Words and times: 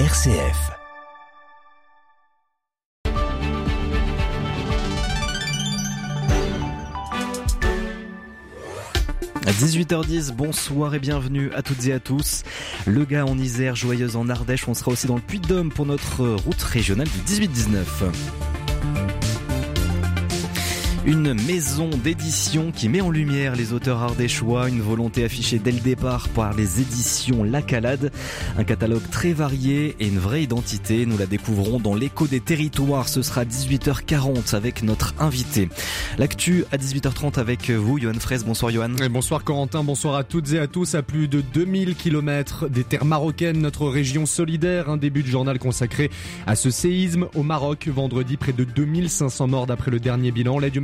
RCF. 0.00 0.72
À 9.46 9.52
18h10, 9.52 10.32
bonsoir 10.32 10.96
et 10.96 10.98
bienvenue 10.98 11.52
à 11.54 11.62
toutes 11.62 11.86
et 11.86 11.92
à 11.92 12.00
tous. 12.00 12.42
Le 12.88 13.04
gars 13.04 13.24
en 13.24 13.38
Isère, 13.38 13.76
joyeuse 13.76 14.16
en 14.16 14.28
Ardèche, 14.28 14.66
on 14.66 14.74
sera 14.74 14.90
aussi 14.90 15.06
dans 15.06 15.14
le 15.14 15.20
Puy-de-Dôme 15.20 15.70
pour 15.70 15.86
notre 15.86 16.26
route 16.26 16.60
régionale 16.60 17.06
du 17.06 17.20
18-19. 17.20 17.84
Une 21.06 21.34
maison 21.34 21.90
d'édition 21.90 22.72
qui 22.72 22.88
met 22.88 23.02
en 23.02 23.10
lumière 23.10 23.56
les 23.56 23.74
auteurs 23.74 24.02
ardéchois, 24.02 24.70
une 24.70 24.80
volonté 24.80 25.22
affichée 25.22 25.58
dès 25.58 25.72
le 25.72 25.80
départ 25.80 26.30
par 26.30 26.54
les 26.54 26.80
éditions 26.80 27.44
La 27.44 27.60
Calade, 27.60 28.10
un 28.56 28.64
catalogue 28.64 29.02
très 29.10 29.34
varié 29.34 29.96
et 30.00 30.06
une 30.06 30.18
vraie 30.18 30.44
identité. 30.44 31.04
Nous 31.04 31.18
la 31.18 31.26
découvrons 31.26 31.78
dans 31.78 31.94
l'écho 31.94 32.26
des 32.26 32.40
territoires. 32.40 33.08
Ce 33.08 33.20
sera 33.20 33.44
18h40 33.44 34.54
avec 34.54 34.82
notre 34.82 35.14
invité. 35.18 35.68
L'actu 36.16 36.64
à 36.72 36.78
18h30 36.78 37.38
avec 37.38 37.70
vous, 37.70 37.98
Johan 37.98 38.14
Fraisse. 38.18 38.44
Bonsoir 38.44 38.72
Johan. 38.72 38.92
Bonsoir 39.10 39.44
Corentin, 39.44 39.84
bonsoir 39.84 40.14
à 40.14 40.24
toutes 40.24 40.52
et 40.52 40.58
à 40.58 40.68
tous. 40.68 40.94
À 40.94 41.02
plus 41.02 41.28
de 41.28 41.42
2000 41.42 41.96
km 41.96 42.68
des 42.70 42.84
terres 42.84 43.04
marocaines, 43.04 43.58
notre 43.58 43.88
région 43.88 44.24
solidaire, 44.24 44.88
un 44.88 44.96
début 44.96 45.22
de 45.22 45.28
journal 45.28 45.58
consacré 45.58 46.10
à 46.46 46.56
ce 46.56 46.70
séisme 46.70 47.26
au 47.34 47.42
Maroc. 47.42 47.88
Vendredi, 47.88 48.38
près 48.38 48.54
de 48.54 48.64
2500 48.64 49.48
morts 49.48 49.66
d'après 49.66 49.90
le 49.90 50.00
dernier 50.00 50.30
bilan. 50.30 50.58
L'aide 50.58 50.74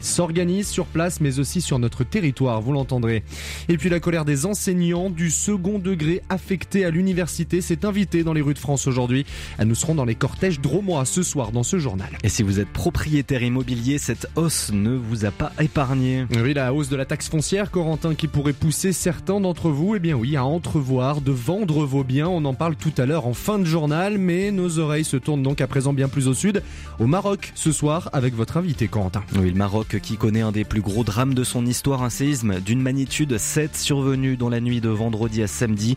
s'organise 0.00 0.68
sur 0.68 0.86
place 0.86 1.20
mais 1.20 1.38
aussi 1.38 1.60
sur 1.60 1.78
notre 1.78 2.04
territoire, 2.04 2.60
vous 2.60 2.72
l'entendrez. 2.72 3.22
Et 3.68 3.76
puis 3.76 3.88
la 3.88 4.00
colère 4.00 4.24
des 4.24 4.46
enseignants 4.46 5.10
du 5.10 5.30
second 5.30 5.78
degré 5.78 6.22
affectés 6.28 6.84
à 6.84 6.90
l'université 6.90 7.60
s'est 7.60 7.84
invitée 7.84 8.24
dans 8.24 8.32
les 8.32 8.40
rues 8.40 8.54
de 8.54 8.58
France 8.58 8.86
aujourd'hui. 8.86 9.26
Nous 9.64 9.74
serons 9.74 9.94
dans 9.94 10.04
les 10.04 10.14
cortèges 10.14 10.60
dromois 10.60 11.04
ce 11.04 11.22
soir 11.22 11.52
dans 11.52 11.62
ce 11.62 11.78
journal. 11.78 12.10
Et 12.22 12.28
si 12.28 12.42
vous 12.42 12.60
êtes 12.60 12.68
propriétaire 12.68 13.42
immobilier, 13.42 13.98
cette 13.98 14.28
hausse 14.36 14.70
ne 14.72 14.90
vous 14.90 15.24
a 15.24 15.30
pas 15.30 15.52
épargné. 15.60 16.26
Oui, 16.42 16.54
la 16.54 16.72
hausse 16.72 16.88
de 16.88 16.96
la 16.96 17.04
taxe 17.04 17.28
foncière, 17.28 17.70
Corentin, 17.70 18.14
qui 18.14 18.28
pourrait 18.28 18.52
pousser 18.52 18.92
certains 18.92 19.40
d'entre 19.40 19.70
vous, 19.70 19.94
eh 19.94 19.98
bien 19.98 20.14
oui, 20.14 20.36
à 20.36 20.44
entrevoir 20.44 21.20
de 21.20 21.32
vendre 21.32 21.84
vos 21.84 22.04
biens. 22.04 22.28
On 22.28 22.44
en 22.44 22.54
parle 22.54 22.76
tout 22.76 22.92
à 22.98 23.06
l'heure 23.06 23.26
en 23.26 23.34
fin 23.34 23.58
de 23.58 23.64
journal, 23.64 24.18
mais 24.18 24.50
nos 24.50 24.78
oreilles 24.78 25.04
se 25.04 25.16
tournent 25.16 25.42
donc 25.42 25.60
à 25.60 25.66
présent 25.66 25.92
bien 25.92 26.08
plus 26.08 26.28
au 26.28 26.34
sud, 26.34 26.62
au 26.98 27.06
Maroc, 27.06 27.52
ce 27.54 27.72
soir, 27.72 28.10
avec 28.12 28.34
votre 28.34 28.56
invité, 28.56 28.88
Corentin. 28.88 29.22
Oui, 29.36 29.50
le 29.50 29.56
Maroc 29.56 29.98
qui 30.02 30.16
connaît 30.16 30.40
un 30.40 30.52
des 30.52 30.64
plus 30.64 30.80
gros 30.80 31.04
drames 31.04 31.34
de 31.34 31.44
son 31.44 31.66
histoire, 31.66 32.02
un 32.02 32.08
séisme 32.10 32.60
d'une 32.60 32.80
magnitude 32.80 33.36
7 33.36 33.76
survenu 33.76 34.38
dans 34.38 34.48
la 34.48 34.60
nuit 34.60 34.80
de 34.80 34.88
vendredi 34.88 35.42
à 35.42 35.46
samedi 35.46 35.96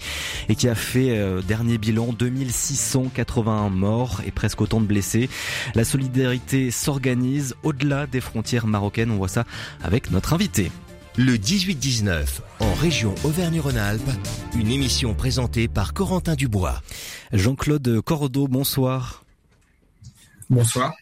et 0.49 0.55
qui 0.55 0.67
a 0.67 0.75
fait 0.75 1.17
euh, 1.17 1.41
dernier 1.41 1.77
bilan 1.77 2.11
2681 2.11 3.69
morts 3.69 4.21
et 4.25 4.31
presque 4.31 4.59
autant 4.59 4.81
de 4.81 4.85
blessés. 4.85 5.29
La 5.75 5.85
solidarité 5.85 6.71
s'organise 6.71 7.55
au-delà 7.63 8.05
des 8.05 8.19
frontières 8.19 8.67
marocaines, 8.67 9.11
on 9.11 9.17
voit 9.17 9.29
ça 9.29 9.45
avec 9.81 10.11
notre 10.11 10.33
invité. 10.33 10.69
Le 11.17 11.35
18-19, 11.35 12.25
en 12.59 12.73
région 12.73 13.15
Auvergne-Rhône-Alpes, 13.23 14.11
une 14.57 14.71
émission 14.71 15.13
présentée 15.13 15.67
par 15.67 15.93
Corentin 15.93 16.35
Dubois. 16.35 16.81
Jean-Claude 17.31 18.01
Cordeau, 18.01 18.47
bonsoir. 18.47 19.23
Bonsoir. 20.51 20.93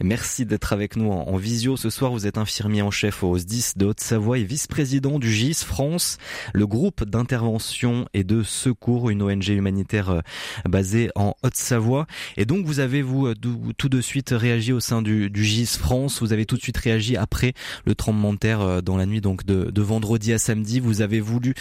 Merci 0.00 0.46
d'être 0.46 0.72
avec 0.72 0.94
nous 0.94 1.10
en, 1.10 1.36
visio. 1.36 1.76
Ce 1.76 1.90
soir, 1.90 2.12
vous 2.12 2.28
êtes 2.28 2.38
infirmier 2.38 2.82
en 2.82 2.92
chef 2.92 3.24
au 3.24 3.36
SDIS 3.36 3.72
de 3.74 3.86
Haute-Savoie 3.86 4.38
et 4.38 4.44
vice-président 4.44 5.18
du 5.18 5.28
GIS 5.28 5.64
France, 5.64 6.18
le 6.54 6.68
groupe 6.68 7.02
d'intervention 7.02 8.06
et 8.14 8.22
de 8.22 8.44
secours, 8.44 9.10
une 9.10 9.22
ONG 9.22 9.48
humanitaire 9.48 10.10
euh, 10.10 10.20
basée 10.68 11.10
en 11.16 11.34
Haute-Savoie. 11.42 12.06
Et 12.36 12.44
donc, 12.44 12.64
vous 12.64 12.78
avez, 12.78 13.02
vous, 13.02 13.26
euh, 13.26 13.34
tout 13.76 13.88
de 13.88 14.00
suite 14.00 14.30
réagi 14.30 14.72
au 14.72 14.78
sein 14.78 15.02
du, 15.02 15.32
GIS 15.34 15.78
France. 15.80 16.20
Vous 16.20 16.32
avez 16.32 16.46
tout 16.46 16.56
de 16.56 16.62
suite 16.62 16.78
réagi 16.78 17.16
après 17.16 17.54
le 17.84 17.96
tremblement 17.96 18.32
de 18.32 18.38
terre 18.38 18.60
euh, 18.60 18.80
dans 18.82 18.96
la 18.96 19.06
nuit 19.06 19.20
donc 19.20 19.44
de, 19.44 19.82
vendredi 19.82 20.32
à 20.32 20.38
samedi. 20.38 20.78
Vous 20.78 21.00
avez 21.00 21.18
voulu 21.18 21.54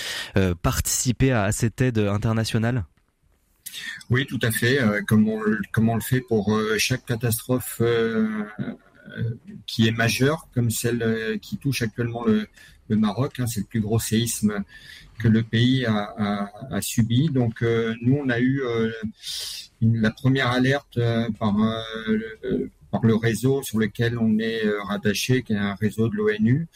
participer 0.62 1.32
à 1.32 1.52
cette 1.52 1.82
aide 1.82 1.98
internationale? 1.98 2.86
Oui, 4.10 4.26
tout 4.26 4.40
à 4.42 4.52
fait. 4.52 4.82
Euh, 4.82 5.02
comme, 5.08 5.28
on, 5.30 5.96
le 5.96 6.02
fait 6.02 6.22
pour 6.22 6.56
euh, 6.56 6.78
chaque 6.78 7.06
catastrophe 7.06 7.78
euh, 7.82 8.44
qui 9.66 9.88
est 9.88 9.92
majeure, 9.92 10.48
comme 10.54 10.70
celle 10.70 11.40
qui 11.42 11.58
touche 11.58 11.82
actuellement 11.82 12.26
le, 12.26 12.48
Maroc. 12.90 13.40
Hein, 13.40 13.48
c'est 13.48 13.62
le 13.62 13.66
plus 13.66 13.80
gros 13.80 14.00
séisme 14.00 14.66
que 15.18 15.30
le 15.30 15.44
pays 15.44 15.86
a, 15.86 16.50
subi. 16.82 17.30
Donc 17.30 17.62
nous, 17.62 18.18
on 18.18 18.28
a 18.30 18.40
eu 18.42 18.62
la 19.82 20.12
première 20.12 20.52
alerte 20.52 21.00
par 21.40 21.56
par 22.92 23.04
le 23.04 23.16
réseau 23.16 23.64
sur 23.64 23.80
lequel 23.80 24.18
on 24.20 24.38
est 24.38 24.66
euh, 24.66 24.82
rattaché, 24.84 25.44
qui 25.44 25.54
est 25.54 25.58
un 25.58 25.76
réseau 25.76 26.10
de 26.10 26.16
l'ONU. 26.16 26.68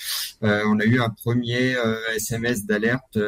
Euh, 0.44 0.64
on 0.68 0.80
a 0.80 0.86
eu 0.86 1.00
un 1.00 1.10
premier 1.10 1.76
SMS 2.16 2.62
euh, 2.62 2.68
d'alerte 2.68 3.20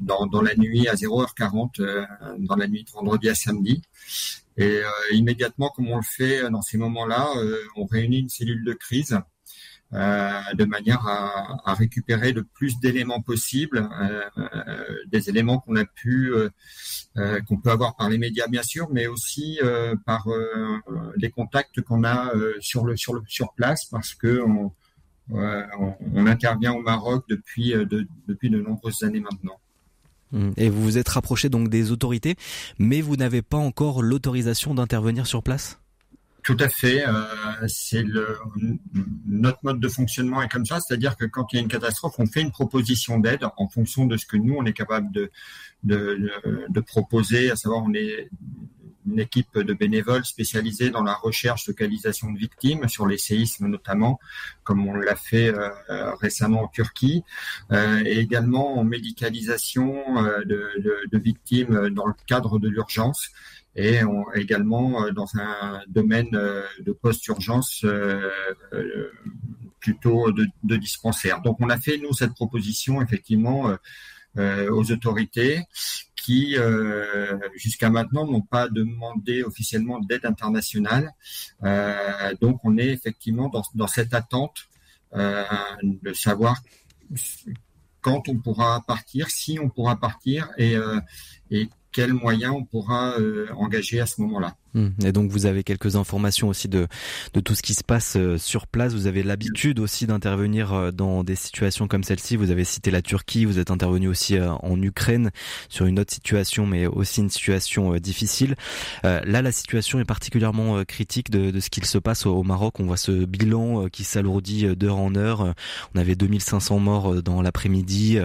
dans, 0.00 0.26
dans, 0.26 0.42
la 0.42 0.56
nuit 0.56 0.88
à 0.88 0.94
0h40, 0.94 2.06
dans 2.38 2.56
la 2.56 2.66
nuit 2.66 2.84
de 2.84 2.90
vendredi 2.90 3.28
à 3.28 3.34
samedi. 3.34 3.82
Et 4.56 4.80
immédiatement, 5.12 5.68
comme 5.68 5.88
on 5.88 5.96
le 5.96 6.02
fait 6.02 6.48
dans 6.50 6.62
ces 6.62 6.78
moments-là, 6.78 7.28
on 7.76 7.84
réunit 7.84 8.20
une 8.20 8.30
cellule 8.30 8.64
de 8.64 8.72
crise 8.72 9.18
de 9.92 10.64
manière 10.64 11.06
à, 11.06 11.74
récupérer 11.74 12.32
le 12.32 12.42
plus 12.42 12.78
d'éléments 12.80 13.20
possibles, 13.20 13.88
euh, 14.00 14.22
euh, 14.38 14.84
des 15.06 15.28
éléments 15.28 15.60
qu'on 15.60 15.76
a 15.76 15.84
pu, 15.84 16.32
qu'on 17.48 17.56
peut 17.58 17.70
avoir 17.70 17.96
par 17.96 18.08
les 18.08 18.18
médias 18.18 18.46
bien 18.48 18.62
sûr, 18.62 18.88
mais 18.92 19.06
aussi 19.06 19.60
par 20.04 20.26
les 21.16 21.30
contacts 21.30 21.80
qu'on 21.82 22.04
a 22.04 22.32
sur 22.60 22.84
le 22.84 22.96
sur 22.96 23.14
le 23.14 23.22
sur 23.26 23.52
place, 23.54 23.86
parce 23.86 24.14
que 24.14 24.42
on, 24.42 24.72
intervient 26.26 26.72
au 26.72 26.82
Maroc 26.82 27.24
depuis 27.28 27.72
de, 27.72 28.06
depuis 28.26 28.50
de 28.50 28.60
nombreuses 28.60 29.02
années 29.02 29.20
maintenant. 29.20 29.58
Mmh. 30.32 30.50
Et 30.56 30.68
vous 30.68 30.82
vous 30.82 30.98
êtes 30.98 31.08
rapproché 31.08 31.48
donc 31.48 31.68
des 31.68 31.92
autorités, 31.92 32.36
mais 32.78 33.00
vous 33.00 33.16
n'avez 33.16 33.42
pas 33.42 33.56
encore 33.56 34.02
l'autorisation 34.02 34.74
d'intervenir 34.74 35.26
sur 35.26 35.42
place? 35.42 35.78
Tout 36.46 36.56
à 36.60 36.68
fait. 36.68 37.04
Euh, 37.04 37.24
c'est 37.66 38.04
notre 39.26 39.58
mode 39.64 39.80
de 39.80 39.88
fonctionnement 39.88 40.40
est 40.42 40.48
comme 40.48 40.64
ça, 40.64 40.78
c'est-à-dire 40.78 41.16
que 41.16 41.24
quand 41.24 41.52
il 41.52 41.56
y 41.56 41.58
a 41.58 41.62
une 41.62 41.68
catastrophe, 41.68 42.14
on 42.18 42.26
fait 42.26 42.40
une 42.40 42.52
proposition 42.52 43.18
d'aide 43.18 43.44
en 43.56 43.68
fonction 43.68 44.06
de 44.06 44.16
ce 44.16 44.26
que 44.26 44.36
nous 44.36 44.54
on 44.56 44.64
est 44.64 44.72
capable 44.72 45.10
de 45.10 45.32
de, 45.82 46.30
de 46.68 46.80
proposer, 46.80 47.50
à 47.50 47.56
savoir 47.56 47.82
on 47.82 47.92
est 47.94 48.30
une 49.06 49.20
équipe 49.20 49.58
de 49.58 49.72
bénévoles 49.72 50.24
spécialisés 50.24 50.90
dans 50.90 51.02
la 51.02 51.14
recherche, 51.14 51.66
localisation 51.68 52.32
de 52.32 52.38
victimes 52.38 52.88
sur 52.88 53.06
les 53.06 53.18
séismes 53.18 53.68
notamment, 53.68 54.18
comme 54.64 54.86
on 54.86 54.94
l'a 54.94 55.16
fait 55.16 55.48
euh, 55.48 56.14
récemment 56.16 56.64
en 56.64 56.68
Turquie, 56.68 57.22
euh, 57.72 58.02
et 58.04 58.18
également 58.18 58.78
en 58.78 58.84
médicalisation 58.84 59.94
euh, 60.18 60.44
de, 60.44 61.18
victimes 61.18 61.90
dans 61.90 62.06
le 62.06 62.14
cadre 62.26 62.58
de 62.58 62.68
l'urgence 62.68 63.30
et 63.74 64.00
également 64.34 65.10
dans 65.12 65.26
un 65.38 65.82
domaine 65.88 66.30
de 66.30 66.92
post-urgence 66.92 67.84
plutôt 69.80 70.32
de, 70.32 70.46
de, 70.64 70.76
dispensaire. 70.76 71.42
Donc 71.42 71.58
on 71.60 71.68
a 71.68 71.78
fait 71.78 71.98
nous 71.98 72.12
cette 72.14 72.32
proposition 72.32 73.02
effectivement 73.02 73.76
aux 74.36 74.92
autorités 74.92 75.62
qui 76.14 76.56
jusqu'à 77.54 77.90
maintenant 77.90 78.26
n'ont 78.26 78.42
pas 78.42 78.68
demandé 78.68 79.42
officiellement 79.42 80.00
d'aide 80.00 80.26
internationale. 80.26 81.12
donc 82.40 82.60
on 82.64 82.76
est 82.76 82.88
effectivement 82.88 83.48
dans, 83.48 83.62
dans 83.74 83.86
cette 83.86 84.12
attente 84.12 84.68
de 85.14 86.12
savoir 86.12 86.62
quand 88.00 88.28
on 88.28 88.36
pourra 88.38 88.84
partir, 88.86 89.30
si 89.30 89.58
on 89.58 89.68
pourra 89.68 89.96
partir 89.96 90.50
et 90.58 90.76
quels 91.96 92.12
moyens 92.12 92.52
on 92.54 92.62
pourra 92.62 93.18
euh, 93.18 93.46
engager 93.56 94.00
à 94.00 94.06
ce 94.06 94.20
moment-là. 94.20 94.54
Hmm. 94.74 94.88
Et 95.02 95.12
donc 95.12 95.30
vous 95.30 95.46
avez 95.46 95.64
quelques 95.64 95.96
informations 95.96 96.48
aussi 96.48 96.68
de, 96.68 96.88
tout 97.42 97.54
ce 97.54 97.62
qui 97.62 97.72
se 97.72 97.82
passe 97.82 98.16
euh, 98.18 98.36
sur 98.36 98.66
place. 98.66 98.92
Vous 98.92 99.06
avez 99.06 99.22
l'habitude 99.22 99.78
aussi 99.80 100.06
d'intervenir 100.06 100.74
euh, 100.74 100.90
dans 100.90 101.24
des 101.24 101.36
situations 101.36 101.88
comme 101.88 102.04
celle-ci. 102.04 102.36
Vous 102.36 102.50
avez 102.50 102.64
cité 102.64 102.90
la 102.90 103.00
Turquie, 103.00 103.46
vous 103.46 103.58
êtes 103.58 103.70
intervenu 103.70 104.08
aussi 104.08 104.38
en 104.38 104.82
Ukraine 104.82 105.30
sur 105.70 105.86
une 105.86 105.98
autre 105.98 106.12
situation, 106.12 106.66
mais 106.66 106.86
aussi 106.86 107.22
une 107.22 107.30
situation 107.30 107.94
difficile. 107.96 108.56
là, 109.02 109.22
la 109.40 109.52
situation 109.52 109.98
est 109.98 110.04
particulièrement 110.04 110.84
critique 110.84 111.30
de, 111.30 111.50
de 111.50 111.60
ce 111.60 111.70
qu'il 111.70 111.86
se 111.86 111.96
passe 111.96 112.26
au 112.26 112.42
Maroc. 112.42 112.78
On 112.78 112.84
voit 112.84 112.98
ce 112.98 113.24
bilan 113.24 113.88
qui 113.88 114.04
s'alourdit 114.04 114.76
d'heure 114.76 114.98
en 114.98 115.14
heure. 115.14 115.54
On 115.94 115.98
avait 115.98 116.14
2500 116.14 116.78
morts 116.78 117.22
dans 117.22 117.40
l'après-midi. 117.40 118.18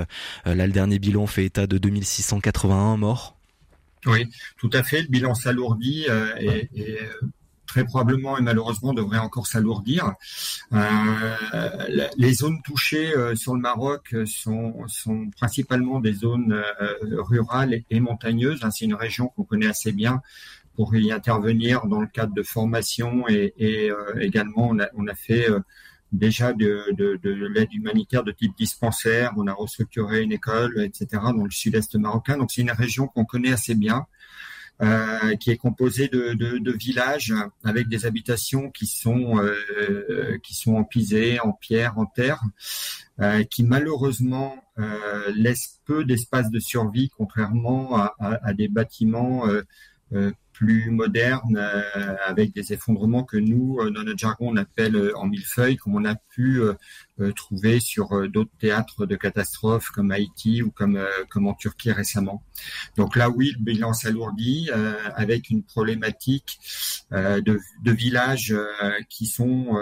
Là, 0.46 0.68
le 0.68 0.74
dernier 0.74 1.00
bilan 1.00 1.26
fait 1.26 1.46
état 1.46 1.68
de 1.68 1.78
2681 1.78 2.98
morts. 2.98 3.38
Oui, 4.06 4.30
tout 4.58 4.70
à 4.74 4.84
fait. 4.84 5.02
Le 5.04 5.08
bilan 5.08 5.36
s'alourdit 5.36 6.06
euh, 6.10 6.34
et, 6.40 6.70
et, 6.74 7.02
euh, 7.02 7.06
très 7.68 7.86
probablement 7.86 8.38
et 8.38 8.42
malheureusement 8.42 8.94
devrait 8.94 9.20
encore 9.20 9.48
s'alourdir. 9.48 10.14
les 10.72 12.34
zones 12.34 12.62
touchées 12.64 13.14
sur 13.36 13.56
le 13.56 13.62
Maroc 13.62 14.14
sont, 14.26 14.76
sont 14.88 15.30
principalement 15.38 16.02
des 16.02 16.12
zones 16.12 16.62
rurales 17.02 17.84
et, 17.90 18.00
montagneuses. 18.02 18.60
Hein, 18.64 18.72
c'est 18.72 18.84
une 18.84 18.94
région 18.94 19.30
qu'on 19.30 19.44
connaît 19.44 19.68
assez 19.68 19.94
bien 19.94 20.22
pour 20.76 20.94
y 20.96 21.14
intervenir 21.14 21.86
dans 21.86 22.02
le 22.02 22.08
cadre 22.08 22.34
de 22.34 22.44
formation 22.44 23.24
et, 23.30 23.54
également 24.20 24.68
on 24.72 24.80
a, 24.80 24.88
on 24.96 25.08
a 25.08 25.16
fait 25.16 25.48
déjà 26.12 26.54
de, 26.54 26.86
de, 26.92 27.18
de 27.22 27.48
l'aide 27.48 27.74
humanitaire 27.74 28.24
de 28.24 28.32
type 28.32 28.56
dispensaire. 28.58 29.34
On 29.38 29.48
a 29.48 29.54
restructuré 29.54 30.22
une 30.22 30.32
école, 30.32 30.84
etc. 30.84 31.08
dans 31.12 31.44
le 31.44 31.52
sud-est 31.52 31.96
marocain. 31.96 32.38
Donc 32.38 32.52
c'est 32.52 32.62
une 32.62 32.72
région 32.72 33.08
qu'on 33.08 33.26
connaît 33.26 33.54
assez 33.54 33.76
bien. 33.76 34.06
Euh, 34.82 35.36
qui 35.36 35.52
est 35.52 35.58
composée 35.58 36.08
de, 36.08 36.72
villages 36.76 37.36
avec 37.64 37.88
des 37.88 38.08
habitations 38.08 38.72
qui 38.72 38.88
sont 38.88 39.38
euh, 39.38 40.40
qui 40.42 40.56
sont 40.56 40.74
en 40.74 40.84
pisé, 40.84 41.40
en 41.40 41.52
pierre, 41.52 42.00
en 42.00 42.08
terre, 42.08 42.42
euh, 43.20 43.44
qui 43.44 43.64
malheureusement 43.64 44.56
euh, 44.80 45.32
laissent 45.36 45.80
peu 45.86 46.04
d'espace 46.04 46.50
de 46.50 46.58
survie, 46.58 47.12
contrairement 47.16 47.96
à, 47.96 48.54
des 48.56 48.70
bâtiments 48.70 49.44
plus 50.54 50.92
moderne, 50.92 51.58
euh, 51.58 52.16
avec 52.26 52.54
des 52.54 52.74
effondrements 52.74 53.24
que 53.24 53.38
nous, 53.38 53.80
euh, 53.80 53.90
dans 53.90 54.04
notre 54.04 54.20
jargon, 54.20 54.50
on 54.52 54.58
appelle 54.58 54.96
euh, 54.96 55.18
en 55.18 55.28
millefeuille, 55.28 55.78
comme 55.78 55.96
on 55.96 56.06
a 56.06 56.16
pu 56.16 56.62
trouver 57.36 57.80
sur 57.80 58.28
d'autres 58.30 58.58
théâtres 58.58 59.06
de 59.06 59.16
catastrophes 59.16 59.90
comme 59.90 60.10
Haïti 60.12 60.64
ou 60.64 60.72
comme, 60.72 61.00
comme 61.30 61.46
en 61.46 61.54
Turquie 61.54 61.92
récemment. 61.92 62.44
Donc 62.98 63.16
là, 63.16 63.30
oui, 63.30 63.54
le 63.60 63.64
bilan 63.64 63.94
s'alourdit 63.94 64.72
avec 65.16 65.52
une 65.52 65.62
problématique 65.62 66.60
de, 67.12 67.60
de 67.84 67.92
villages 67.92 68.56
qui 69.10 69.28
sont 69.28 69.78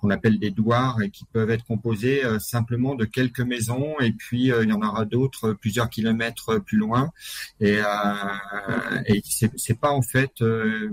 qu'on 0.00 0.10
appelle 0.10 0.38
des 0.38 0.50
douars 0.50 1.02
et 1.02 1.10
qui 1.10 1.24
peuvent 1.24 1.50
être 1.50 1.64
composés 1.64 2.22
simplement 2.38 2.94
de 2.94 3.04
quelques 3.04 3.40
maisons 3.40 3.98
et 4.00 4.12
puis 4.12 4.48
il 4.48 4.68
y 4.68 4.72
en 4.72 4.82
aura 4.82 5.04
d'autres 5.04 5.52
plusieurs 5.52 5.90
kilomètres 5.90 6.58
plus 6.58 6.78
loin 6.78 7.10
et, 7.60 9.22
c'est 9.56 9.78
pas 9.78 9.90
en 9.90 10.02
fait, 10.02 10.40
euh, 10.40 10.90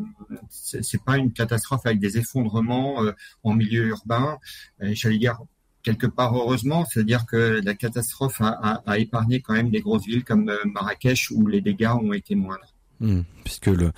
c'est 0.49 1.03
pas 1.03 1.17
une 1.17 1.31
catastrophe 1.31 1.85
avec 1.85 1.99
des 1.99 2.17
effondrements 2.17 3.03
euh, 3.03 3.11
en 3.43 3.53
milieu 3.53 3.87
urbain. 3.87 4.37
J'allais 4.79 5.17
dire 5.17 5.39
quelque 5.83 6.07
part 6.07 6.35
heureusement, 6.35 6.85
c'est-à-dire 6.85 7.25
que 7.25 7.61
la 7.63 7.73
catastrophe 7.73 8.41
a, 8.41 8.81
a, 8.85 8.97
épargné 8.97 9.41
quand 9.41 9.53
même 9.53 9.69
des 9.69 9.81
grosses 9.81 10.05
villes 10.05 10.23
comme 10.23 10.49
euh, 10.49 10.57
Marrakech 10.65 11.31
où 11.31 11.45
les 11.47 11.61
dégâts 11.61 11.91
ont 12.01 12.13
été 12.13 12.35
moindres. 12.35 12.72
Hmm, 13.03 13.23
puisque 13.43 13.67
le 13.67 13.91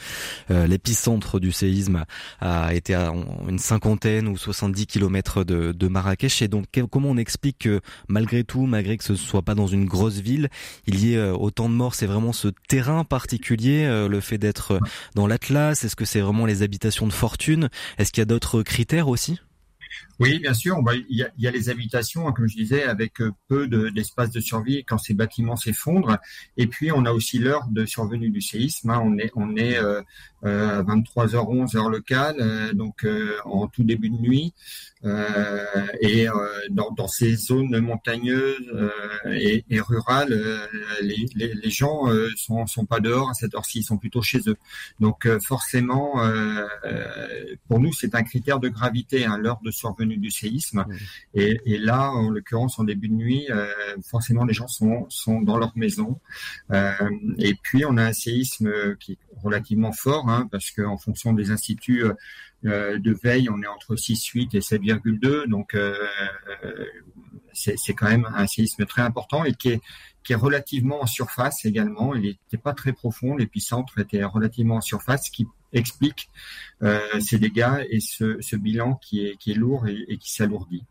euh, 0.50 0.66
l'épicentre 0.66 1.40
du 1.40 1.52
séisme 1.52 2.06
a 2.40 2.74
été 2.74 2.96
à 2.96 3.14
une 3.48 3.60
cinquantaine 3.60 4.28
ou 4.28 4.36
70 4.36 4.88
kilomètres 4.88 5.44
de, 5.44 5.74
de 5.74 5.88
Marrakech. 5.88 6.42
Et 6.42 6.48
donc, 6.48 6.66
comment 6.90 7.10
on 7.10 7.18
explique 7.18 7.60
que 7.60 7.82
malgré 8.08 8.44
tout, 8.44 8.66
malgré 8.66 8.98
que 8.98 9.04
ce 9.04 9.16
soit 9.16 9.44
pas 9.44 9.54
dans 9.54 9.68
une 9.68 9.86
grosse 9.86 10.18
ville, 10.18 10.50
il 10.88 11.06
y 11.06 11.14
ait 11.14 11.18
euh, 11.18 11.34
autant 11.34 11.70
de 11.70 11.76
morts? 11.76 11.94
C'est 11.94 12.08
vraiment 12.08 12.34
ce 12.34 12.48
terrain 12.68 13.04
particulier, 13.04 13.86
euh, 13.86 14.08
le 14.08 14.22
fait 14.22 14.40
d'être 14.40 14.80
dans 15.14 15.28
l'Atlas? 15.28 15.84
Est-ce 15.84 15.96
que 15.96 16.06
c'est 16.06 16.22
vraiment 16.22 16.48
les 16.48 16.64
habitations 16.64 17.06
de 17.06 17.14
fortune? 17.14 17.70
Est-ce 18.00 18.12
qu'il 18.12 18.22
y 18.22 18.24
a 18.24 18.26
d'autres 18.26 18.64
critères 18.64 19.08
aussi? 19.08 19.40
Oui, 20.20 20.40
bien 20.40 20.54
sûr. 20.54 20.82
Il 21.10 21.18
y, 21.18 21.24
a, 21.24 21.32
y 21.38 21.52
les 21.52 21.70
habitations, 21.70 22.28
hein, 22.28 22.32
comme 22.32 22.48
je 22.48 22.56
disais, 22.56 22.84
avec 22.84 23.22
euh, 23.22 23.32
peu 23.50 23.68
d'espace 23.68 24.32
de, 24.32 24.40
survie 24.40 24.84
quand 24.86 24.98
ces 24.98 25.14
bâtiments 25.14 25.58
s'effondrent. 25.58 26.18
Et 26.58 26.68
puis, 26.68 26.92
on 26.92 27.06
a 27.06 27.12
aussi 27.12 27.40
l'heure 27.40 27.68
de 27.70 27.86
survenue 27.86 28.30
du 28.30 28.42
séisme. 28.42 28.90
Hein. 28.92 29.02
On 29.04 29.18
est, 29.18 29.32
on 29.36 29.56
est 29.58 29.78
euh, 29.78 30.02
euh, 30.46 30.80
à 30.80 30.84
23h11 30.84 31.76
heure 31.76 31.90
locale, 31.90 32.74
donc 32.74 33.06
en 33.46 33.68
tout 33.68 33.84
début 33.84 34.10
de 34.10 34.18
nuit. 34.18 34.54
et 36.02 36.28
dans, 36.70 36.92
dans, 36.92 37.08
ces 37.08 37.36
zones 37.36 37.80
montagneuses 37.80 38.72
et, 39.32 39.64
rurales, 39.80 40.70
les, 41.02 41.70
gens 41.70 42.08
sont, 42.36 42.66
sont 42.68 42.86
pas 42.86 43.00
dehors 43.00 43.30
à 43.30 43.34
cette 43.34 43.56
heure-ci, 43.56 43.80
ils 43.80 43.84
sont 43.84 43.98
plutôt 43.98 44.22
chez 44.22 44.42
eux. 44.48 44.58
Donc, 45.00 45.28
forcément, 45.40 46.22
pour 47.68 47.80
nous, 47.80 47.94
c'est 47.94 48.14
un 48.14 48.24
critère 48.24 48.60
de 48.60 48.70
gravité, 48.70 49.26
hein, 49.26 49.38
l'heure 49.38 49.60
de 49.64 49.72
survenue 49.72 50.05
du 50.06 50.32
séisme. 50.32 50.86
Et, 51.34 51.60
là, 51.66 52.12
en 52.12 52.30
l'occurrence, 52.30 52.80
en 52.80 52.84
début 52.84 53.10
de 53.10 53.14
nuit, 53.14 53.48
euh, 53.50 53.68
forcément, 54.04 54.46
les 54.46 54.54
gens 54.54 54.68
sont, 54.68 55.06
sont 55.10 55.42
dans 55.42 55.58
leur 55.58 55.72
maison. 55.76 56.20
Euh, 56.72 56.94
et 57.38 57.56
puis, 57.56 57.86
on 57.86 57.98
a 57.98 58.04
un 58.04 58.14
séisme 58.14 58.96
qui 58.98 59.14
est 59.14 59.18
relativement 59.42 59.92
fort, 59.92 60.30
hein, 60.30 60.48
parce 60.52 60.72
qu'en 60.72 60.98
fonction 60.98 61.34
des 61.34 61.52
instituts 61.52 62.04
euh, 62.66 63.00
de 63.00 63.18
veille, 63.24 63.50
on 63.50 63.62
est 63.62 63.68
entre 63.68 63.96
6,8 63.96 64.56
et 64.56 64.60
7,2. 64.60 65.48
Donc, 65.48 65.76
c'est 67.54 67.94
quand 67.94 68.10
même 68.10 68.28
un 68.34 68.48
séisme 68.48 68.86
très 68.86 69.02
important 69.02 69.46
et 69.46 69.54
qui 69.54 69.70
est, 69.70 69.82
qui 70.24 70.34
est 70.34 70.38
relativement 70.38 71.02
en 71.02 71.06
surface 71.06 71.66
également. 71.66 72.16
Il 72.16 72.22
n'était 72.24 72.58
pas 72.58 72.74
très 72.74 72.94
profond, 72.94 73.36
l'épicentre 73.36 74.00
était 74.00 74.24
relativement 74.24 74.78
en 74.78 74.82
surface, 74.82 75.28
ce 75.28 75.32
qui 75.32 75.48
explique 75.76 76.30
euh, 76.84 77.00
ces 77.20 77.38
dégâts 77.38 77.86
et 77.90 78.00
ce, 78.00 78.56
bilan 78.56 78.96
qui 78.96 79.26
est, 79.26 79.54
lourd 79.54 79.88
et, 79.88 80.18
qui 80.18 80.32
s'alourdit. 80.32 80.84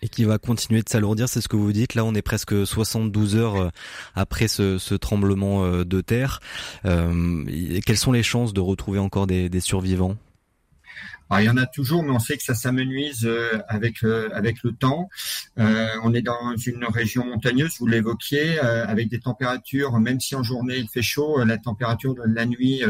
Et 0.00 0.08
qui 0.08 0.24
va 0.24 0.38
continuer 0.38 0.82
de 0.82 0.88
s'alourdir, 0.88 1.28
c'est 1.28 1.40
ce 1.40 1.48
que 1.48 1.56
vous 1.56 1.72
dites. 1.72 1.94
Là, 1.94 2.04
on 2.04 2.14
est 2.14 2.22
presque 2.22 2.66
72 2.66 3.36
heures 3.36 3.56
euh, 3.56 3.68
après 4.14 4.48
ce, 4.48 4.94
tremblement 4.94 5.64
euh, 5.64 5.84
de 5.84 6.00
terre. 6.00 6.40
quelles 6.84 7.96
sont 7.96 8.12
les 8.12 8.22
chances 8.22 8.52
de 8.52 8.60
retrouver 8.60 8.98
encore 8.98 9.26
des 9.26 9.60
survivants? 9.60 10.16
Il 11.36 11.44
y 11.44 11.50
en 11.50 11.56
a 11.56 11.66
toujours, 11.66 12.02
mais 12.02 12.10
on 12.10 12.18
sait 12.18 12.36
que 12.36 12.42
ça 12.42 12.54
s'amenuise 12.54 13.26
euh, 13.26 13.58
avec 13.68 14.02
euh, 14.02 14.30
avec 14.32 14.62
le 14.62 14.72
temps. 14.72 15.08
Euh, 15.58 15.88
on 16.02 16.14
est 16.14 16.22
dans 16.22 16.56
une 16.56 16.84
région 16.86 17.26
montagneuse, 17.26 17.76
vous 17.78 17.86
l'évoquiez, 17.86 18.58
avec 18.58 19.08
des 19.08 19.20
températures, 19.20 19.98
même 20.00 20.20
si 20.20 20.34
en 20.34 20.42
journée 20.42 20.78
il 20.78 20.88
fait 20.88 21.02
chaud, 21.02 21.44
la 21.44 21.58
température 21.58 22.14
de 22.14 22.22
la 22.26 22.46
nuit 22.46 22.82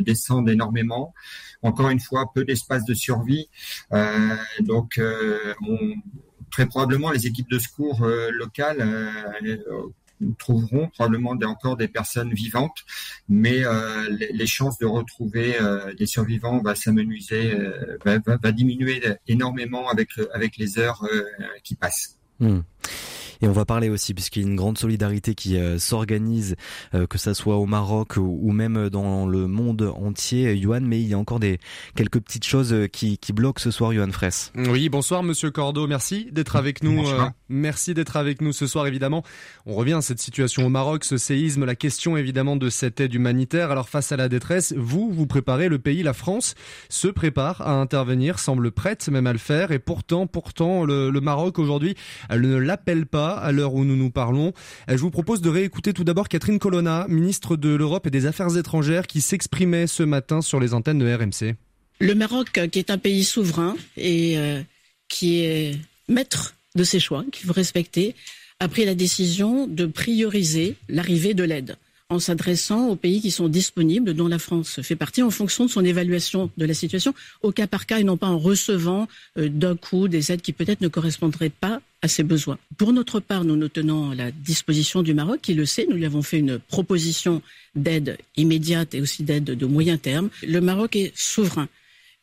descend 0.00 0.48
énormément. 0.48 1.14
Encore 1.62 1.90
une 1.90 2.00
fois, 2.00 2.30
peu 2.34 2.44
d'espace 2.44 2.84
de 2.84 2.94
survie. 2.94 3.48
donc, 4.60 5.00
très 6.50 6.66
probablement, 6.66 7.10
les 7.10 7.26
équipes 7.26 7.50
de 7.50 7.58
secours 7.58 8.06
locales 8.32 8.84
trouveront 10.38 10.88
probablement 10.88 11.34
encore 11.46 11.76
des 11.76 11.88
personnes 11.88 12.32
vivantes, 12.32 12.84
mais 13.28 13.64
euh, 13.64 14.08
les, 14.10 14.46
chances 14.46 14.78
de 14.78 14.86
retrouver 14.86 15.60
euh, 15.60 15.92
des 15.94 16.06
survivants 16.06 16.60
va 16.62 16.74
s'amenuiser, 16.74 17.52
euh, 17.54 17.98
va, 18.04 18.52
diminuer 18.52 19.02
énormément 19.28 19.88
avec, 19.88 20.10
avec 20.32 20.56
les 20.56 20.78
heures 20.78 21.06
qui 21.64 21.74
passent. 21.74 22.18
Hmm. 22.40 22.60
Et 23.42 23.48
on 23.48 23.52
va 23.52 23.64
parler 23.64 23.88
aussi, 23.88 24.14
puisqu'il 24.14 24.42
y 24.42 24.44
a 24.44 24.48
une 24.48 24.54
grande 24.54 24.78
solidarité 24.78 25.34
qui 25.34 25.56
euh, 25.56 25.76
s'organise, 25.76 26.54
euh, 26.94 27.08
que 27.08 27.18
ça 27.18 27.34
soit 27.34 27.56
au 27.56 27.66
Maroc 27.66 28.16
ou, 28.16 28.52
même 28.52 28.88
dans 28.88 29.26
le 29.26 29.48
monde 29.48 29.92
entier, 29.96 30.56
Johan, 30.56 30.80
mais 30.80 31.00
il 31.00 31.08
y 31.08 31.14
a 31.14 31.18
encore 31.18 31.40
des 31.40 31.58
quelques 31.96 32.20
petites 32.20 32.44
choses 32.44 32.72
euh, 32.72 32.86
qui, 32.86 33.18
qui 33.18 33.32
bloquent 33.32 33.60
ce 33.60 33.72
soir, 33.72 33.92
Johan 33.92 34.12
Fraisse. 34.12 34.52
Oui, 34.54 34.88
bonsoir 34.88 35.24
Monsieur 35.24 35.50
Cordeau, 35.50 35.88
merci 35.88 36.28
d'être 36.30 36.54
avec 36.54 36.84
nous. 36.84 37.02
merci 37.48 37.94
d'être 37.94 38.16
avec 38.16 38.40
nous 38.42 38.52
ce 38.52 38.68
soir, 38.68 38.86
évidemment. 38.86 39.24
On 39.66 39.74
revient 39.74 39.94
à 39.94 40.02
cette 40.02 40.20
situation 40.20 40.64
au 40.64 40.68
Maroc, 40.68 41.02
ce 41.02 41.16
séisme, 41.16 41.64
la 41.64 41.74
question 41.74 42.16
évidemment 42.16 42.54
de 42.54 42.70
cette 42.70 43.00
aide 43.00 43.12
humanitaire. 43.12 43.72
Alors 43.72 43.88
face 43.88 44.12
à 44.12 44.16
la 44.16 44.28
détresse, 44.28 44.72
vous, 44.76 45.10
vous 45.10 45.26
préparez, 45.26 45.68
le 45.68 45.80
pays, 45.80 46.04
la 46.04 46.12
France, 46.12 46.54
se 46.88 47.08
prépare 47.08 47.60
à 47.62 47.72
intervenir, 47.72 48.38
semble 48.38 48.70
prête 48.70 49.08
même 49.08 49.26
à 49.26 49.32
le 49.32 49.38
faire, 49.40 49.72
et 49.72 49.80
pourtant, 49.80 50.28
pourtant, 50.28 50.84
le, 50.84 51.10
le 51.10 51.20
Maroc 51.20 51.58
aujourd'hui, 51.58 51.96
elle 52.28 52.42
ne 52.42 52.56
l'appelle 52.56 53.06
pas 53.06 53.31
à 53.34 53.52
l'heure 53.52 53.74
où 53.74 53.84
nous 53.84 53.96
nous 53.96 54.10
parlons. 54.10 54.52
Euh, 54.88 54.96
je 54.96 55.02
vous 55.02 55.10
propose 55.10 55.40
de 55.40 55.48
réécouter 55.48 55.92
tout 55.92 56.04
d'abord 56.04 56.28
Catherine 56.28 56.58
Colonna, 56.58 57.06
ministre 57.08 57.56
de 57.56 57.70
l'Europe 57.70 58.06
et 58.06 58.10
des 58.10 58.26
Affaires 58.26 58.56
étrangères, 58.56 59.06
qui 59.06 59.20
s'exprimait 59.20 59.86
ce 59.86 60.02
matin 60.02 60.42
sur 60.42 60.60
les 60.60 60.74
antennes 60.74 60.98
de 60.98 61.12
RMC. 61.12 61.54
Le 62.00 62.14
Maroc, 62.14 62.60
qui 62.70 62.78
est 62.78 62.90
un 62.90 62.98
pays 62.98 63.24
souverain 63.24 63.76
et 63.96 64.36
euh, 64.38 64.60
qui 65.08 65.44
est 65.44 65.78
maître 66.08 66.54
de 66.74 66.84
ses 66.84 67.00
choix, 67.00 67.24
qu'il 67.30 67.46
faut 67.46 67.52
respecter, 67.52 68.14
a 68.60 68.68
pris 68.68 68.84
la 68.84 68.94
décision 68.94 69.66
de 69.66 69.86
prioriser 69.86 70.76
l'arrivée 70.88 71.34
de 71.34 71.44
l'aide 71.44 71.76
en 72.12 72.18
s'adressant 72.18 72.88
aux 72.88 72.96
pays 72.96 73.20
qui 73.20 73.30
sont 73.30 73.48
disponibles, 73.48 74.14
dont 74.14 74.28
la 74.28 74.38
France 74.38 74.82
fait 74.82 74.96
partie, 74.96 75.22
en 75.22 75.30
fonction 75.30 75.64
de 75.64 75.70
son 75.70 75.84
évaluation 75.84 76.50
de 76.56 76.66
la 76.66 76.74
situation, 76.74 77.14
au 77.42 77.52
cas 77.52 77.66
par 77.66 77.86
cas, 77.86 77.98
et 77.98 78.04
non 78.04 78.16
pas 78.16 78.28
en 78.28 78.38
recevant 78.38 79.08
euh, 79.38 79.48
d'un 79.48 79.76
coup 79.76 80.08
des 80.08 80.30
aides 80.30 80.42
qui 80.42 80.52
peut-être 80.52 80.82
ne 80.82 80.88
correspondraient 80.88 81.50
pas 81.50 81.80
à 82.02 82.08
ses 82.08 82.24
besoins. 82.24 82.58
Pour 82.76 82.92
notre 82.92 83.20
part, 83.20 83.44
nous 83.44 83.56
nous 83.56 83.68
tenons 83.68 84.10
à 84.10 84.14
la 84.14 84.30
disposition 84.32 85.02
du 85.02 85.14
Maroc, 85.14 85.40
qui 85.40 85.54
le 85.54 85.64
sait. 85.64 85.86
Nous 85.88 85.96
lui 85.96 86.04
avons 86.04 86.22
fait 86.22 86.38
une 86.38 86.58
proposition 86.58 87.42
d'aide 87.76 88.18
immédiate 88.36 88.94
et 88.94 89.00
aussi 89.00 89.22
d'aide 89.22 89.44
de 89.44 89.66
moyen 89.66 89.96
terme. 89.96 90.28
Le 90.42 90.60
Maroc 90.60 90.96
est 90.96 91.12
souverain. 91.16 91.68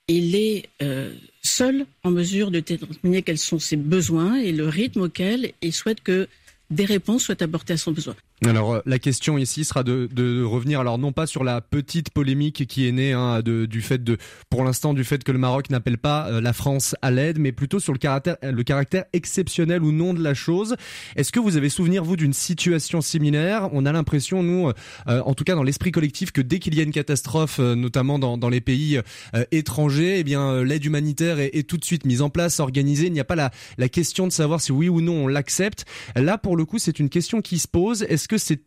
Il 0.10 0.36
est 0.36 0.70
euh, 0.82 1.14
seul 1.44 1.86
en 2.04 2.12
mesure 2.12 2.52
de 2.52 2.60
déterminer 2.60 3.22
quels 3.22 3.38
sont 3.38 3.60
ses 3.60 3.78
besoins 3.78 4.36
et 4.36 4.52
le 4.52 4.68
rythme 4.68 5.02
auquel 5.02 5.54
il 5.62 5.72
souhaite 5.72 6.02
que 6.02 6.28
des 6.70 6.86
réponses 6.86 7.24
soient 7.24 7.42
apportées 7.42 7.74
à 7.74 7.78
son 7.78 7.92
besoin. 7.92 8.16
Alors 8.46 8.75
euh, 8.75 8.79
la 8.86 9.00
question 9.00 9.38
ici 9.38 9.65
sera 9.65 9.84
de, 9.84 10.08
de, 10.13 10.43
revenir 10.43 10.79
alors 10.79 10.98
non 10.98 11.12
pas 11.12 11.27
sur 11.27 11.43
la 11.43 11.60
petite 11.60 12.12
polémique 12.12 12.67
qui 12.67 12.88
est 12.88 12.93
née 12.93 13.12
hein, 13.12 13.41
de, 13.41 13.65
du 13.65 13.81
fait 13.81 14.01
de 14.01 14.17
pour 14.50 14.63
l'instant 14.63 14.93
du 14.93 15.03
fait 15.03 15.25
que 15.25 15.34
le 15.34 15.38
Maroc 15.38 15.69
n'appelle 15.69 15.98
pas 15.98 16.29
euh, 16.29 16.39
la 16.39 16.53
France 16.53 16.96
à 17.01 17.12
l'aide, 17.12 17.38
mais 17.38 17.51
plutôt 17.51 17.81
sur 17.81 17.91
le 17.91 18.00
caractère 18.00 18.38
le 18.41 18.63
caractère 18.63 19.03
exceptionnel 19.12 19.84
ou 19.84 19.91
non 19.91 20.13
de 20.13 20.24
la 20.24 20.34
chose. 20.34 20.77
Est-ce 21.17 21.34
que 21.34 21.39
vous 21.41 21.58
avez 21.58 21.67
souvenir 21.67 22.05
vous 22.05 22.15
d'une 22.15 22.31
situation 22.31 23.01
similaire? 23.01 23.67
On 23.74 23.86
a 23.86 23.91
l'impression 23.91 24.41
nous, 24.41 24.72
euh, 25.08 25.22
en 25.25 25.34
tout 25.34 25.43
cas 25.43 25.55
dans 25.55 25.63
l'esprit 25.63 25.91
collectif, 25.91 26.31
que 26.31 26.41
dès 26.41 26.60
qu'il 26.60 26.75
y 26.75 26.79
a 26.79 26.84
une 26.84 26.91
catastrophe, 26.91 27.60
notamment 27.60 28.19
dans, 28.19 28.38
dans 28.38 28.50
les 28.50 28.62
pays 28.62 29.00
étrangers, 29.51 30.19
eh 30.19 30.24
bien 30.24 30.63
l'aide 30.63 30.86
humanitaire 30.86 31.39
est, 31.39 31.51
est, 31.53 31.67
tout 31.67 31.77
de 31.77 31.84
suite 31.84 32.05
mise 32.05 32.22
en 32.22 32.29
place, 32.29 32.62
organisée. 32.62 33.08
Il 33.08 33.13
n'y 33.13 33.19
a 33.19 33.25
pas 33.25 33.36
la, 33.36 33.51
la 33.77 33.89
question 33.89 34.27
de 34.27 34.31
savoir 34.31 34.62
si 34.62 34.72
oui 34.72 34.88
ou 34.88 35.01
non 35.01 35.25
on 35.25 35.27
l'accepte. 35.27 35.86
Là 36.15 36.38
pour 36.38 36.55
le 36.55 36.63
coup 36.63 36.79
c'est 36.79 37.00
une 37.00 37.10
question 37.10 37.41
qui 37.41 37.60
se 37.60 37.67
pose. 37.67 38.05
Que 38.30 38.38
c'est 38.38 38.62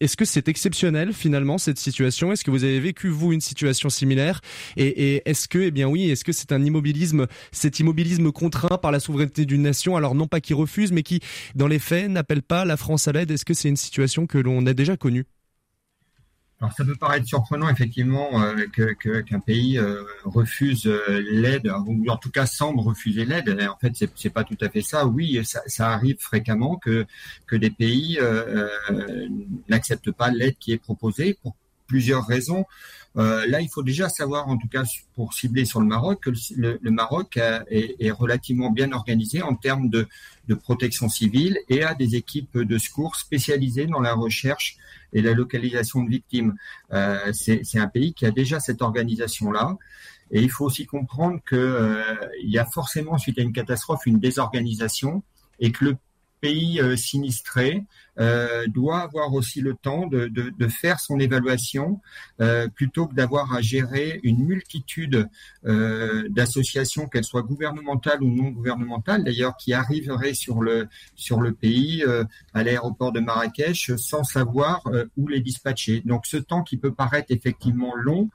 est-ce 0.00 0.16
que 0.16 0.26
c'est 0.26 0.48
exceptionnel 0.48 1.14
finalement 1.14 1.56
cette 1.56 1.78
situation? 1.78 2.32
Est-ce 2.32 2.44
que 2.44 2.50
vous 2.50 2.64
avez 2.64 2.80
vécu 2.80 3.08
vous 3.08 3.32
une 3.32 3.40
situation 3.40 3.88
similaire? 3.88 4.40
Et, 4.76 5.22
est-ce 5.24 5.48
que, 5.48 5.58
eh 5.58 5.70
bien 5.70 5.88
oui, 5.88 6.10
est-ce 6.10 6.24
que 6.24 6.32
c'est 6.32 6.52
un 6.52 6.62
immobilisme, 6.62 7.26
cet 7.52 7.80
immobilisme 7.80 8.32
contraint 8.32 8.76
par 8.76 8.92
la 8.92 9.00
souveraineté 9.00 9.46
d'une 9.46 9.62
nation 9.62 9.96
Alors 9.96 10.14
non 10.14 10.26
pas 10.26 10.40
qui 10.40 10.52
refuse, 10.52 10.92
mais 10.92 11.02
qui, 11.02 11.20
dans 11.54 11.68
les 11.68 11.78
faits, 11.78 12.10
n'appelle 12.10 12.42
pas 12.42 12.66
la 12.66 12.76
France 12.76 13.08
à 13.08 13.12
l'aide? 13.12 13.30
Est-ce 13.30 13.44
que 13.44 13.54
c'est 13.54 13.68
une 13.68 13.76
situation 13.76 14.26
que 14.26 14.36
l'on 14.36 14.66
a 14.66 14.74
déjà 14.74 14.96
connue? 14.96 15.24
Alors 16.64 16.74
ça 16.74 16.82
peut 16.82 16.96
paraître 16.96 17.26
surprenant 17.26 17.68
effectivement 17.68 18.42
euh, 18.42 18.64
qu'un 19.22 19.38
pays 19.40 19.76
euh, 19.76 20.02
refuse 20.24 20.86
euh, 20.86 21.22
l'aide, 21.30 21.70
ou 21.86 22.08
en 22.08 22.16
tout 22.16 22.30
cas 22.30 22.46
semble 22.46 22.80
refuser 22.80 23.26
l'aide. 23.26 23.50
En 23.70 23.76
fait, 23.76 23.92
c'est, 23.94 24.10
c'est 24.14 24.30
pas 24.30 24.44
tout 24.44 24.56
à 24.62 24.70
fait 24.70 24.80
ça. 24.80 25.06
Oui, 25.06 25.38
ça, 25.44 25.60
ça 25.66 25.90
arrive 25.90 26.16
fréquemment 26.20 26.76
que 26.76 27.04
que 27.46 27.56
des 27.56 27.68
pays 27.68 28.18
n'acceptent 29.68 30.12
pas 30.12 30.30
l'aide 30.30 30.56
qui 30.58 30.72
est 30.72 30.78
proposée 30.78 31.36
pour 31.42 31.54
plusieurs 31.86 32.26
raisons. 32.26 32.64
Euh, 33.16 33.46
là, 33.46 33.60
il 33.60 33.68
faut 33.68 33.82
déjà 33.82 34.08
savoir, 34.08 34.48
en 34.48 34.56
tout 34.56 34.68
cas 34.68 34.82
pour 35.14 35.34
cibler 35.34 35.64
sur 35.64 35.80
le 35.80 35.86
Maroc, 35.86 36.20
que 36.20 36.30
le, 36.56 36.78
Maroc 36.90 37.36
est, 37.36 37.94
est, 37.98 38.10
relativement 38.10 38.70
bien 38.70 38.90
organisé 38.92 39.40
en 39.40 39.54
termes 39.54 39.88
de, 39.88 40.08
de, 40.48 40.54
protection 40.54 41.08
civile 41.08 41.58
et 41.68 41.84
a 41.84 41.94
des 41.94 42.16
équipes 42.16 42.58
de 42.58 42.76
secours 42.76 43.14
spécialisées 43.14 43.86
dans 43.86 44.00
la 44.00 44.14
recherche 44.14 44.76
et 45.12 45.22
la 45.22 45.32
localisation 45.32 46.02
de 46.02 46.10
victimes. 46.10 46.54
Euh, 46.92 47.32
C'est 47.32 47.78
un 47.78 47.86
pays 47.86 48.12
qui 48.12 48.26
a 48.26 48.30
déjà 48.30 48.60
cette 48.60 48.82
organisation-là. 48.82 49.76
Et 50.30 50.42
il 50.42 50.50
faut 50.50 50.64
aussi 50.64 50.86
comprendre 50.86 51.38
qu'il 51.48 51.58
euh, 51.58 52.02
y 52.42 52.58
a 52.58 52.64
forcément, 52.64 53.18
suite 53.18 53.38
à 53.38 53.42
une 53.42 53.52
catastrophe, 53.52 54.06
une 54.06 54.18
désorganisation 54.18 55.22
et 55.60 55.70
que 55.70 55.84
le 55.84 55.96
pays 56.40 56.80
euh, 56.80 56.96
sinistré 56.96 57.84
euh, 58.20 58.66
doit 58.68 59.00
avoir 59.00 59.34
aussi 59.34 59.60
le 59.60 59.74
temps 59.74 60.06
de, 60.06 60.30
faire 60.68 61.00
son 61.00 61.18
évaluation 61.18 62.00
euh, 62.40 62.68
plutôt 62.68 63.06
que 63.06 63.14
d'avoir 63.14 63.54
à 63.54 63.60
gérer 63.60 64.20
une 64.22 64.44
multitude 64.44 65.28
euh, 65.66 66.28
d'associations, 66.28 67.08
qu'elles 67.08 67.24
soient 67.24 67.42
gouvernementales 67.42 68.22
ou 68.22 68.28
non 68.28 68.50
gouvernementales, 68.50 69.24
d'ailleurs, 69.24 69.56
qui 69.56 69.72
arriveraient 69.72 70.34
sur 70.34 70.62
le 70.62 70.88
sur 71.16 71.40
le 71.40 71.52
pays 71.52 72.04
à 72.52 72.62
l'aéroport 72.62 73.12
de 73.12 73.20
Marrakech 73.20 73.92
sans 73.96 74.24
savoir 74.24 74.82
où 75.16 75.28
les 75.28 75.40
dispatcher. 75.40 76.02
Donc, 76.04 76.26
ce 76.26 76.36
temps 76.36 76.62
qui 76.62 76.76
peut 76.76 76.94
paraître 76.94 77.30
effectivement 77.30 77.94
long 77.94 78.30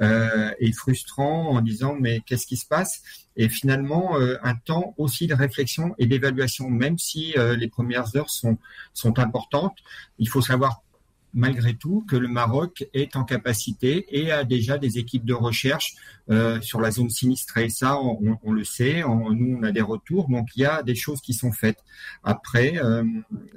et 0.00 0.72
frustrant 0.72 1.50
en 1.50 1.60
disant 1.60 1.96
mais 1.98 2.20
qu'est-ce 2.20 2.46
qui 2.46 2.56
se 2.56 2.66
passe? 2.66 3.02
Et 3.36 3.48
finalement 3.48 4.16
un 4.16 4.54
temps 4.54 4.94
aussi 4.96 5.26
de 5.26 5.34
réflexion 5.34 5.94
et 5.98 6.06
d'évaluation, 6.06 6.70
même 6.70 6.98
si 6.98 7.34
les 7.36 7.68
premières 7.68 8.16
heures 8.16 8.30
sont 8.30 8.58
sont 8.92 9.18
Il 10.18 10.28
faut 10.28 10.42
savoir 10.42 10.82
malgré 11.34 11.74
tout 11.74 12.04
que 12.08 12.16
le 12.16 12.28
Maroc 12.28 12.86
est 12.94 13.16
en 13.16 13.24
capacité 13.24 14.06
et 14.10 14.30
a 14.30 14.44
déjà 14.44 14.78
des 14.78 14.98
équipes 14.98 15.24
de 15.24 15.34
recherche 15.34 15.94
euh, 16.30 16.58
sur 16.62 16.80
la 16.80 16.90
zone 16.90 17.10
sinistrée. 17.10 17.68
Ça, 17.68 17.98
on, 18.00 18.52
le 18.52 18.64
sait, 18.64 19.02
nous, 19.02 19.58
on 19.58 19.62
a 19.62 19.72
des 19.72 19.82
retours, 19.82 20.28
donc 20.28 20.48
il 20.56 20.62
y 20.62 20.64
a 20.64 20.82
des 20.82 20.94
choses 20.94 21.20
qui 21.20 21.34
sont 21.34 21.52
faites. 21.52 21.78
Après, 22.22 22.78
euh, 22.78 23.04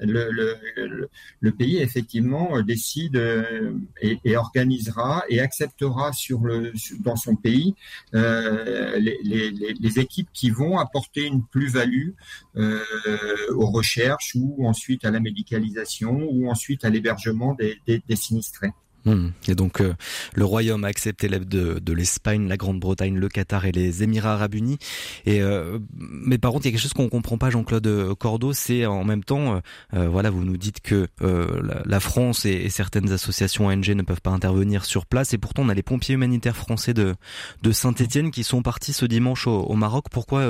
le, 0.01 1.51
pays, 1.51 1.77
effectivement, 1.77 2.61
décide 2.61 3.15
euh, 3.15 3.71
et, 4.01 4.35
organisera 4.35 5.23
et 5.29 5.39
acceptera 5.39 6.11
sur 6.11 6.41
le, 6.41 6.73
dans 6.99 7.15
son 7.15 7.37
pays 7.37 7.73
les, 8.13 9.99
équipes 9.99 10.29
qui 10.33 10.49
vont 10.49 10.77
apporter 10.77 11.25
une 11.25 11.43
plus-value 11.45 12.11
aux 12.55 13.71
recherches 13.71 14.35
ou 14.35 14.67
ensuite 14.67 15.05
à 15.05 15.11
la 15.11 15.19
médicalisation 15.19 16.27
ou 16.29 16.49
ensuite 16.49 16.83
à 16.83 16.89
l'hébergement 16.89 17.53
des 17.53 17.77
des, 17.87 18.15
sinistrés. 18.15 18.73
Hmm. 19.07 19.29
Et 19.47 19.55
donc 19.55 19.79
euh, 19.79 19.93
le 20.35 20.43
Royaume 20.43 20.83
a 20.83 20.87
accepté 20.87 21.29
l'aide 21.29 21.47
de, 21.47 21.93
l'Espagne, 21.93 22.49
la 22.49 22.57
Grande-Bretagne, 22.57 23.15
le 23.15 23.29
Qatar 23.29 23.65
et 23.65 23.71
les 23.71 24.03
Émirats 24.03 24.33
Arabes 24.33 24.55
Unis. 24.55 24.79
Et 25.25 25.41
euh, 25.41 25.79
mais 25.95 26.37
par 26.37 26.51
contre, 26.51 26.65
il 26.65 26.67
y 26.67 26.69
a 26.69 26.71
quelque 26.73 26.81
chose 26.81 26.93
qu'on 26.93 27.07
comprend 27.07 27.37
pas, 27.37 27.49
Jean-Claude 27.49 28.15
Cordeau, 28.19 28.51
c'est 28.51 28.85
en 28.85 29.05
même 29.05 29.23
temps, 29.23 29.61
euh, 29.93 30.09
voilà, 30.09 30.29
vous 30.29 30.43
nous 30.43 30.57
dites 30.57 30.81
que 30.81 31.07
la, 31.21 31.99
France 32.01 32.45
et, 32.45 32.69
certaines 32.69 33.11
associations 33.11 33.67
ONG 33.67 33.89
ne 33.89 34.01
peuvent 34.01 34.21
pas 34.21 34.31
intervenir 34.31 34.83
sur 34.83 35.05
place, 35.05 35.33
et 35.33 35.37
pourtant 35.37 35.63
on 35.63 35.69
a 35.69 35.73
les 35.73 35.83
pompiers 35.83 36.15
humanitaires 36.15 36.57
français 36.57 36.93
de 36.93 37.15
de 37.63 37.71
Saint-Étienne 37.71 38.31
qui 38.31 38.43
sont 38.43 38.61
partis 38.61 38.91
ce 38.91 39.05
dimanche 39.05 39.47
au, 39.47 39.61
au 39.61 39.75
Maroc. 39.75 40.05
Pourquoi 40.11 40.45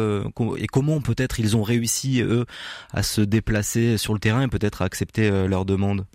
et 0.58 0.68
comment 0.68 1.00
peut-être 1.00 1.40
ils 1.40 1.56
ont 1.56 1.64
réussi 1.64 2.22
eux 2.22 2.46
à 2.92 3.04
se 3.04 3.22
déplacer 3.22 3.98
sur 3.98 4.14
le 4.14 4.20
terrain 4.20 4.42
et 4.42 4.48
peut-être 4.48 4.82
à 4.82 4.86
accepter 4.86 5.30
leur 5.48 5.66
demande? 5.66 6.06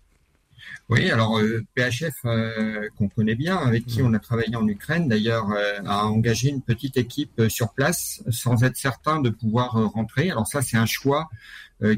Oui, 0.88 1.10
alors 1.10 1.38
euh, 1.38 1.64
PHF 1.74 2.14
euh, 2.24 2.88
qu'on 2.98 3.08
connaît 3.08 3.34
bien, 3.34 3.56
avec 3.56 3.86
qui 3.86 4.02
on 4.02 4.12
a 4.12 4.18
travaillé 4.18 4.56
en 4.56 4.66
Ukraine, 4.66 5.08
d'ailleurs, 5.08 5.50
euh, 5.50 5.80
a 5.86 6.06
engagé 6.06 6.48
une 6.48 6.62
petite 6.62 6.96
équipe 6.96 7.42
sur 7.48 7.72
place 7.72 8.22
sans 8.30 8.62
être 8.64 8.76
certain 8.76 9.20
de 9.20 9.30
pouvoir 9.30 9.72
rentrer. 9.92 10.30
Alors 10.30 10.46
ça, 10.46 10.62
c'est 10.62 10.76
un 10.76 10.86
choix 10.86 11.28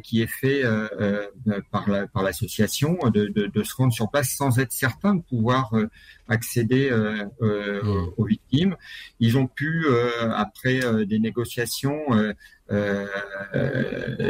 qui 0.02 0.22
est 0.22 0.26
fait 0.26 0.62
par 1.70 1.90
la, 1.90 2.06
par 2.06 2.22
l'association 2.22 2.96
de, 3.12 3.26
de, 3.26 3.48
de, 3.48 3.62
se 3.62 3.74
rendre 3.74 3.92
sur 3.92 4.10
place 4.10 4.30
sans 4.30 4.58
être 4.58 4.72
certain 4.72 5.16
de 5.16 5.20
pouvoir 5.20 5.74
accéder 6.26 6.90
mmh. 6.90 8.12
aux 8.16 8.24
victimes. 8.24 8.76
Ils 9.20 9.36
ont 9.36 9.46
pu, 9.46 9.84
après 10.34 10.80
des 11.04 11.18
négociations, 11.18 12.00
euh, 12.12 12.32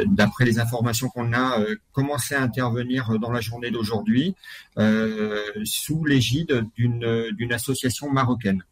d'après 0.05 0.45
les 0.45 0.59
informations 0.59 1.09
qu'on 1.09 1.33
a, 1.33 1.59
euh, 1.59 1.75
commencé 1.93 2.35
à 2.35 2.41
intervenir 2.41 3.17
dans 3.19 3.31
la 3.31 3.41
journée 3.41 3.71
d'aujourd'hui 3.71 4.35
euh, 4.77 5.41
sous 5.63 6.05
l'égide 6.05 6.65
d'une 6.75 7.53
association 7.53 8.09
marocaine. 8.09 8.63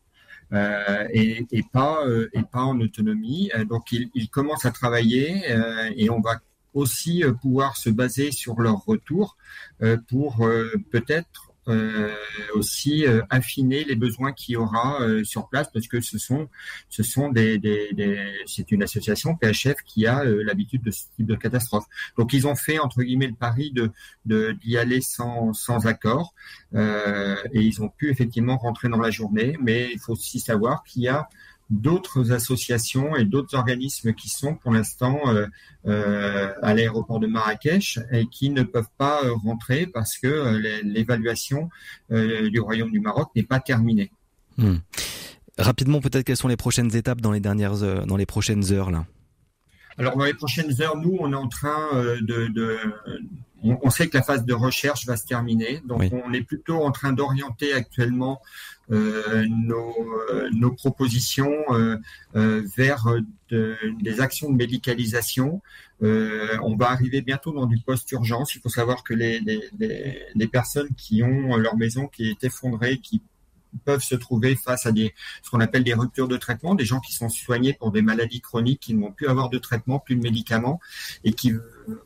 Euh, 0.51 1.07
et, 1.11 1.47
pas 1.71 2.03
et 2.33 2.43
pas 2.43 2.61
en 2.61 2.79
autonomie. 2.79 3.49
Donc 3.67 3.91
ils, 3.91 4.09
ils 4.13 4.29
commencent 4.29 4.65
à 4.65 4.71
travailler 4.71 5.43
et 5.95 6.09
on 6.11 6.21
va 6.21 6.41
aussi 6.73 7.23
pouvoir 7.41 7.77
se 7.77 7.89
baser 7.89 8.31
sur 8.31 8.59
leur 8.59 8.85
retour 8.85 9.37
pour 10.09 10.47
peut-être 10.91 11.49
euh, 11.49 11.52
aussi 12.55 13.05
euh, 13.05 13.21
affiner 13.29 13.83
les 13.83 13.95
besoins 13.95 14.33
qu'il 14.33 14.53
y 14.53 14.57
aura 14.57 15.01
euh, 15.01 15.23
sur 15.23 15.47
place 15.47 15.69
parce 15.71 15.87
que 15.87 16.01
ce 16.01 16.17
sont 16.17 16.49
ce 16.89 17.03
sont 17.03 17.29
des, 17.29 17.57
des, 17.57 17.93
des 17.93 18.33
c'est 18.45 18.71
une 18.71 18.83
association 18.83 19.35
PHF 19.35 19.75
qui 19.85 20.05
a 20.05 20.23
l'habitude 20.23 20.83
de 20.83 20.91
ce 20.91 21.03
type 21.15 21.25
de 21.25 21.35
catastrophe. 21.35 21.85
Donc 22.17 22.33
ils 22.33 22.47
ont 22.47 22.55
fait 22.55 22.79
entre 22.79 23.01
guillemets 23.01 23.27
le 23.27 23.35
pari 23.35 23.71
de 23.71 23.91
d'y 24.25 24.77
aller 24.77 25.01
sans 25.01 25.53
sans 25.53 25.85
accord 25.87 26.33
et 26.73 27.59
ils 27.61 27.81
ont 27.81 27.89
pu 27.89 28.09
effectivement 28.09 28.57
rentrer 28.57 28.89
dans 28.89 28.99
la 28.99 29.11
journée, 29.11 29.57
mais 29.61 29.89
il 29.93 29.99
faut 29.99 30.13
aussi 30.13 30.39
savoir 30.39 30.83
qu'il 30.83 31.03
y 31.03 31.07
a 31.07 31.27
d'autres 31.73 32.31
associations 32.31 33.15
et 33.15 33.25
d'autres 33.25 33.55
organismes 33.57 34.13
qui 34.13 34.29
sont 34.29 34.55
pour 34.55 34.71
l'instant 34.71 35.19
euh, 35.27 35.47
euh, 35.87 36.53
à 36.61 36.73
l'aéroport 36.73 37.19
de 37.19 37.27
Marrakech 37.27 37.99
et 38.11 38.27
qui 38.27 38.51
ne 38.51 38.63
peuvent 38.63 38.91
pas 38.97 39.23
euh, 39.23 39.33
rentrer 39.33 39.87
parce 39.87 40.17
que 40.17 40.81
l'évaluation 40.83 41.69
du 42.09 42.59
Royaume 42.59 42.91
du 42.91 42.99
Maroc 42.99 43.29
n'est 43.35 43.43
pas 43.43 43.59
terminée. 43.59 44.11
Hmm. 44.57 44.77
Rapidement, 45.57 45.99
peut-être 45.99 46.23
quelles 46.23 46.37
sont 46.37 46.47
les 46.47 46.57
prochaines 46.57 46.95
étapes 46.95 47.21
dans 47.21 47.31
les 47.31 47.39
dernières 47.39 48.05
dans 48.05 48.17
les 48.17 48.25
prochaines 48.25 48.71
heures 48.71 48.91
là? 48.91 49.05
Alors 49.97 50.17
dans 50.17 50.25
les 50.25 50.33
prochaines 50.33 50.81
heures, 50.81 50.97
nous, 50.97 51.17
on 51.19 51.31
est 51.31 51.35
en 51.35 51.47
train 51.47 51.89
de, 52.21 52.47
de 52.47 52.77
on, 53.63 53.89
sait 53.89 54.09
que 54.09 54.17
la 54.17 54.23
phase 54.23 54.45
de 54.45 54.53
recherche 54.53 55.05
va 55.05 55.15
se 55.15 55.25
terminer, 55.25 55.81
donc 55.85 56.03
on 56.11 56.33
est 56.33 56.41
plutôt 56.41 56.83
en 56.83 56.91
train 56.91 57.13
d'orienter 57.13 57.73
actuellement 57.73 58.41
euh, 58.91 59.45
nos, 59.49 59.95
euh, 60.31 60.49
nos, 60.53 60.71
propositions 60.71 61.53
euh, 61.69 61.97
vers 62.75 63.07
des 63.49 64.19
actions 64.19 64.51
de 64.51 64.57
médicalisation. 64.57 65.61
on 66.01 66.75
va 66.75 66.89
arriver 66.89 67.21
bientôt 67.21 67.53
dans 67.53 67.65
du 67.65 67.77
post-urgence. 67.79 68.55
Il 68.55 68.61
faut 68.61 68.69
savoir 68.69 69.03
que 69.03 69.13
les, 69.13 69.39
les, 69.39 70.21
les, 70.35 70.47
personnes 70.47 70.89
qui 70.97 71.23
ont 71.23 71.55
leur 71.55 71.77
maison 71.77 72.07
qui 72.07 72.29
est 72.29 72.43
effondrée, 72.43 72.97
qui 72.97 73.21
peuvent 73.85 74.03
se 74.03 74.15
trouver 74.15 74.55
face 74.55 74.85
à 74.85 74.91
des 74.91 75.13
ce 75.41 75.49
qu'on 75.49 75.59
appelle 75.59 75.83
des 75.83 75.93
ruptures 75.93 76.27
de 76.27 76.37
traitement, 76.37 76.75
des 76.75 76.85
gens 76.85 76.99
qui 76.99 77.13
sont 77.13 77.29
soignés 77.29 77.73
pour 77.73 77.91
des 77.91 78.01
maladies 78.01 78.41
chroniques, 78.41 78.79
qui 78.79 78.93
ne 78.93 79.01
vont 79.01 79.11
plus 79.11 79.27
avoir 79.27 79.49
de 79.49 79.57
traitement, 79.57 79.99
plus 79.99 80.15
de 80.15 80.21
médicaments, 80.21 80.79
et 81.23 81.33
qui 81.33 81.53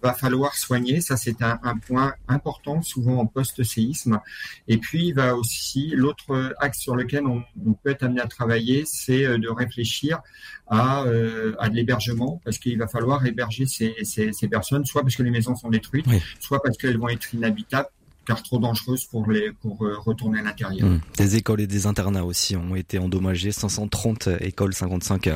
va 0.01 0.13
falloir 0.13 0.55
soigner. 0.55 1.01
Ça, 1.01 1.17
c'est 1.17 1.41
un, 1.41 1.59
un, 1.63 1.77
point 1.77 2.13
important, 2.27 2.81
souvent 2.81 3.17
en 3.17 3.25
post-séisme. 3.25 4.19
Et 4.67 4.77
puis, 4.77 5.07
il 5.07 5.13
va 5.13 5.36
aussi 5.36 5.91
l'autre 5.93 6.55
axe 6.59 6.79
sur 6.79 6.95
lequel 6.95 7.25
on, 7.25 7.43
on, 7.65 7.74
peut 7.74 7.91
être 7.91 8.03
amené 8.03 8.21
à 8.21 8.27
travailler, 8.27 8.83
c'est 8.86 9.25
euh, 9.25 9.38
de 9.38 9.50
réfléchir 9.50 10.21
à, 10.67 11.03
euh, 11.03 11.55
à 11.59 11.69
de 11.69 11.75
l'hébergement, 11.75 12.41
parce 12.43 12.57
qu'il 12.57 12.77
va 12.77 12.88
falloir 12.88 13.25
héberger 13.25 13.65
ces, 13.65 13.95
ces, 14.03 14.33
ces, 14.33 14.47
personnes, 14.47 14.86
soit 14.86 15.01
parce 15.01 15.15
que 15.15 15.24
les 15.24 15.31
maisons 15.31 15.55
sont 15.55 15.69
détruites, 15.69 16.05
oui. 16.07 16.21
soit 16.39 16.62
parce 16.62 16.77
qu'elles 16.77 16.97
vont 16.97 17.09
être 17.09 17.33
inhabitables 17.33 17.89
car 18.27 18.43
trop 18.43 18.60
dangereuse 18.60 19.05
pour 19.05 19.29
les 19.31 19.51
pour 19.51 19.84
euh, 19.84 19.98
retourner 19.98 20.39
à 20.39 20.43
l'intérieur. 20.43 20.88
Mmh. 20.88 21.00
Des 21.17 21.36
écoles 21.38 21.62
et 21.62 21.67
des 21.67 21.86
internats 21.88 22.25
aussi 22.25 22.55
ont 22.55 22.75
été 22.75 23.00
endommagés, 23.00 23.51
530 23.51 24.29
écoles, 24.41 24.74
55 24.74 25.29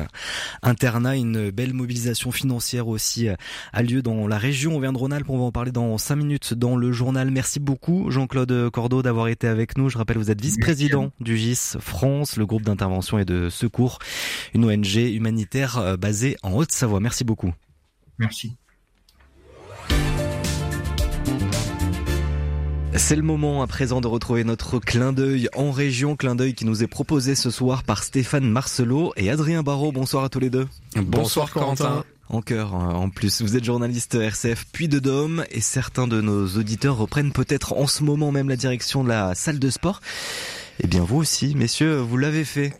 internats, 0.62 1.16
une 1.16 1.50
belle 1.50 1.72
mobilisation 1.72 2.30
financière 2.30 2.88
aussi 2.88 3.28
a 3.72 3.82
lieu 3.82 4.02
dans 4.02 4.26
la 4.26 4.38
région. 4.38 4.76
On 4.76 4.80
vient 4.80 4.92
de 4.92 4.98
Rhône-Alpes, 4.98 5.28
on 5.30 5.38
va 5.38 5.44
en 5.44 5.52
parler 5.52 5.72
dans 5.72 5.96
5 5.98 6.16
minutes 6.16 6.54
dans 6.54 6.76
le 6.76 6.92
journal. 6.92 7.30
Merci 7.30 7.60
beaucoup 7.60 8.10
Jean-Claude 8.10 8.70
Cordeau 8.70 9.02
d'avoir 9.02 9.28
été 9.28 9.48
avec 9.48 9.76
nous. 9.78 9.88
Je 9.88 9.98
rappelle 9.98 10.18
vous 10.18 10.30
êtes 10.30 10.40
vice-président 10.40 11.10
du 11.20 11.36
GIS 11.36 11.76
France, 11.80 12.36
le 12.36 12.46
groupe 12.46 12.62
d'intervention 12.62 13.18
et 13.18 13.24
de 13.24 13.48
secours, 13.48 13.98
une 14.54 14.64
ONG 14.64 14.96
humanitaire 14.96 15.78
euh, 15.78 15.96
basée 15.96 16.36
en 16.42 16.52
Haute-Savoie. 16.52 17.00
Merci 17.00 17.24
beaucoup. 17.24 17.52
Merci. 18.18 18.56
C'est 23.04 23.16
le 23.16 23.22
moment 23.22 23.62
à 23.62 23.66
présent 23.66 24.00
de 24.00 24.06
retrouver 24.06 24.44
notre 24.44 24.78
clin 24.78 25.12
d'œil 25.12 25.48
en 25.56 25.72
région, 25.72 26.14
clin 26.14 26.36
d'œil 26.36 26.54
qui 26.54 26.64
nous 26.64 26.84
est 26.84 26.86
proposé 26.86 27.34
ce 27.34 27.50
soir 27.50 27.82
par 27.82 28.04
Stéphane 28.04 28.48
Marcelot 28.48 29.12
et 29.16 29.28
Adrien 29.28 29.64
Barraud. 29.64 29.90
Bonsoir 29.90 30.22
à 30.22 30.28
tous 30.28 30.38
les 30.38 30.50
deux. 30.50 30.68
Bonsoir, 30.94 31.10
Bonsoir 31.10 31.50
Corentin. 31.50 32.04
En 32.28 32.42
cœur, 32.42 32.74
en 32.74 33.10
plus, 33.10 33.42
vous 33.42 33.56
êtes 33.56 33.64
journaliste 33.64 34.14
RCF 34.14 34.66
puis 34.72 34.86
de 34.86 35.00
Dôme 35.00 35.44
et 35.50 35.60
certains 35.60 36.06
de 36.06 36.20
nos 36.20 36.46
auditeurs 36.46 36.96
reprennent 36.96 37.32
peut-être 37.32 37.76
en 37.76 37.88
ce 37.88 38.04
moment 38.04 38.30
même 38.30 38.48
la 38.48 38.56
direction 38.56 39.02
de 39.02 39.08
la 39.08 39.34
salle 39.34 39.58
de 39.58 39.68
sport. 39.68 40.00
Eh 40.78 40.86
bien 40.86 41.02
vous 41.02 41.16
aussi, 41.16 41.56
messieurs, 41.56 41.96
vous 41.96 42.16
l'avez 42.16 42.44
fait. 42.44 42.72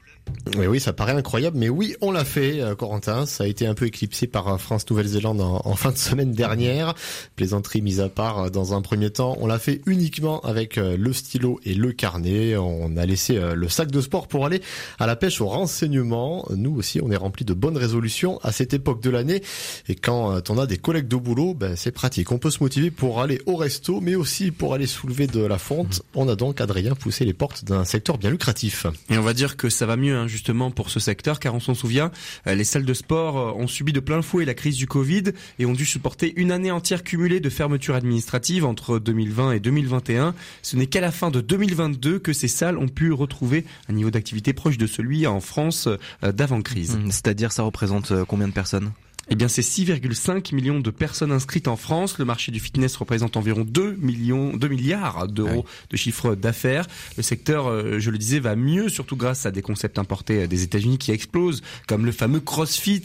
Oui, 0.59 0.67
oui, 0.67 0.81
ça 0.81 0.93
paraît 0.93 1.13
incroyable, 1.13 1.57
mais 1.57 1.69
oui, 1.69 1.95
on 2.03 2.11
l'a 2.11 2.25
fait, 2.25 2.61
euh, 2.61 2.75
Corentin. 2.75 3.25
Ça 3.27 3.45
a 3.45 3.47
été 3.47 3.67
un 3.67 3.75
peu 3.75 3.87
éclipsé 3.87 4.27
par 4.27 4.61
France-Nouvelle-Zélande 4.61 5.41
en, 5.41 5.75
fin 5.77 5.93
de 5.93 5.97
semaine 5.97 6.33
dernière. 6.33 6.95
Plaisanterie 7.37 7.81
mise 7.81 8.01
à 8.01 8.09
part, 8.11 8.39
euh, 8.39 8.51
dans 8.51 8.75
un 8.75 8.83
premier 8.83 9.09
temps, 9.11 9.37
on 9.41 9.47
l'a 9.47 9.59
fait 9.59 9.81
uniquement 9.87 10.41
avec 10.41 10.77
euh, 10.77 10.97
le 10.99 11.13
stylo 11.13 11.59
et 11.65 11.75
le 11.75 11.93
carnet. 11.93 12.57
On 12.57 12.97
a 12.97 13.07
laissé 13.07 13.41
le 13.55 13.69
sac 13.69 13.91
de 13.91 14.01
sport 14.01 14.29
pour 14.29 14.45
aller 14.45 14.61
à 14.99 15.07
la 15.07 15.17
pêche 15.17 15.41
au 15.41 15.47
renseignement. 15.47 16.47
Nous 16.51 16.77
aussi, 16.77 17.01
on 17.03 17.11
est 17.11 17.17
rempli 17.17 17.45
de 17.45 17.55
bonnes 17.55 17.79
résolutions 17.79 18.39
à 18.43 18.53
cette 18.53 18.75
époque 18.75 19.01
de 19.01 19.11
l'année. 19.11 19.43
Et 19.89 19.95
quand 19.95 20.51
on 20.51 20.59
a 20.59 20.67
des 20.67 20.77
collègues 20.77 21.09
de 21.09 21.17
boulot, 21.17 21.55
ben, 21.55 21.77
c'est 21.77 21.93
pratique. 21.93 22.31
On 22.31 22.39
peut 22.39 22.51
se 22.51 22.63
motiver 22.63 22.91
pour 22.91 23.23
aller 23.23 23.41
au 23.47 23.57
resto, 23.57 24.01
mais 24.01 24.17
aussi 24.17 24.51
pour 24.51 24.75
aller 24.75 24.87
soulever 24.87 25.27
de 25.27 25.41
la 25.41 25.59
fonte. 25.59 26.03
On 26.15 26.29
a 26.29 26.37
donc, 26.37 26.61
Adrien, 26.61 26.95
poussé 26.95 27.25
les 27.25 27.33
portes 27.33 27.65
d'un 27.65 27.85
secteur 27.85 28.19
bien 28.19 28.31
lucratif. 28.31 28.87
Et 29.09 29.17
on 29.17 29.23
va 29.23 29.35
dire 29.35 29.57
que 29.57 29.71
ça 29.71 29.87
va 29.87 29.97
mieux 29.97 30.12
hein, 30.13 30.27
justement 30.27 30.71
pour 30.71 30.91
ce 30.91 31.01
secteur, 31.01 31.41
car 31.41 31.55
on 31.55 31.61
s'en 31.61 31.75
souvient, 31.75 32.11
les 32.47 32.65
salles 32.65 32.85
de 32.85 32.95
sport 32.95 33.57
ont 33.57 33.67
subi 33.67 33.93
de 33.93 34.01
plein 34.01 34.23
fouet 34.23 34.45
la 34.45 34.55
crise 34.55 34.77
du 34.77 34.87
Covid 34.87 35.25
et 35.59 35.67
ont 35.67 35.73
dû 35.73 35.85
supporter 35.85 36.33
une 36.37 36.53
année 36.53 36.71
entière 36.71 37.05
cumulée 37.05 37.41
de 37.41 37.51
fermetures 37.51 37.95
administratives 37.95 38.65
entre 38.65 38.99
2020 38.99 39.53
et 39.53 39.61
2021. 39.61 40.35
Ce 40.63 40.77
n'est 40.77 40.87
qu'à 40.87 41.01
la 41.01 41.11
fin 41.11 41.31
de 41.31 41.41
2022 41.41 42.19
que 42.19 42.33
ces 42.33 42.49
salles 42.49 42.79
ont 42.79 42.89
pu 42.89 43.13
retrouver 43.13 43.65
un 43.89 43.93
niveau 43.93 44.11
d'activité 44.11 44.53
proche 44.53 44.79
de 44.79 44.87
celui 44.87 45.27
en 45.27 45.41
France 45.41 45.89
d'avant-crise. 46.23 46.99
C'est-à-dire 47.11 47.53
ça 47.53 47.63
représente 47.63 48.13
combien 48.25 48.49
de 48.49 48.53
personnes? 48.53 48.93
Eh 49.29 49.35
bien, 49.35 49.49
c'est 49.49 49.63
6,5 49.63 50.55
millions 50.55 50.81
de 50.81 50.91
personnes 50.91 51.33
inscrites 51.33 51.69
en 51.69 51.77
France. 51.77 52.19
Le 52.19 52.25
marché 52.25 52.53
du 52.53 52.61
fitness 52.61 52.97
représente 52.97 53.37
environ 53.37 53.65
2 53.65 53.97
millions, 54.01 54.57
2 54.57 54.69
milliards 54.69 55.29
d'euros 55.29 55.65
de 55.91 55.97
chiffre 55.97 56.35
d'affaires. 56.35 56.87
Le 57.17 57.23
secteur, 57.23 57.99
je 58.01 58.11
le 58.11 58.19
disais, 58.19 58.41
va 58.41 58.57
mieux, 58.57 58.89
surtout 58.89 59.17
grâce 59.17 59.47
à 59.47 59.51
des 59.51 59.63
concepts 59.63 59.99
importés 59.99 60.47
des 60.49 60.63
États-Unis 60.65 60.99
qui 60.99 61.13
explosent, 61.13 61.63
comme 61.87 62.05
le 62.05 62.13
fameux 62.13 62.41
CrossFit, 62.41 63.03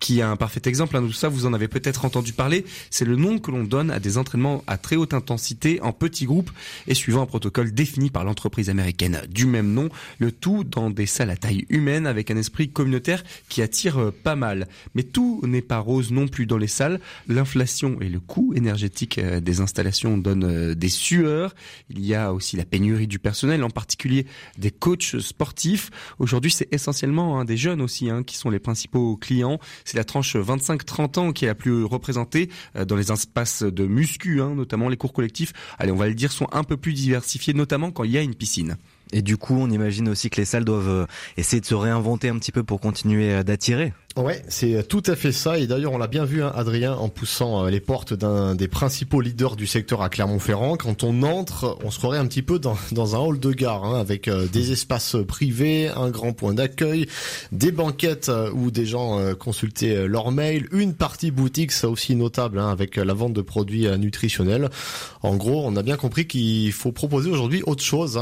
qui 0.00 0.20
est 0.20 0.22
un 0.22 0.36
parfait 0.36 0.62
exemple. 0.66 0.96
Hein, 0.96 1.02
tout 1.02 1.12
ça, 1.12 1.28
vous 1.28 1.46
en 1.46 1.52
avez 1.52 1.68
peut-être 1.68 2.04
entendu 2.04 2.32
parler. 2.32 2.64
C'est 2.90 3.04
le 3.04 3.16
nom 3.16 3.38
que 3.38 3.50
l'on 3.50 3.64
donne 3.64 3.90
à 3.90 4.00
des 4.00 4.18
entraînements 4.18 4.62
à 4.66 4.78
très 4.78 4.96
haute 4.96 5.14
intensité 5.14 5.80
en 5.82 5.92
petits 5.92 6.26
groupes 6.26 6.50
et 6.86 6.94
suivant 6.94 7.22
un 7.22 7.26
protocole 7.26 7.72
défini 7.72 8.10
par 8.10 8.24
l'entreprise 8.24 8.70
américaine 8.70 9.22
du 9.28 9.46
même 9.46 9.72
nom. 9.72 9.88
Le 10.18 10.32
tout 10.32 10.64
dans 10.64 10.90
des 10.90 11.06
salles 11.06 11.30
à 11.30 11.36
taille 11.36 11.66
humaine 11.68 12.06
avec 12.06 12.30
un 12.30 12.36
esprit 12.36 12.70
communautaire 12.70 13.24
qui 13.48 13.62
attire 13.62 14.12
pas 14.22 14.36
mal. 14.36 14.68
Mais 14.94 15.02
tout 15.02 15.40
n'est 15.44 15.62
pas 15.62 15.78
rose 15.78 16.12
non 16.12 16.28
plus 16.28 16.46
dans 16.46 16.58
les 16.58 16.66
salles. 16.66 17.00
L'inflation 17.28 18.00
et 18.00 18.08
le 18.08 18.20
coût 18.20 18.52
énergétique 18.54 19.20
des 19.20 19.60
installations 19.60 20.18
donnent 20.18 20.74
des 20.74 20.88
sueurs. 20.88 21.54
Il 21.90 22.04
y 22.04 22.14
a 22.14 22.32
aussi 22.32 22.56
la 22.56 22.64
pénurie 22.64 23.06
du 23.06 23.18
personnel, 23.18 23.64
en 23.64 23.70
particulier 23.70 24.26
des 24.58 24.70
coachs 24.70 25.18
sportifs. 25.20 25.90
Aujourd'hui, 26.18 26.50
c'est 26.50 26.72
essentiellement 26.72 27.38
hein, 27.38 27.44
des 27.44 27.56
jeunes 27.56 27.80
aussi 27.80 28.10
hein, 28.10 28.22
qui 28.22 28.36
sont 28.36 28.50
les 28.50 28.58
principaux 28.58 29.16
clients. 29.16 29.58
C'est 29.88 29.96
la 29.96 30.04
tranche 30.04 30.36
25-30 30.36 31.18
ans 31.18 31.32
qui 31.32 31.46
est 31.46 31.48
la 31.48 31.54
plus 31.54 31.82
représentée 31.82 32.50
dans 32.86 32.94
les 32.94 33.10
espaces 33.10 33.62
de 33.62 33.86
muscu, 33.86 34.42
hein, 34.42 34.54
notamment 34.54 34.90
les 34.90 34.98
cours 34.98 35.14
collectifs. 35.14 35.54
Allez, 35.78 35.92
on 35.92 35.96
va 35.96 36.08
le 36.08 36.14
dire, 36.14 36.30
sont 36.30 36.46
un 36.52 36.62
peu 36.62 36.76
plus 36.76 36.92
diversifiés, 36.92 37.54
notamment 37.54 37.90
quand 37.90 38.04
il 38.04 38.10
y 38.10 38.18
a 38.18 38.20
une 38.20 38.34
piscine. 38.34 38.76
Et 39.14 39.22
du 39.22 39.38
coup, 39.38 39.54
on 39.54 39.70
imagine 39.70 40.10
aussi 40.10 40.28
que 40.28 40.36
les 40.36 40.44
salles 40.44 40.66
doivent 40.66 41.06
essayer 41.38 41.62
de 41.62 41.66
se 41.66 41.74
réinventer 41.74 42.28
un 42.28 42.36
petit 42.38 42.52
peu 42.52 42.64
pour 42.64 42.80
continuer 42.80 43.42
d'attirer. 43.44 43.94
Ouais, 44.18 44.42
c'est 44.48 44.86
tout 44.88 45.02
à 45.06 45.14
fait 45.14 45.30
ça. 45.30 45.58
Et 45.58 45.68
d'ailleurs, 45.68 45.92
on 45.92 45.98
l'a 45.98 46.08
bien 46.08 46.24
vu, 46.24 46.42
hein, 46.42 46.52
Adrien, 46.56 46.94
en 46.94 47.08
poussant 47.08 47.66
les 47.66 47.78
portes 47.78 48.14
d'un 48.14 48.56
des 48.56 48.66
principaux 48.66 49.20
leaders 49.20 49.54
du 49.54 49.68
secteur 49.68 50.02
à 50.02 50.08
Clermont-Ferrand. 50.08 50.76
Quand 50.76 51.04
on 51.04 51.22
entre, 51.22 51.78
on 51.84 51.92
se 51.92 51.98
croirait 51.98 52.18
un 52.18 52.26
petit 52.26 52.42
peu 52.42 52.58
dans, 52.58 52.76
dans 52.90 53.14
un 53.14 53.20
hall 53.20 53.38
de 53.38 53.52
gare, 53.52 53.84
hein, 53.84 54.00
avec 54.00 54.26
euh, 54.26 54.48
des 54.48 54.72
espaces 54.72 55.16
privés, 55.26 55.88
un 55.88 56.10
grand 56.10 56.32
point 56.32 56.52
d'accueil, 56.52 57.06
des 57.52 57.70
banquettes 57.70 58.28
euh, 58.28 58.50
où 58.52 58.72
des 58.72 58.86
gens 58.86 59.20
euh, 59.20 59.34
consultaient 59.34 60.08
leurs 60.08 60.32
mails, 60.32 60.66
une 60.72 60.94
partie 60.94 61.30
boutique, 61.30 61.70
ça 61.70 61.88
aussi 61.88 62.16
notable, 62.16 62.58
hein, 62.58 62.70
avec 62.70 62.96
la 62.96 63.14
vente 63.14 63.34
de 63.34 63.42
produits 63.42 63.86
nutritionnels. 63.98 64.68
En 65.22 65.36
gros, 65.36 65.64
on 65.64 65.76
a 65.76 65.82
bien 65.84 65.96
compris 65.96 66.26
qu'il 66.26 66.72
faut 66.72 66.90
proposer 66.90 67.30
aujourd'hui 67.30 67.62
autre 67.66 67.84
chose 67.84 68.18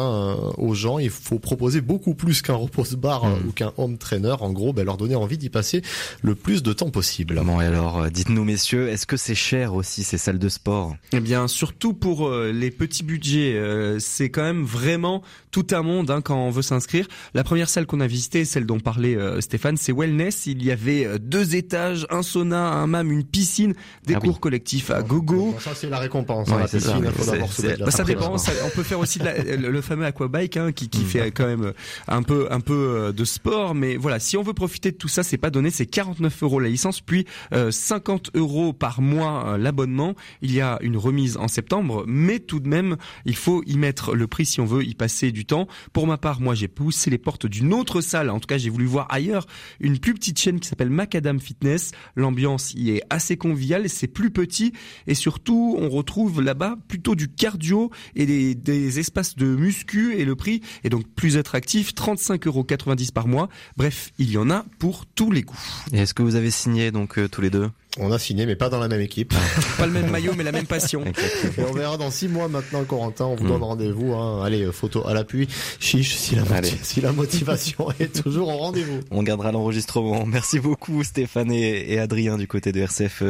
aux 0.59 0.75
gens. 0.75 0.99
Il 0.99 1.11
faut 1.11 1.39
proposer 1.39 1.81
beaucoup 1.81 2.15
plus 2.15 2.43
qu'un 2.43 2.55
repose-bar 2.55 3.25
mmh. 3.25 3.49
ou 3.49 3.53
qu'un 3.53 3.73
home 3.79 3.97
trainer. 3.97 4.35
En 4.41 4.53
gros, 4.53 4.75
ben, 4.75 4.85
leur 4.85 4.99
donner 4.99 5.15
envie 5.15 5.39
d'y 5.39 5.49
passer 5.49 5.83
le 6.23 6.35
plus 6.35 6.63
de 6.63 6.73
temps 6.73 6.91
possible. 6.91 7.41
Bon, 7.45 7.61
et 7.61 7.67
alors, 7.67 8.11
dites-nous 8.11 8.45
messieurs, 8.45 8.89
est-ce 8.89 9.07
que 9.07 9.17
c'est 9.17 9.35
cher 9.35 9.75
aussi 9.75 10.05
ces 10.05 10.19
salles 10.19 10.39
de 10.39 10.49
sport? 10.49 10.97
Eh 11.13 11.21
bien, 11.21 11.49
surtout 11.49 11.95
pour 11.95 12.29
euh, 12.29 12.53
les 12.53 12.71
petits 12.71 13.03
budgets, 13.03 13.55
euh, 13.55 13.99
c'est 13.99 14.31
quand 14.31 14.43
même 14.43 14.65
vraiment 14.65 15.23
tout 15.51 15.67
un 15.73 15.83
monde 15.83 16.11
hein, 16.11 16.21
quand 16.21 16.37
on 16.37 16.51
veut 16.51 16.63
s'inscrire. 16.63 17.07
La 17.35 17.45
première 17.45 17.69
salle 17.69 17.87
qu'on 17.87 18.01
a 18.01 18.07
visitée, 18.07 18.45
celle 18.45 18.67
dont 18.67 18.81
parlait 18.81 19.17
euh, 19.17 19.41
Stéphane, 19.41 19.77
c'est 19.77 19.93
Wellness. 19.93 20.47
Il 20.47 20.65
y 20.65 20.71
avait 20.71 21.19
deux 21.19 21.57
étages, 21.57 22.07
un 22.11 22.23
sauna, 22.23 22.69
un 22.69 22.87
mam, 22.87 23.11
une 23.11 23.25
piscine, 23.25 23.75
des 24.05 24.15
ah 24.15 24.21
cours 24.21 24.35
oui. 24.35 24.41
collectifs 24.41 24.91
à 24.91 25.03
gogo. 25.03 25.53
Bon, 25.53 25.61
ça 25.61 25.75
c'est 25.75 25.89
la 25.89 25.99
récompense. 25.99 26.49
Ouais, 26.49 26.59
la 26.59 26.65
piscine, 26.65 26.81
ça, 26.81 26.99
il 27.05 27.11
faut 27.11 27.31
d'abord 27.31 27.53
se 27.53 27.63
bah, 27.63 27.91
ça 27.91 28.05
dépend. 28.05 28.39
Ça, 28.39 28.53
on 28.65 28.71
peut 28.71 28.83
faire 28.83 28.99
aussi 28.99 29.19
la, 29.19 29.43
le, 29.57 29.71
le, 29.71 29.81
fameux 29.81 30.05
aquabike 30.05 30.57
hein, 30.57 30.73
qui, 30.73 30.89
qui 30.89 31.03
mmh. 31.03 31.07
fait 31.07 31.31
quand 31.31 31.47
même 31.47 31.73
un 32.09 32.23
peu 32.23 32.49
un 32.51 32.61
peu 32.61 33.13
de 33.15 33.25
sport, 33.25 33.75
mais 33.75 33.97
voilà, 33.97 34.19
si 34.19 34.37
on 34.37 34.43
veut 34.43 34.55
profiter 34.55 34.93
de 34.93 34.97
tout 34.97 35.09
ça, 35.09 35.23
c'est 35.23 35.39
pas 35.39 35.51
donné 35.51 35.71
c'est 35.77 35.87
49 35.87 36.43
euros 36.43 36.61
la 36.61 36.69
licence, 36.69 37.01
puis 37.01 37.27
euh, 37.53 37.71
50 37.71 38.31
euros 38.35 38.73
par 38.73 39.01
mois 39.01 39.47
euh, 39.47 39.59
l'abonnement. 39.59 40.15
Il 40.43 40.53
y 40.53 40.61
a 40.61 40.79
une 40.81 40.97
remise 40.97 41.37
en 41.37 41.49
septembre, 41.49 42.05
mais 42.07 42.39
tout 42.39 42.61
de 42.61 42.69
même, 42.69 42.97
il 43.25 43.37
faut 43.37 43.63
y 43.67 43.77
mettre 43.77 44.15
le 44.15 44.27
prix 44.27 44.47
si 44.47 44.61
on 44.61 44.65
veut 44.65 44.85
y 44.85 44.95
passer 44.95 45.33
du 45.33 45.45
temps. 45.45 45.69
Pour 45.93 46.07
ma 46.07 46.17
part, 46.17 46.41
moi, 46.41 46.55
j'ai 46.55 46.69
poussé 46.69 47.11
les 47.11 47.19
portes 47.19 47.47
d'une 47.47 47.73
autre 47.73 48.01
salle. 48.01 48.31
En 48.31 48.41
tout 48.41 48.47
cas, 48.47 48.59
j'ai 48.59 48.71
voulu 48.71 48.87
voir 48.87 49.07
ailleurs 49.11 49.47
une 49.81 49.99
plus 49.99 50.15
petite 50.15 50.39
chaîne 50.39 50.61
qui 50.61 50.69
s'appelle 50.69 50.91
Macadam 50.91 51.41
Fitness. 51.41 51.93
L'ambiance 52.15 52.73
y 52.75 52.91
est 52.91 53.03
assez 53.11 53.37
conviviale, 53.37 53.89
c'est 53.89 54.09
plus 54.09 54.31
petit 54.31 54.73
et 55.07 55.15
surtout, 55.15 55.77
on 55.79 55.89
retrouve 55.89 56.41
là-bas 56.43 56.77
plutôt 56.89 57.15
du 57.15 57.29
cardio 57.29 57.91
et 58.15 58.27
des, 58.27 58.99
espaces 58.99 59.37
de 59.37 59.47
muscu 59.47 60.15
et 60.17 60.25
le 60.25 60.37
prix 60.37 60.63
est 60.85 60.89
donc 60.89 61.07
plus 61.15 61.37
attractif, 61.37 61.93
35,90 61.93 62.47
euros 62.47 62.65
par 63.13 63.29
mois. 63.29 63.49
Bref, 63.77 64.13
il 64.19 64.31
y 64.31 64.39
en 64.39 64.51
a 64.51 64.65
pour 64.79 65.07
tous 65.07 65.31
les 65.31 65.43
goûts. 65.43 65.56
Et 65.93 65.99
est-ce 65.99 66.15
que 66.15 66.23
vous 66.23 66.35
avez 66.35 66.51
signé 66.51 66.91
donc 66.91 67.19
euh, 67.19 67.29
tous 67.29 67.41
les 67.41 67.51
deux? 67.51 67.71
On 67.99 68.13
a 68.13 68.19
signé, 68.19 68.45
mais 68.45 68.57
pas 68.57 68.69
dans 68.69 68.79
la 68.79 68.89
même 68.89 69.01
équipe. 69.01 69.35
pas 69.79 69.87
le 69.87 69.93
même 69.93 70.11
maillot, 70.11 70.33
mais 70.37 70.45
la 70.45 70.53
même 70.53 70.67
passion. 70.67 71.03
Et 71.59 71.63
on 71.63 71.73
verra 71.73 71.97
dans 71.97 72.11
six 72.11 72.29
mois 72.29 72.49
maintenant, 72.49 72.85
Corentin. 72.85 73.25
On 73.25 73.37
vous 73.37 73.49
donne 73.49 73.63
rendez-vous. 73.63 74.13
Hein. 74.13 74.45
Allez, 74.45 74.71
photo 74.71 75.07
à 75.07 75.15
l'appui. 75.15 75.49
Chiche, 75.81 76.15
si 76.15 76.35
la, 76.35 76.45
motiv 76.45 76.79
si 76.83 77.01
la 77.01 77.13
motivation 77.13 77.89
est 77.99 78.23
toujours 78.23 78.49
au 78.49 78.57
rendez-vous. 78.59 79.01
On 79.11 79.23
gardera 79.23 79.51
l'enregistrement. 79.53 80.27
Merci 80.27 80.61
beaucoup, 80.61 81.03
Stéphane 81.05 81.51
et, 81.51 81.95
et, 81.95 81.99
Adrien 81.99 82.37
du 82.37 82.47
côté 82.47 82.73
de 82.73 82.81
RCF. 82.81 83.23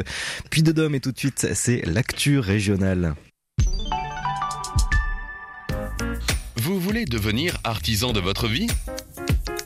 Puis 0.51 0.65
de 0.65 0.73
Dôme 0.73 0.97
et 0.97 1.01
tout 1.01 1.13
de 1.13 1.19
suite, 1.19 1.47
c'est 1.55 1.87
l'actu 1.87 2.41
régionale. 2.41 3.15
Vous 6.57 6.81
voulez 6.81 7.05
devenir 7.05 7.59
artisan 7.63 8.13
de 8.13 8.19
votre 8.19 8.49
vie? 8.49 8.67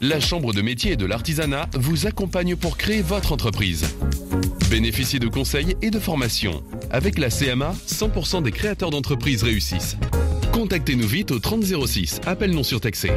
La 0.02 0.18
Chambre 0.18 0.54
de 0.54 0.62
métier 0.62 0.92
et 0.92 0.96
de 0.96 1.04
l'artisanat 1.04 1.68
vous 1.74 2.06
accompagne 2.06 2.56
pour 2.56 2.78
créer 2.78 3.02
votre 3.02 3.32
entreprise. 3.32 3.84
Bénéficiez 4.70 5.18
de 5.18 5.28
conseils 5.28 5.76
et 5.82 5.90
de 5.90 5.98
formations. 5.98 6.62
Avec 6.90 7.18
la 7.18 7.28
CMA, 7.28 7.74
100% 7.86 8.42
des 8.42 8.50
créateurs 8.50 8.88
d'entreprises 8.88 9.42
réussissent. 9.42 9.98
Contactez-nous 10.54 11.06
vite 11.06 11.32
au 11.32 11.38
3006, 11.38 12.22
appel 12.24 12.52
non 12.52 12.62
surtaxé. 12.62 13.10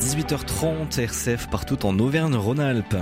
18h30 0.00 1.00
RCF 1.00 1.48
partout 1.48 1.86
en 1.86 1.98
Auvergne-Rhône-Alpes. 1.98 2.96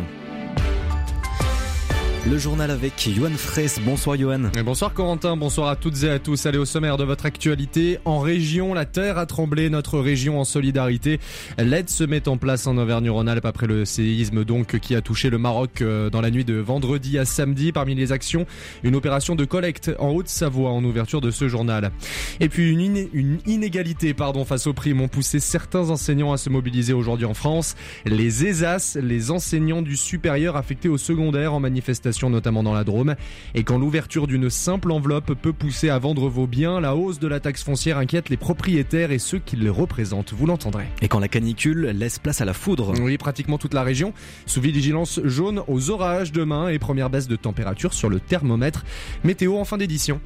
Le 2.31 2.37
journal 2.37 2.71
avec 2.71 3.09
Johan 3.09 3.31
Fraisse. 3.31 3.81
Bonsoir 3.83 4.19
Johan. 4.19 4.51
bonsoir 4.63 4.93
Corentin, 4.93 5.35
bonsoir 5.35 5.69
à 5.69 5.77
toutes 5.77 6.03
et 6.03 6.11
à 6.11 6.19
tous. 6.19 6.45
Allez 6.45 6.59
au 6.59 6.67
sommaire 6.67 6.99
de 6.99 7.05
votre 7.05 7.25
actualité. 7.25 7.99
En 8.05 8.19
région, 8.19 8.75
la 8.75 8.85
terre 8.85 9.17
a 9.17 9.25
tremblé, 9.25 9.71
notre 9.71 9.99
région 9.99 10.39
en 10.39 10.45
solidarité. 10.45 11.21
L'aide 11.57 11.89
se 11.89 12.05
met 12.05 12.29
en 12.29 12.37
place 12.37 12.67
en 12.67 12.77
Auvergne-Rhône-Alpes 12.77 13.47
après 13.47 13.67
le 13.67 13.87
séisme 13.87 14.45
donc 14.45 14.79
qui 14.79 14.95
a 14.95 15.01
touché 15.01 15.31
le 15.31 15.39
Maroc 15.39 15.81
euh, 15.81 16.11
dans 16.11 16.21
la 16.21 16.31
nuit 16.31 16.45
de 16.45 16.57
vendredi 16.57 17.19
à 17.19 17.25
samedi. 17.25 17.73
Parmi 17.73 17.95
les 17.95 18.13
actions, 18.13 18.45
une 18.83 18.95
opération 18.95 19.35
de 19.35 19.47
collecte 19.47 19.91
en 19.99 20.11
Haute-Savoie 20.11 20.71
en 20.71 20.85
ouverture 20.85 21.23
de 21.23 21.31
ce 21.31 21.49
journal. 21.49 21.93
Et 22.41 22.51
puis 22.51 22.71
une 22.73 23.39
inégalité 23.47 24.13
pardon, 24.13 24.45
face 24.45 24.67
aux 24.67 24.75
primes 24.75 25.01
ont 25.01 25.09
poussé 25.09 25.41
certains 25.41 25.89
enseignants 25.89 26.35
à 26.35 26.37
se 26.37 26.51
mobiliser 26.51 26.93
aujourd'hui 26.93 27.27
en 27.27 27.35
France. 27.35 27.75
Les 28.05 28.45
ESAS, 28.45 28.99
les 29.01 29.31
enseignants 29.31 29.81
du 29.81 29.97
supérieur 29.97 30.57
affectés 30.57 30.91
au 30.91 30.99
secondaire 30.99 31.55
en 31.55 31.61
manifestation 31.61 32.18
notamment 32.23 32.63
dans 32.63 32.75
la 32.75 32.85
Drôme. 32.85 33.15
Et 33.55 33.63
quand 33.63 33.79
l'ouverture 33.79 34.27
d'une 34.27 34.51
simple 34.51 34.91
enveloppe 34.91 35.35
peut 35.35 35.53
pousser 35.53 35.89
à 35.89 35.99
vendre 35.99 36.29
vos 36.29 36.47
biens, 36.47 36.81
la 36.81 36.97
hausse 36.97 37.19
de 37.19 37.29
la 37.29 37.41
taxe 37.41 37.63
foncière 37.63 37.99
inquiète 37.99 38.29
les 38.29 38.37
propriétaires 38.37 39.13
et 39.13 39.19
ceux 39.19 39.39
qui 39.39 39.57
les 39.57 39.69
représentent. 39.69 40.33
Vous 40.33 40.47
l'entendrez. 40.47 40.87
Et 41.03 41.09
quand 41.09 41.21
la 41.21 41.29
canicule 41.29 41.87
laisse 41.87 42.19
place 42.19 42.41
à 42.41 42.45
la 42.45 42.55
foudre. 42.55 42.95
Oui, 43.01 43.17
pratiquement 43.19 43.59
toute 43.59 43.75
la 43.75 43.83
région. 43.83 44.13
Sous 44.47 44.61
vigilance 44.61 45.21
jaune 45.25 45.63
aux 45.69 45.91
orages 45.91 46.33
demain 46.33 46.69
et 46.69 46.79
première 46.79 47.11
baisse 47.11 47.29
de 47.29 47.37
température 47.37 47.95
sur 47.95 48.09
le 48.09 48.19
thermomètre. 48.21 48.85
Météo 49.25 49.57
en 49.57 49.65
fin 49.65 49.77
d'édition. 49.77 50.21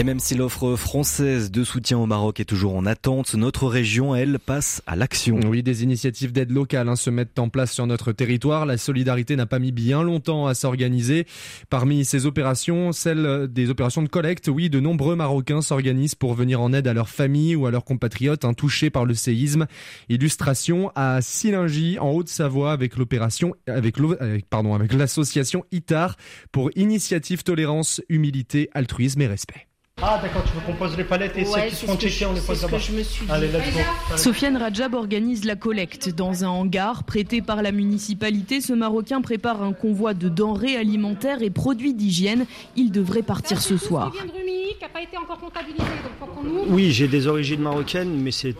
Et 0.00 0.02
même 0.02 0.18
si 0.18 0.34
l'offre 0.34 0.76
française 0.76 1.50
de 1.50 1.62
soutien 1.62 1.98
au 1.98 2.06
Maroc 2.06 2.40
est 2.40 2.46
toujours 2.46 2.74
en 2.74 2.86
attente, 2.86 3.34
notre 3.34 3.66
région, 3.66 4.14
elle, 4.14 4.38
passe 4.38 4.80
à 4.86 4.96
l'action. 4.96 5.38
Oui, 5.44 5.62
des 5.62 5.82
initiatives 5.82 6.32
d'aide 6.32 6.52
locale 6.52 6.88
hein, 6.88 6.96
se 6.96 7.10
mettent 7.10 7.38
en 7.38 7.50
place 7.50 7.70
sur 7.70 7.86
notre 7.86 8.12
territoire. 8.12 8.64
La 8.64 8.78
solidarité 8.78 9.36
n'a 9.36 9.44
pas 9.44 9.58
mis 9.58 9.72
bien 9.72 10.02
longtemps 10.02 10.46
à 10.46 10.54
s'organiser. 10.54 11.26
Parmi 11.68 12.06
ces 12.06 12.24
opérations, 12.24 12.92
celles 12.92 13.48
des 13.48 13.68
opérations 13.68 14.00
de 14.00 14.08
collecte, 14.08 14.48
oui, 14.48 14.70
de 14.70 14.80
nombreux 14.80 15.16
Marocains 15.16 15.60
s'organisent 15.60 16.14
pour 16.14 16.32
venir 16.32 16.62
en 16.62 16.72
aide 16.72 16.88
à 16.88 16.94
leurs 16.94 17.10
familles 17.10 17.54
ou 17.54 17.66
à 17.66 17.70
leurs 17.70 17.84
compatriotes 17.84 18.46
hein, 18.46 18.54
touchés 18.54 18.88
par 18.88 19.04
le 19.04 19.12
séisme. 19.12 19.66
Illustration 20.08 20.90
à 20.94 21.20
Silingy, 21.20 21.98
en 21.98 22.12
Haute-Savoie, 22.12 22.72
avec 22.72 22.96
l'opération, 22.96 23.54
avec, 23.66 23.96
pardon, 24.48 24.74
avec 24.74 24.94
l'association 24.94 25.66
ITAR 25.72 26.16
pour 26.52 26.70
Initiative 26.74 27.42
Tolérance, 27.42 28.00
Humilité, 28.08 28.70
Altruisme 28.72 29.20
et 29.20 29.26
Respect. 29.26 29.69
Ah 30.02 30.18
d'accord, 30.22 30.42
tu 30.44 30.52
veux 30.54 30.60
qu'on 30.60 30.72
pose 30.72 30.96
les 30.96 31.04
palettes 31.04 31.36
et 31.36 31.44
ceux 31.44 31.60
qui 31.68 31.74
seront 31.74 31.96
checkés, 31.96 32.26
on 32.26 32.32
les 32.32 32.40
pose 32.40 32.62
là-bas. 32.62 32.78
Allez, 33.28 33.48
let's 33.48 33.72
go. 33.72 34.16
Sofiane 34.16 34.56
Rajab 34.56 34.94
organise 34.94 35.44
la 35.44 35.56
collecte 35.56 36.08
dans 36.08 36.44
un 36.44 36.48
hangar 36.48 37.04
prêté 37.04 37.42
par 37.42 37.62
la 37.62 37.70
municipalité. 37.70 38.60
Ce 38.60 38.72
Marocain 38.72 39.20
prépare 39.20 39.62
un 39.62 39.72
convoi 39.72 40.14
de 40.14 40.28
denrées 40.28 40.76
alimentaires 40.76 41.42
et 41.42 41.50
produits 41.50 41.94
d'hygiène. 41.94 42.46
Il 42.76 42.90
devrait 42.90 43.22
partir 43.22 43.60
ce 43.60 43.76
soir 43.76 44.12
qui 44.80 44.84
n'a 44.84 44.88
pas 44.88 45.02
été 45.02 45.18
encore 45.18 45.38
comptabilisé. 45.38 45.84
Oui, 46.68 46.90
j'ai 46.92 47.08
des 47.08 47.26
origines 47.26 47.60
marocaines, 47.60 48.18
mais 48.22 48.30
c'est, 48.30 48.54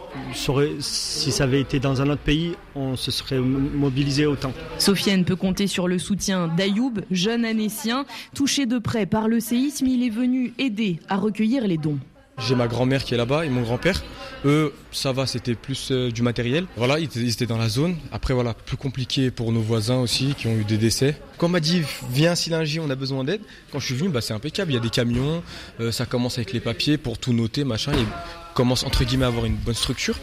si 0.81 1.33
ça 1.33 1.45
avait 1.45 1.61
été 1.61 1.79
dans 1.79 2.03
un 2.03 2.11
autre 2.11 2.21
pays, 2.21 2.55
on 2.75 2.97
se 2.97 3.11
serait 3.11 3.39
mobilisé 3.39 4.27
autant. 4.27 4.53
Sofiane 4.79 5.25
peut 5.25 5.37
compter 5.37 5.67
sur 5.67 5.89
le 5.89 5.99
soutien 5.99 6.49
d'Ayoub, 6.49 6.93
jeune 7.11 7.45
anécien. 7.45 8.05
Touché 8.35 8.67
de 8.67 8.79
près 8.79 9.07
par 9.07 9.29
le 9.29 9.41
séisme, 9.41 9.87
il 9.87 10.05
est 10.05 10.11
venu 10.11 10.53
aider 10.59 10.99
à 11.09 11.17
recueillir 11.31 11.67
les 11.67 11.79
dons. 11.79 11.99
J'ai 12.39 12.55
ma 12.55 12.69
grand-mère 12.69 13.05
qui 13.05 13.15
est 13.15 13.17
là-bas 13.17 13.45
et 13.45 13.51
mon 13.51 13.63
grand-père. 13.63 14.03
Eux, 14.47 14.73
ça 14.93 15.13
va, 15.13 15.27
c'était 15.27 15.55
plus 15.55 15.91
euh, 15.91 16.11
du 16.11 16.23
matériel. 16.23 16.65
Voilà, 16.77 16.99
ils 16.99 17.31
étaient 17.31 17.47
dans 17.47 17.59
la 17.59 17.69
zone. 17.69 17.97
Après, 18.13 18.33
voilà, 18.33 18.55
plus 18.55 18.79
compliqué 18.79 19.31
pour 19.31 19.53
nos 19.53 19.61
voisins 19.61 19.99
aussi 19.99 20.35
qui 20.37 20.47
ont 20.47 20.57
eu 20.57 20.65
des 20.65 20.79
décès. 20.79 21.17
Quand 21.37 21.47
on 21.47 21.51
m'a 21.51 21.61
dit, 21.61 21.83
viens 22.11 22.35
Silingy, 22.35 22.81
on 22.81 22.89
a 22.89 22.95
besoin 22.95 23.25
d'aide. 23.25 23.43
Quand 23.71 23.79
je 23.79 23.87
suis 23.87 23.95
venu, 23.95 24.09
bah, 24.09 24.23
c'est 24.23 24.33
impeccable. 24.33 24.73
Il 24.73 24.75
y 24.75 24.79
a 24.79 24.81
des 24.81 24.91
camions, 24.91 25.43
euh, 25.81 25.93
ça 25.93 26.07
commence 26.07 26.39
avec 26.39 26.53
les 26.55 26.61
papiers 26.61 26.97
pour 26.97 27.19
tout 27.19 27.35
noter, 27.35 27.65
machin. 27.65 27.93
Et 27.93 28.07
commence 28.55 28.85
entre 28.85 29.05
guillemets 29.05 29.27
à 29.27 29.29
avoir 29.29 29.45
une 29.45 29.57
bonne 29.57 29.75
structure. 29.75 30.17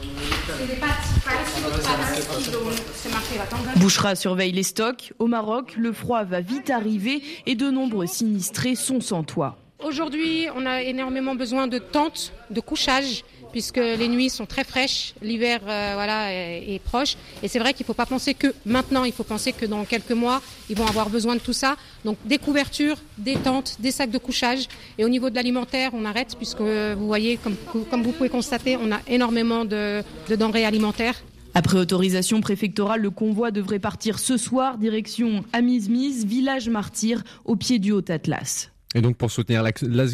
Bouchera 3.75 4.15
surveille 4.15 4.51
les 4.51 4.63
stocks. 4.63 5.13
Au 5.19 5.27
Maroc, 5.27 5.75
le 5.77 5.93
froid 5.93 6.23
va 6.23 6.41
vite 6.41 6.71
arriver 6.71 7.21
et 7.45 7.53
de 7.53 7.69
nombreux 7.69 8.07
sinistrés 8.07 8.75
sont 8.75 9.01
sans 9.01 9.23
toit. 9.23 9.57
Aujourd'hui, 9.83 10.47
on 10.55 10.65
a 10.65 10.81
énormément 10.81 11.35
besoin 11.35 11.67
de 11.67 11.77
tentes, 11.77 12.33
de 12.49 12.59
couchage, 12.59 13.23
puisque 13.51 13.77
les 13.77 14.07
nuits 14.07 14.31
sont 14.31 14.47
très 14.47 14.63
fraîches, 14.63 15.13
l'hiver 15.21 15.59
euh, 15.67 15.91
voilà, 15.93 16.33
est, 16.33 16.81
proche. 16.83 17.15
Et 17.43 17.47
c'est 17.47 17.59
vrai 17.59 17.73
qu'il 17.73 17.83
ne 17.83 17.87
faut 17.87 17.93
pas 17.93 18.07
penser 18.07 18.33
que 18.33 18.53
maintenant, 18.65 19.03
il 19.03 19.13
faut 19.13 19.23
penser 19.23 19.53
que 19.53 19.67
dans 19.67 19.85
quelques 19.85 20.11
mois, 20.11 20.41
ils 20.69 20.75
vont 20.75 20.87
avoir 20.87 21.09
besoin 21.09 21.35
de 21.35 21.41
tout 21.41 21.53
ça. 21.53 21.75
Donc 22.05 22.17
des 22.25 22.39
couvertures, 22.39 22.97
des 23.19 23.35
tentes, 23.35 23.77
des 23.79 23.91
sacs 23.91 24.09
de 24.09 24.17
couchage. 24.17 24.67
Et 24.97 25.05
au 25.05 25.09
niveau 25.09 25.29
de 25.29 25.35
l'alimentaire, 25.35 25.91
on 25.93 26.05
arrête, 26.05 26.35
puisque 26.35 26.61
vous 26.61 27.05
voyez, 27.05 27.37
comme, 27.37 27.55
vous 28.03 28.11
pouvez 28.13 28.29
constater, 28.29 28.77
on 28.77 28.91
a 28.91 28.99
énormément 29.07 29.63
de, 29.63 30.01
de 30.27 30.35
denrées 30.35 30.65
alimentaires. 30.65 31.23
Après 31.53 31.77
autorisation 31.77 32.41
préfectorale, 32.41 33.01
le 33.01 33.11
convoi 33.11 33.51
devrait 33.51 33.79
partir 33.79 34.17
ce 34.17 34.37
soir, 34.37 34.79
direction 34.79 35.43
Amismise, 35.53 36.25
village 36.25 36.67
martyr, 36.67 37.23
au 37.45 37.55
pied 37.55 37.77
du 37.77 37.91
Haut-Atlas. 37.91 38.71
Et 38.97 39.01
donc 39.01 39.15
pour 39.15 39.29
soutenir 39.29 39.63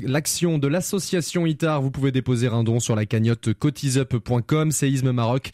l'action 0.04 0.58
de 0.58 0.68
l'association 0.68 1.46
ITAR, 1.46 1.82
vous 1.82 1.90
pouvez 1.90 2.12
déposer 2.12 2.48
un 2.48 2.66
don 2.66 2.82
sur 2.82 2.98
la 2.98 3.06
cagnotte 3.06 3.54
cotisup.com. 3.54 4.72
Séisme 4.72 5.14
Maroc, 5.14 5.52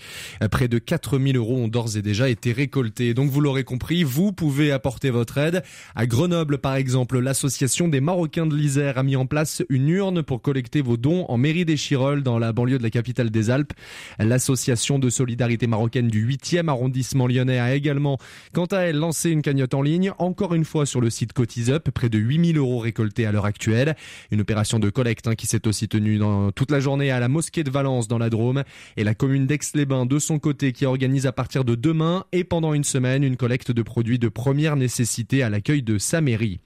près 0.50 0.68
de 0.68 0.80
4000 0.80 1.38
euros 1.38 1.58
ont 1.58 1.68
d'ores 1.68 1.96
et 1.96 2.02
déjà 2.02 2.28
été 2.28 2.54
récoltés. 2.54 3.14
Donc 3.14 3.30
vous 3.30 3.40
l'aurez 3.40 3.64
compris, 3.64 4.04
vous 4.04 4.32
pouvez 4.32 4.72
apporter 4.72 5.12
votre 5.12 5.38
aide. 5.38 5.62
À 5.94 6.08
Grenoble 6.08 6.58
par 6.58 6.74
exemple, 6.74 7.20
l'association 7.20 7.88
des 7.88 8.02
Marocains 8.02 8.48
de 8.48 8.56
l'Isère 8.56 8.98
a 8.98 9.04
mis 9.04 9.16
en 9.16 9.28
place 9.28 9.62
une 9.70 9.90
urne 9.90 10.24
pour 10.24 10.42
collecter 10.42 10.82
vos 10.82 10.98
dons 10.98 11.26
en 11.28 11.38
mairie 11.38 11.66
des 11.66 11.78
Chirolles 11.78 12.24
dans 12.24 12.40
la 12.40 12.52
banlieue 12.52 12.80
de 12.80 12.84
la 12.84 12.90
capitale 12.90 13.30
des 13.30 13.52
Alpes. 13.52 13.74
L'association 14.18 14.98
de 14.98 15.12
solidarité 15.12 15.68
marocaine 15.68 16.08
du 16.08 16.28
8e 16.28 16.68
arrondissement 16.68 17.28
lyonnais 17.28 17.60
a 17.60 17.76
également, 17.76 18.18
quant 18.54 18.66
à 18.66 18.80
elle, 18.80 18.98
lancé 18.98 19.30
une 19.30 19.44
cagnotte 19.44 19.76
en 19.76 19.84
ligne, 19.84 20.14
encore 20.18 20.56
une 20.56 20.66
fois 20.66 20.88
sur 20.88 21.00
le 21.00 21.12
site 21.12 21.34
Cotisup, 21.34 21.92
près 21.92 22.10
de 22.10 22.18
8000 22.18 22.58
euros 22.58 22.80
récoltés 22.80 23.19
à 23.26 23.32
l'heure 23.32 23.46
actuelle. 23.46 23.96
Une 24.32 24.42
opération 24.42 24.80
de 24.80 24.90
collecte 24.90 25.28
hein, 25.28 25.36
qui 25.36 25.48
s'est 25.48 25.68
aussi 25.68 25.88
tenue 25.88 26.20
toute 26.56 26.72
la 26.72 26.80
journée 26.80 27.12
à 27.12 27.20
la 27.20 27.28
mosquée 27.28 27.64
de 27.64 27.72
Valence 27.72 28.08
dans 28.08 28.18
la 28.18 28.30
Drôme 28.30 28.64
et 28.98 29.04
la 29.04 29.16
commune 29.16 29.46
d'Aix-les-Bains 29.46 30.06
de 30.06 30.20
son 30.20 30.40
côté 30.40 30.72
qui 30.72 30.86
organise 30.86 31.26
à 31.26 31.32
partir 31.32 31.64
de 31.66 31.76
demain 31.76 32.26
et 32.32 32.44
pendant 32.44 32.74
une 32.74 32.84
semaine 32.84 33.24
une 33.24 33.38
collecte 33.38 33.72
de 33.72 33.82
produits 33.82 34.20
de 34.20 34.28
première 34.28 34.76
nécessité 34.76 35.44
à 35.44 35.50
l'accueil 35.50 35.84
de 35.84 35.98
sa 35.98 36.22
mairie. 36.22 36.60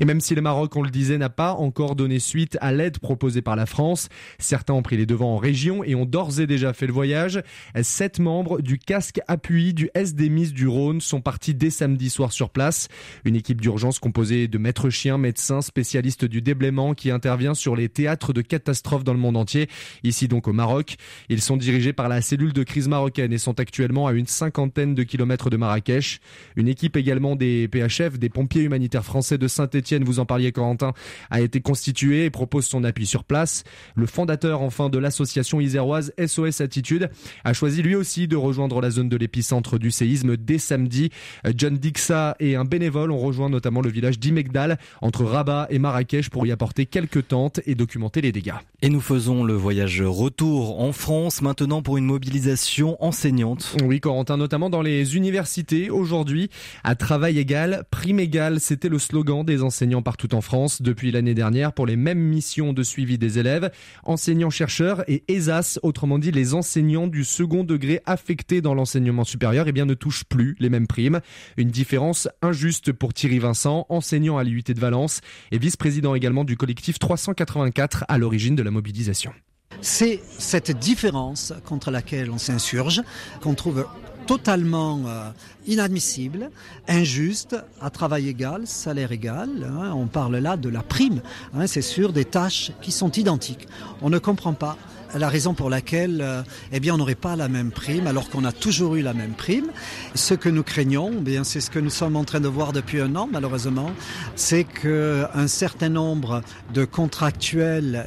Et 0.00 0.04
même 0.04 0.20
si 0.20 0.34
le 0.34 0.42
Maroc, 0.42 0.76
on 0.76 0.82
le 0.82 0.90
disait, 0.90 1.18
n'a 1.18 1.30
pas 1.30 1.52
encore 1.52 1.96
donné 1.96 2.18
suite 2.18 2.58
à 2.60 2.72
l'aide 2.72 2.98
proposée 2.98 3.42
par 3.42 3.56
la 3.56 3.66
France, 3.66 4.08
certains 4.38 4.74
ont 4.74 4.82
pris 4.82 4.96
les 4.96 5.06
devants 5.06 5.34
en 5.34 5.38
région 5.38 5.82
et 5.84 5.94
ont 5.94 6.04
d'ores 6.04 6.40
et 6.40 6.46
déjà 6.46 6.72
fait 6.72 6.86
le 6.86 6.92
voyage. 6.92 7.42
Sept 7.82 8.18
membres 8.18 8.60
du 8.60 8.78
casque 8.78 9.20
appui 9.28 9.74
du 9.74 9.90
SDMIS 9.94 10.52
du 10.52 10.68
Rhône 10.68 11.00
sont 11.00 11.20
partis 11.20 11.54
dès 11.54 11.70
samedi 11.70 12.10
soir 12.10 12.32
sur 12.32 12.50
place. 12.50 12.88
Une 13.24 13.36
équipe 13.36 13.60
d'urgence 13.60 13.98
composée 13.98 14.48
de 14.48 14.58
maîtres 14.58 14.90
chiens, 14.90 15.18
médecins, 15.18 15.62
spécialistes 15.76 16.24
du 16.24 16.40
déblaiement 16.40 16.94
qui 16.94 17.10
intervient 17.10 17.52
sur 17.52 17.76
les 17.76 17.90
théâtres 17.90 18.32
de 18.32 18.40
catastrophes 18.40 19.04
dans 19.04 19.12
le 19.12 19.18
monde 19.18 19.36
entier, 19.36 19.68
ici 20.04 20.26
donc 20.26 20.48
au 20.48 20.54
Maroc. 20.54 20.96
Ils 21.28 21.42
sont 21.42 21.58
dirigés 21.58 21.92
par 21.92 22.08
la 22.08 22.22
cellule 22.22 22.54
de 22.54 22.62
crise 22.62 22.88
marocaine 22.88 23.30
et 23.30 23.36
sont 23.36 23.60
actuellement 23.60 24.06
à 24.06 24.14
une 24.14 24.26
cinquantaine 24.26 24.94
de 24.94 25.02
kilomètres 25.02 25.50
de 25.50 25.58
Marrakech. 25.58 26.20
Une 26.56 26.66
équipe 26.66 26.96
également 26.96 27.36
des 27.36 27.68
PHF, 27.68 28.18
des 28.18 28.30
pompiers 28.30 28.62
humanitaires 28.62 29.04
français 29.04 29.36
de 29.36 29.46
Saint-Etienne, 29.48 30.02
vous 30.02 30.18
en 30.18 30.24
parliez 30.24 30.50
Corentin, 30.50 30.94
a 31.28 31.42
été 31.42 31.60
constitué 31.60 32.24
et 32.24 32.30
propose 32.30 32.64
son 32.64 32.82
appui 32.82 33.04
sur 33.04 33.24
place. 33.24 33.62
Le 33.96 34.06
fondateur 34.06 34.62
enfin 34.62 34.88
de 34.88 34.96
l'association 34.96 35.60
iséroise 35.60 36.14
SOS 36.18 36.62
Attitude 36.62 37.10
a 37.44 37.52
choisi 37.52 37.82
lui 37.82 37.96
aussi 37.96 38.28
de 38.28 38.36
rejoindre 38.36 38.80
la 38.80 38.88
zone 38.88 39.10
de 39.10 39.16
l'épicentre 39.18 39.78
du 39.78 39.90
séisme 39.90 40.38
dès 40.38 40.56
samedi. 40.56 41.10
John 41.54 41.76
Dixa 41.76 42.34
et 42.40 42.56
un 42.56 42.64
bénévole 42.64 43.10
ont 43.10 43.18
rejoint 43.18 43.50
notamment 43.50 43.82
le 43.82 43.90
village 43.90 44.18
d'Imegdal 44.18 44.78
entre 45.02 45.24
Rabat 45.24 45.65
Rabat 45.66 45.74
et 45.74 45.78
Marrakech 45.78 46.30
pour 46.30 46.46
y 46.46 46.52
apporter 46.52 46.86
quelques 46.86 47.28
tentes 47.28 47.60
et 47.66 47.74
documenter 47.74 48.20
les 48.20 48.32
dégâts. 48.32 48.54
Et 48.82 48.88
nous 48.88 49.00
faisons 49.00 49.44
le 49.44 49.54
voyage 49.54 50.02
retour 50.02 50.80
en 50.80 50.92
France 50.92 51.42
maintenant 51.42 51.82
pour 51.82 51.96
une 51.96 52.04
mobilisation 52.04 53.02
enseignante. 53.02 53.76
Oui, 53.84 54.00
Corentin, 54.00 54.36
notamment 54.36 54.70
dans 54.70 54.82
les 54.82 55.16
universités 55.16 55.90
aujourd'hui. 55.90 56.50
À 56.84 56.94
travail 56.94 57.38
égal, 57.38 57.84
prime 57.90 58.20
égale, 58.20 58.60
c'était 58.60 58.88
le 58.88 58.98
slogan 58.98 59.44
des 59.44 59.62
enseignants 59.62 60.02
partout 60.02 60.34
en 60.34 60.40
France 60.40 60.82
depuis 60.82 61.10
l'année 61.10 61.34
dernière 61.34 61.72
pour 61.72 61.86
les 61.86 61.96
mêmes 61.96 62.20
missions 62.20 62.72
de 62.72 62.82
suivi 62.82 63.18
des 63.18 63.38
élèves, 63.38 63.70
enseignants-chercheurs 64.04 65.04
et 65.08 65.24
ESAS, 65.28 65.78
autrement 65.82 66.18
dit 66.18 66.30
les 66.30 66.54
enseignants 66.54 67.06
du 67.06 67.24
second 67.24 67.64
degré 67.64 68.00
affectés 68.06 68.60
dans 68.60 68.74
l'enseignement 68.74 69.24
supérieur, 69.24 69.68
eh 69.68 69.72
bien 69.72 69.86
ne 69.86 69.94
touchent 69.94 70.24
plus 70.24 70.56
les 70.58 70.68
mêmes 70.68 70.86
primes. 70.86 71.20
Une 71.56 71.70
différence 71.70 72.28
injuste 72.42 72.92
pour 72.92 73.14
Thierry 73.14 73.38
Vincent, 73.38 73.86
enseignant 73.88 74.38
à 74.38 74.44
l'IUT 74.44 74.62
de 74.66 74.80
Valence 74.80 75.20
et 75.50 75.55
vice-président 75.58 76.14
également 76.14 76.44
du 76.44 76.56
collectif 76.56 76.98
384 76.98 78.04
à 78.08 78.18
l'origine 78.18 78.56
de 78.56 78.62
la 78.62 78.70
mobilisation. 78.70 79.32
C'est 79.80 80.20
cette 80.38 80.78
différence 80.78 81.52
contre 81.64 81.90
laquelle 81.90 82.30
on 82.30 82.38
s'insurge, 82.38 83.02
qu'on 83.40 83.54
trouve 83.54 83.86
totalement 84.26 85.02
euh, 85.06 85.30
inadmissible, 85.66 86.50
injuste, 86.88 87.56
à 87.80 87.90
travail 87.90 88.28
égal, 88.28 88.66
salaire 88.66 89.12
égal. 89.12 89.48
Hein. 89.64 89.92
on 89.94 90.06
parle 90.06 90.36
là 90.36 90.56
de 90.56 90.68
la 90.68 90.82
prime, 90.82 91.22
hein, 91.54 91.66
c'est 91.66 91.82
sûr, 91.82 92.12
des 92.12 92.24
tâches 92.24 92.72
qui 92.82 92.92
sont 92.92 93.12
identiques. 93.12 93.68
On 94.02 94.10
ne 94.10 94.18
comprend 94.18 94.52
pas 94.52 94.76
la 95.14 95.28
raison 95.28 95.54
pour 95.54 95.70
laquelle 95.70 96.20
euh, 96.20 96.42
eh 96.72 96.80
bien, 96.80 96.94
on 96.94 96.98
n'aurait 96.98 97.14
pas 97.14 97.36
la 97.36 97.48
même 97.48 97.70
prime 97.70 98.06
alors 98.06 98.28
qu'on 98.28 98.44
a 98.44 98.52
toujours 98.52 98.96
eu 98.96 99.02
la 99.02 99.14
même 99.14 99.32
prime. 99.32 99.66
Ce 100.14 100.34
que 100.34 100.48
nous 100.48 100.62
craignons, 100.62 101.12
eh 101.18 101.20
bien, 101.20 101.44
c'est 101.44 101.60
ce 101.60 101.70
que 101.70 101.78
nous 101.78 101.90
sommes 101.90 102.16
en 102.16 102.24
train 102.24 102.40
de 102.40 102.48
voir 102.48 102.72
depuis 102.72 103.00
un 103.00 103.14
an, 103.16 103.28
malheureusement, 103.30 103.90
c'est 104.34 104.64
qu'un 104.64 105.46
certain 105.46 105.88
nombre 105.88 106.42
de 106.72 106.84
contractuels 106.84 108.06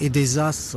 et, 0.00 0.10
des 0.10 0.38
as 0.38 0.76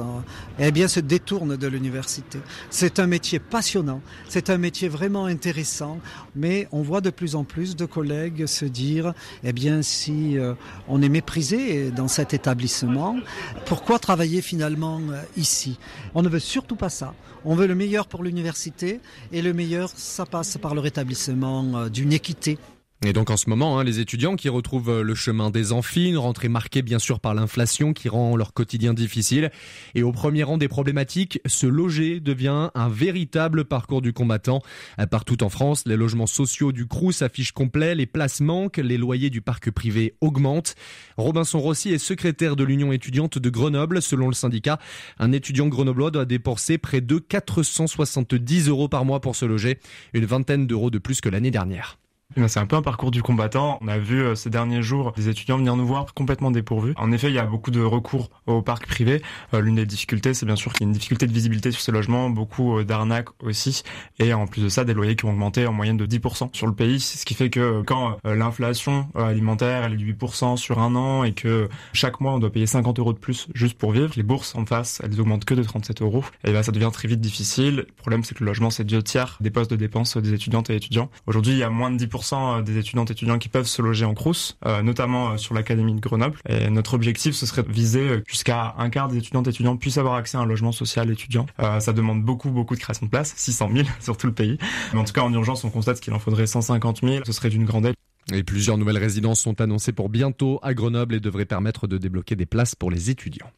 eh 0.59 0.71
bien, 0.71 0.87
se 0.87 0.99
détournent 0.99 1.57
de 1.57 1.67
l'université. 1.67 2.39
C'est 2.69 2.99
un 2.99 3.07
métier 3.07 3.39
passionnant, 3.39 4.01
c'est 4.29 4.49
un 4.49 4.57
métier 4.57 4.72
vraiment 4.81 5.25
intéressant, 5.25 5.99
mais 6.35 6.67
on 6.71 6.81
voit 6.81 7.01
de 7.01 7.09
plus 7.09 7.35
en 7.35 7.43
plus 7.43 7.75
de 7.75 7.85
collègues 7.85 8.45
se 8.45 8.65
dire, 8.65 9.13
eh 9.43 9.53
bien, 9.53 9.81
si 9.81 10.37
euh, 10.37 10.53
on 10.87 11.01
est 11.01 11.09
méprisé 11.09 11.91
dans 11.91 12.07
cet 12.07 12.33
établissement, 12.33 13.17
pourquoi 13.65 13.99
travailler 13.99 14.41
finalement 14.41 14.99
euh, 15.11 15.21
ici? 15.37 15.79
On 16.15 16.21
ne 16.21 16.29
veut 16.29 16.39
surtout 16.39 16.75
pas 16.75 16.89
ça. 16.89 17.13
On 17.45 17.55
veut 17.55 17.67
le 17.67 17.75
meilleur 17.75 18.07
pour 18.07 18.23
l'université 18.23 18.99
et 19.31 19.41
le 19.41 19.53
meilleur, 19.53 19.89
ça 19.95 20.25
passe 20.25 20.57
par 20.57 20.75
le 20.75 20.81
rétablissement 20.81 21.65
euh, 21.75 21.89
d'une 21.89 22.13
équité 22.13 22.57
et 23.05 23.11
donc 23.11 23.29
en 23.29 23.37
ce 23.37 23.49
moment, 23.49 23.77
hein, 23.77 23.83
les 23.83 23.99
étudiants 23.99 24.37
qui 24.37 24.47
retrouvent 24.47 24.89
euh, 24.89 25.03
le 25.03 25.13
chemin 25.13 25.49
des 25.49 25.73
amphis, 25.73 26.07
une 26.07 26.17
rentrée 26.17 26.47
marquée 26.47 26.81
bien 26.81 26.99
sûr 26.99 27.19
par 27.19 27.33
l'inflation 27.33 27.91
qui 27.91 28.07
rend 28.07 28.37
leur 28.37 28.53
quotidien 28.53 28.93
difficile. 28.93 29.51
Et 29.93 30.03
au 30.03 30.13
premier 30.13 30.43
rang 30.43 30.57
des 30.57 30.69
problématiques, 30.69 31.41
se 31.45 31.67
loger 31.67 32.21
devient 32.21 32.69
un 32.73 32.87
véritable 32.87 33.65
parcours 33.65 34.01
du 34.01 34.13
combattant. 34.13 34.61
Euh, 34.99 35.05
partout 35.05 35.43
en 35.43 35.49
France, 35.49 35.83
les 35.85 35.97
logements 35.97 36.27
sociaux 36.27 36.71
du 36.71 36.87
CRU 36.87 37.11
s'affichent 37.11 37.51
complets, 37.51 37.93
les 37.93 38.05
places 38.05 38.39
manquent, 38.39 38.77
les 38.77 38.97
loyers 38.97 39.29
du 39.29 39.41
parc 39.41 39.69
privé 39.69 40.15
augmentent. 40.21 40.75
Robinson 41.17 41.59
Rossi 41.59 41.91
est 41.91 41.97
secrétaire 41.97 42.55
de 42.55 42.63
l'Union 42.63 42.93
étudiante 42.93 43.37
de 43.37 43.49
Grenoble. 43.49 44.01
Selon 44.01 44.27
le 44.27 44.33
syndicat, 44.33 44.79
un 45.19 45.33
étudiant 45.33 45.67
grenoblois 45.67 46.11
doit 46.11 46.25
dépenser 46.25 46.77
près 46.77 47.01
de 47.01 47.17
470 47.17 48.69
euros 48.69 48.87
par 48.87 49.03
mois 49.03 49.19
pour 49.19 49.35
se 49.35 49.45
loger, 49.45 49.79
une 50.13 50.25
vingtaine 50.25 50.67
d'euros 50.67 50.89
de 50.89 50.99
plus 50.99 51.19
que 51.19 51.27
l'année 51.27 51.51
dernière. 51.51 51.97
Eh 52.35 52.39
ben, 52.39 52.47
c'est 52.47 52.59
un 52.59 52.65
peu 52.65 52.75
un 52.75 52.81
parcours 52.81 53.11
du 53.11 53.21
combattant. 53.21 53.77
On 53.81 53.87
a 53.87 53.99
vu 53.99 54.23
euh, 54.23 54.33
ces 54.33 54.49
derniers 54.49 54.81
jours 54.81 55.11
des 55.11 55.29
étudiants 55.29 55.57
venir 55.57 55.75
nous 55.75 55.85
voir 55.85 56.13
complètement 56.15 56.49
dépourvus. 56.49 56.93
En 56.97 57.11
effet, 57.11 57.27
il 57.27 57.35
y 57.35 57.39
a 57.39 57.45
beaucoup 57.45 57.69
de 57.69 57.81
recours 57.81 58.31
au 58.47 58.63
parc 58.63 58.87
privé. 58.87 59.21
Euh, 59.53 59.61
l'une 59.61 59.75
des 59.75 59.85
difficultés, 59.85 60.33
c'est 60.33 60.47
bien 60.47 60.55
sûr 60.55 60.73
qu'il 60.73 60.81
y 60.81 60.85
a 60.85 60.87
une 60.87 60.93
difficulté 60.93 61.27
de 61.27 61.31
visibilité 61.31 61.69
sur 61.69 61.81
ces 61.81 61.91
logements, 61.91 62.31
beaucoup 62.31 62.79
euh, 62.79 62.83
d'arnaques 62.83 63.29
aussi, 63.43 63.83
et 64.17 64.33
en 64.33 64.47
plus 64.47 64.63
de 64.63 64.69
ça, 64.69 64.83
des 64.83 64.95
loyers 64.95 65.15
qui 65.15 65.25
ont 65.25 65.29
augmenté 65.29 65.67
en 65.67 65.73
moyenne 65.73 65.97
de 65.97 66.07
10% 66.07 66.55
sur 66.55 66.65
le 66.65 66.73
pays, 66.73 66.99
ce 66.99 67.23
qui 67.23 67.35
fait 67.35 67.51
que 67.51 67.83
quand 67.83 68.17
l'inflation 68.23 69.07
alimentaire 69.15 69.83
elle 69.83 69.93
est 69.93 69.97
de 69.97 70.03
8% 70.03 70.57
sur 70.57 70.79
un 70.79 70.95
an 70.95 71.23
et 71.23 71.33
que 71.33 71.69
chaque 71.93 72.19
mois 72.19 72.33
on 72.33 72.39
doit 72.39 72.51
payer 72.51 72.65
50 72.65 72.99
euros 72.99 73.13
de 73.13 73.19
plus 73.19 73.47
juste 73.53 73.77
pour 73.77 73.91
vivre, 73.91 74.11
les 74.15 74.23
bourses 74.23 74.55
en 74.55 74.65
face 74.65 75.01
elles 75.03 75.19
augmentent 75.19 75.45
que 75.45 75.53
de 75.53 75.63
37 75.63 76.01
euros, 76.01 76.23
et 76.43 76.51
ben 76.51 76.63
ça 76.63 76.71
devient 76.71 76.89
très 76.91 77.07
vite 77.07 77.21
difficile. 77.21 77.75
Le 77.75 77.93
problème 77.97 78.23
c'est 78.23 78.35
que 78.35 78.43
le 78.43 78.47
logement 78.47 78.69
c'est 78.69 78.83
deux 78.83 79.03
tiers 79.03 79.37
des 79.39 79.51
postes 79.51 79.71
de 79.71 79.75
dépenses 79.75 80.17
des 80.17 80.33
étudiantes 80.33 80.69
et 80.69 80.75
étudiants. 80.75 81.09
Aujourd'hui, 81.27 81.53
il 81.53 81.59
y 81.59 81.63
a 81.63 81.69
moins 81.69 81.91
de 81.91 82.03
10% 82.03 82.22
euh, 82.31 82.61
des 82.61 82.77
étudiantes 82.77 83.09
et 83.09 83.13
étudiants 83.13 83.37
qui 83.37 83.49
peuvent 83.49 83.67
se 83.67 83.81
loger 83.81 84.05
en 84.05 84.13
crous, 84.13 84.57
euh, 84.65 84.81
notamment 84.81 85.31
euh, 85.31 85.37
sur 85.37 85.53
l'académie 85.53 85.93
de 85.93 85.99
Grenoble. 85.99 86.39
Et 86.47 86.69
notre 86.69 86.93
objectif, 86.93 87.35
ce 87.35 87.45
serait 87.45 87.63
de 87.63 87.71
viser 87.71 88.23
jusqu'à 88.27 88.75
un 88.77 88.89
quart 88.89 89.07
des 89.07 89.17
étudiantes 89.17 89.47
et 89.47 89.49
étudiants 89.49 89.77
puissent 89.77 89.97
avoir 89.97 90.15
accès 90.15 90.37
à 90.37 90.41
un 90.41 90.45
logement 90.45 90.71
social 90.71 91.09
étudiant. 91.11 91.45
ça 91.79 91.93
demande 91.93 92.23
beaucoup, 92.23 92.49
beaucoup 92.49 92.75
de 92.75 92.79
création 92.79 93.05
de 93.05 93.11
places, 93.11 93.33
600 93.35 93.69
000 93.73 93.87
sur 93.99 94.17
tout 94.17 94.27
le 94.27 94.33
pays. 94.33 94.57
Mais 94.93 94.99
en 94.99 95.03
tout 95.03 95.13
cas, 95.13 95.21
en 95.21 95.33
urgence, 95.33 95.63
on 95.63 95.69
constate 95.69 95.99
qu'il 95.99 96.13
en 96.13 96.19
faudrait 96.19 96.47
150 96.47 97.01
000. 97.01 97.23
Ce 97.25 97.33
serait 97.33 97.49
d'une 97.49 97.65
grande 97.65 97.87
aide. 97.87 97.95
Et 98.31 98.43
plusieurs 98.43 98.77
nouvelles 98.77 98.97
résidences 98.97 99.41
sont 99.41 99.59
annoncées 99.59 99.91
pour 99.91 100.09
bientôt 100.09 100.59
à 100.63 100.73
Grenoble 100.73 101.15
et 101.15 101.19
devraient 101.19 101.45
permettre 101.45 101.87
de 101.87 101.97
débloquer 101.97 102.35
des 102.35 102.45
places 102.45 102.75
pour 102.75 102.89
les 102.89 103.09
étudiants. 103.09 103.51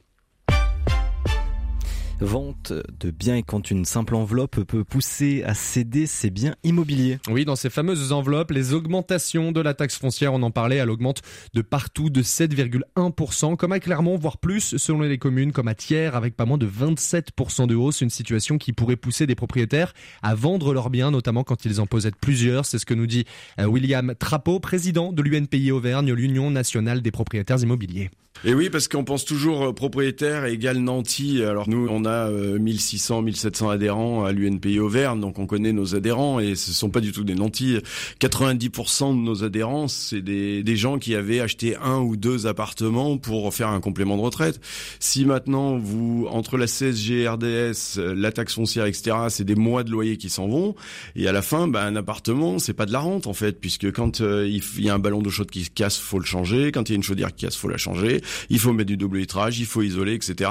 Vente 2.22 2.72
de 3.02 3.12
biens 3.12 3.36
et 3.36 3.44
quand 3.44 3.72
une 3.72 3.84
simple 3.84 4.16
enveloppe 4.16 4.62
peut 4.64 4.86
pousser 4.86 5.44
à 5.44 5.54
céder 5.54 6.06
ses 6.06 6.30
biens 6.30 6.56
immobiliers. 6.64 7.20
Oui, 7.30 7.44
dans 7.44 7.58
ces 7.58 7.70
fameuses 7.70 8.14
enveloppes, 8.14 8.52
les 8.52 8.74
augmentations 8.74 9.52
de 9.52 9.60
la 9.60 9.74
taxe 9.74 9.98
foncière, 9.98 10.34
on 10.34 10.42
en 10.42 10.50
parlait, 10.50 10.78
elle 10.78 10.90
augmente 10.90 11.22
de 11.54 11.62
partout 11.62 12.10
de 12.10 12.24
7,1%, 12.24 13.58
comme 13.58 13.74
à 13.74 13.82
Clermont, 13.82 14.18
voire 14.18 14.38
plus 14.38 14.78
selon 14.78 15.02
les 15.02 15.18
communes, 15.18 15.52
comme 15.52 15.68
à 15.68 15.76
Thiers, 15.76 16.16
avec 16.16 16.38
pas 16.38 16.46
moins 16.46 16.58
de 16.58 16.68
27% 16.68 17.68
de 17.68 17.76
hausse, 17.76 18.00
une 18.00 18.10
situation 18.10 18.58
qui 18.58 18.72
pourrait 18.72 18.96
pousser 18.96 19.28
des 19.28 19.36
propriétaires 19.36 19.94
à 20.24 20.36
vendre 20.36 20.74
leurs 20.74 20.90
biens, 20.90 21.12
notamment 21.12 21.44
quand 21.44 21.66
ils 21.66 21.82
en 21.82 21.86
possèdent 21.86 22.16
plusieurs. 22.16 22.66
C'est 22.66 22.80
ce 22.80 22.86
que 22.86 22.94
nous 22.94 23.08
dit 23.08 23.26
euh, 23.60 23.66
William 23.66 24.16
Trapeau, 24.18 24.62
président 24.62 25.12
de 25.12 25.22
l'UNPI 25.22 25.72
Auvergne, 25.72 26.14
l'Union 26.14 26.50
nationale 26.50 27.02
des 27.02 27.12
propriétaires 27.12 27.62
immobiliers. 27.62 28.10
Et 28.44 28.54
oui, 28.54 28.70
parce 28.70 28.88
qu'on 28.88 29.04
pense 29.04 29.26
toujours 29.26 29.64
euh, 29.64 29.74
propriétaire 29.74 30.46
égale 30.46 30.78
nanti. 30.78 31.42
Alors 31.42 31.70
nous, 31.70 31.88
on 31.90 32.06
a 32.06 32.30
1600, 32.30 33.20
euh, 33.20 33.22
1700 33.24 33.70
adhérents 33.70 34.26
à 34.26 34.34
l'UNPI 34.34 34.80
Auvergne, 34.80 35.20
donc 35.20 35.40
on 35.40 35.48
connaît 35.48 35.72
nos 35.72 35.96
adhérents 35.96 36.40
et 36.40 36.56
ce 36.56 36.72
sont 36.72 36.90
pas 36.90 37.00
du 37.00 37.12
tout 37.12 37.24
des 37.24 37.34
nantis. 37.34 37.80
90% 38.20 39.18
de 39.18 39.20
nos 39.20 39.44
adhérents, 39.44 39.88
c'est 39.88 40.22
des, 40.22 40.64
des 40.64 40.76
gens 40.76 41.00
qui 41.00 41.16
avaient 41.16 41.40
acheté 41.40 41.76
un 41.78 42.00
ou 42.00 42.18
deux 42.18 42.46
appartements 42.46 43.18
pour 43.18 43.52
faire 43.54 43.70
un 43.70 43.80
complément 43.80 44.18
de 44.18 44.22
retraite. 44.22 44.60
Si 45.00 45.26
maintenant 45.26 45.78
vous, 45.78 46.28
entre 46.30 46.58
la 46.58 46.68
CSG, 46.68 47.28
RDS, 47.28 48.00
la 48.00 48.32
taxe 48.32 48.54
foncière, 48.54 48.86
etc., 48.86 49.16
c'est 49.30 49.46
des 49.46 49.56
mois 49.56 49.84
de 49.84 49.92
loyer 49.92 50.18
qui 50.18 50.30
s'en 50.30 50.48
vont, 50.48 50.76
et 51.16 51.28
à 51.28 51.32
la 51.32 51.42
fin, 51.42 51.68
bah, 51.68 51.84
un 51.84 51.96
appartement, 51.96 52.60
c'est 52.60 52.74
pas 52.74 52.86
de 52.86 52.92
la 52.92 53.00
rente 53.00 53.28
en 53.28 53.34
fait, 53.34 53.60
puisque 53.60 53.92
quand 53.92 54.22
euh, 54.22 54.48
il 54.48 54.84
y 54.84 54.90
a 54.90 54.94
un 54.94 55.00
ballon 55.00 55.22
d'eau 55.22 55.32
chaude 55.32 55.50
qui 55.50 55.64
se 55.64 55.72
casse, 55.72 55.98
faut 55.98 56.20
le 56.20 56.26
changer. 56.26 56.72
Quand 56.72 56.90
il 56.90 56.92
y 56.92 56.96
a 56.96 56.98
une 56.98 57.04
chaudière 57.04 57.34
qui 57.34 57.46
casse, 57.46 57.56
faut 57.56 57.70
la 57.70 57.78
changer 57.78 58.22
il 58.50 58.60
faut 58.60 58.74
mettre 58.74 58.88
du 58.88 58.98
double 58.98 59.18
vitrage, 59.18 59.60
il 59.60 59.66
faut 59.66 59.82
isoler, 59.82 60.14
etc. 60.14 60.50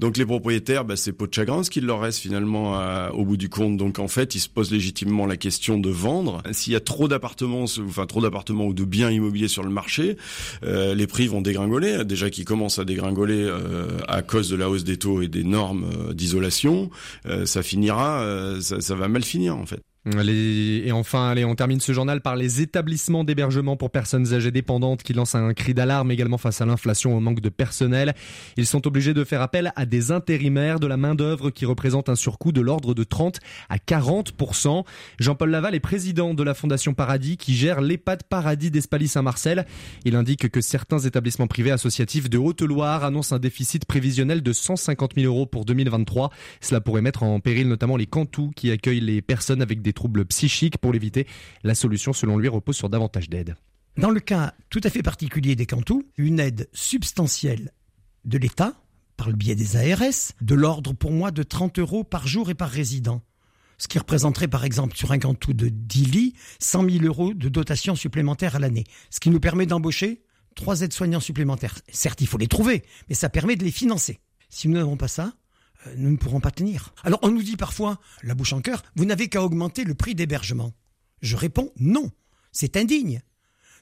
Donc 0.00 0.16
les 0.16 0.26
propriétaires, 0.26 0.84
bah, 0.84 0.96
c'est 0.96 1.12
peau 1.12 1.26
de 1.26 1.34
chagrin 1.34 1.62
ce 1.62 1.70
qu'il 1.70 1.86
leur 1.86 2.00
reste 2.00 2.18
finalement 2.18 2.76
au 3.10 3.24
bout 3.24 3.36
du 3.36 3.48
compte. 3.48 3.76
Donc 3.76 3.98
en 3.98 4.08
fait, 4.08 4.34
ils 4.34 4.40
se 4.40 4.48
posent 4.48 4.70
légitimement 4.70 5.26
la 5.26 5.36
question 5.36 5.78
de 5.78 5.90
vendre. 5.90 6.42
S'il 6.52 6.72
y 6.72 6.76
a 6.76 6.80
trop 6.80 7.08
d'appartements, 7.08 7.64
enfin 7.86 8.06
trop 8.06 8.20
d'appartements 8.20 8.66
ou 8.66 8.74
de 8.74 8.84
biens 8.84 9.10
immobiliers 9.10 9.48
sur 9.48 9.62
le 9.62 9.70
marché, 9.70 10.16
euh, 10.64 10.94
les 10.94 11.06
prix 11.06 11.26
vont 11.26 11.40
dégringoler. 11.40 12.04
Déjà 12.04 12.30
qu'ils 12.30 12.44
commencent 12.44 12.78
à 12.78 12.84
dégringoler 12.84 13.42
euh, 13.42 13.98
à 14.08 14.22
cause 14.22 14.48
de 14.48 14.56
la 14.56 14.68
hausse 14.68 14.84
des 14.84 14.96
taux 14.96 15.22
et 15.22 15.28
des 15.28 15.44
normes 15.44 15.84
euh, 15.84 16.12
d'isolation, 16.12 16.90
ça 17.44 17.62
finira, 17.62 18.24
ça, 18.60 18.80
ça 18.80 18.94
va 18.94 19.08
mal 19.08 19.24
finir 19.24 19.56
en 19.56 19.66
fait. 19.66 19.80
Et 20.06 20.92
enfin, 20.92 21.30
allez, 21.30 21.44
on 21.44 21.56
termine 21.56 21.80
ce 21.80 21.92
journal 21.92 22.20
par 22.20 22.36
les 22.36 22.60
établissements 22.60 23.24
d'hébergement 23.24 23.76
pour 23.76 23.90
personnes 23.90 24.32
âgées 24.32 24.52
dépendantes 24.52 25.02
qui 25.02 25.12
lancent 25.12 25.34
un 25.34 25.52
cri 25.52 25.74
d'alarme 25.74 26.12
également 26.12 26.38
face 26.38 26.60
à 26.60 26.66
l'inflation 26.66 27.16
au 27.16 27.18
manque 27.18 27.40
de 27.40 27.48
personnel. 27.48 28.14
Ils 28.56 28.66
sont 28.66 28.86
obligés 28.86 29.14
de 29.14 29.24
faire 29.24 29.42
appel 29.42 29.72
à 29.74 29.84
des 29.84 30.12
intérimaires 30.12 30.78
de 30.78 30.86
la 30.86 30.96
main-d'œuvre 30.96 31.50
qui 31.50 31.64
représente 31.64 32.08
un 32.08 32.14
surcoût 32.14 32.52
de 32.52 32.60
l'ordre 32.60 32.94
de 32.94 33.02
30 33.02 33.40
à 33.68 33.78
40%. 33.78 34.84
Jean-Paul 35.18 35.50
Laval 35.50 35.74
est 35.74 35.80
président 35.80 36.34
de 36.34 36.42
la 36.44 36.54
Fondation 36.54 36.94
Paradis 36.94 37.36
qui 37.36 37.56
gère 37.56 37.80
l'EHPAD 37.80 38.22
Paradis 38.28 38.70
d'Espaly-Saint-Marcel. 38.70 39.66
Il 40.04 40.14
indique 40.14 40.48
que 40.50 40.60
certains 40.60 41.00
établissements 41.00 41.48
privés 41.48 41.72
associatifs 41.72 42.30
de 42.30 42.38
Haute-Loire 42.38 43.02
annoncent 43.02 43.34
un 43.34 43.40
déficit 43.40 43.84
prévisionnel 43.86 44.40
de 44.44 44.52
150 44.52 45.14
000 45.16 45.26
euros 45.26 45.46
pour 45.46 45.64
2023. 45.64 46.30
Cela 46.60 46.80
pourrait 46.80 47.02
mettre 47.02 47.24
en 47.24 47.40
péril 47.40 47.66
notamment 47.66 47.96
les 47.96 48.06
cantous 48.06 48.52
qui 48.54 48.70
accueillent 48.70 49.00
les 49.00 49.20
personnes 49.20 49.62
avec 49.62 49.82
des 49.82 49.95
troubles 49.96 50.24
psychiques. 50.26 50.78
Pour 50.78 50.92
l'éviter, 50.92 51.26
la 51.64 51.74
solution, 51.74 52.12
selon 52.12 52.38
lui, 52.38 52.46
repose 52.46 52.76
sur 52.76 52.88
davantage 52.88 53.28
d'aide. 53.28 53.56
Dans 53.96 54.10
le 54.10 54.20
cas 54.20 54.54
tout 54.70 54.80
à 54.84 54.90
fait 54.90 55.02
particulier 55.02 55.56
des 55.56 55.66
cantous, 55.66 56.04
une 56.16 56.38
aide 56.38 56.68
substantielle 56.72 57.72
de 58.24 58.38
l'État, 58.38 58.74
par 59.16 59.28
le 59.28 59.34
biais 59.34 59.54
des 59.54 59.76
ARS, 59.76 60.34
de 60.42 60.54
l'ordre 60.54 60.92
pour 60.92 61.10
moi 61.10 61.30
de 61.30 61.42
30 61.42 61.78
euros 61.78 62.04
par 62.04 62.26
jour 62.26 62.50
et 62.50 62.54
par 62.54 62.68
résident. 62.68 63.22
Ce 63.78 63.88
qui 63.88 63.98
représenterait 63.98 64.48
par 64.48 64.64
exemple 64.64 64.96
sur 64.96 65.12
un 65.12 65.18
cantou 65.18 65.54
de 65.54 65.68
10 65.68 66.04
lits 66.04 66.34
100 66.60 66.90
000 66.90 67.04
euros 67.04 67.34
de 67.34 67.48
dotation 67.48 67.94
supplémentaire 67.94 68.56
à 68.56 68.58
l'année. 68.58 68.84
Ce 69.10 69.20
qui 69.20 69.30
nous 69.30 69.40
permet 69.40 69.66
d'embaucher 69.66 70.22
trois 70.54 70.82
aides-soignants 70.82 71.20
supplémentaires. 71.20 71.78
Certes, 71.90 72.20
il 72.20 72.26
faut 72.26 72.38
les 72.38 72.48
trouver, 72.48 72.84
mais 73.08 73.14
ça 73.14 73.28
permet 73.28 73.56
de 73.56 73.64
les 73.64 73.70
financer. 73.70 74.20
Si 74.48 74.68
nous 74.68 74.74
n'avons 74.74 74.96
pas 74.96 75.08
ça, 75.08 75.34
nous 75.96 76.10
ne 76.10 76.16
pourrons 76.16 76.40
pas 76.40 76.50
tenir. 76.50 76.94
Alors 77.04 77.20
on 77.22 77.30
nous 77.30 77.42
dit 77.42 77.56
parfois, 77.56 77.98
la 78.22 78.34
bouche 78.34 78.52
en 78.52 78.60
cœur, 78.60 78.82
vous 78.94 79.04
n'avez 79.04 79.28
qu'à 79.28 79.42
augmenter 79.42 79.84
le 79.84 79.94
prix 79.94 80.14
d'hébergement. 80.14 80.72
Je 81.22 81.36
réponds 81.36 81.72
non, 81.78 82.10
c'est 82.52 82.76
indigne. 82.76 83.22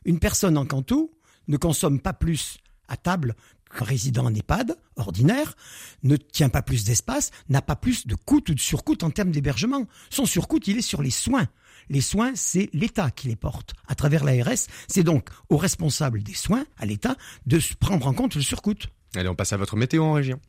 Une 0.05 0.19
personne 0.19 0.59
en 0.59 0.67
Cantou 0.67 1.11
ne 1.49 1.57
consomme 1.57 2.01
pas 2.01 2.12
plus 2.12 2.59
à 2.88 2.97
table 2.97 3.35
qu'un 3.77 3.85
résident 3.85 4.27
en 4.27 4.35
EHPAD 4.35 4.77
ordinaire, 4.97 5.57
ne 6.03 6.17
tient 6.17 6.49
pas 6.49 6.62
plus 6.62 6.85
d'espace, 6.85 7.31
n'a 7.49 7.62
pas 7.62 7.77
plus 7.77 8.07
de 8.07 8.14
coûts 8.14 8.43
ou 8.49 8.55
de 8.55 8.61
surcoût 8.61 8.97
en 9.03 9.11
termes 9.11 9.31
d'hébergement. 9.31 9.87
Son 10.11 10.27
surcoût, 10.27 10.61
il 10.67 10.79
est 10.79 10.83
sur 10.83 11.03
les 11.03 11.11
soins. 11.11 11.49
Les 11.88 12.01
soins, 12.01 12.33
c'est 12.35 12.71
l'État 12.73 13.11
qui 13.11 13.29
les 13.29 13.37
porte 13.37 13.75
à 13.88 13.95
travers 13.95 14.25
l'ARS. 14.25 14.67
C'est 14.88 15.03
donc 15.03 15.29
aux 15.49 15.57
responsables 15.57 16.23
des 16.23 16.35
soins, 16.35 16.64
à 16.79 16.87
l'État, 16.87 17.17
de 17.47 17.61
prendre 17.79 18.07
en 18.07 18.14
compte 18.14 18.37
le 18.37 18.43
surcoût. 18.43 18.75
Allez, 19.14 19.29
on 19.29 19.35
passe 19.35 19.53
à 19.53 19.57
votre 19.57 19.77
météo 19.77 20.05
en 20.05 20.12
région. 20.12 20.40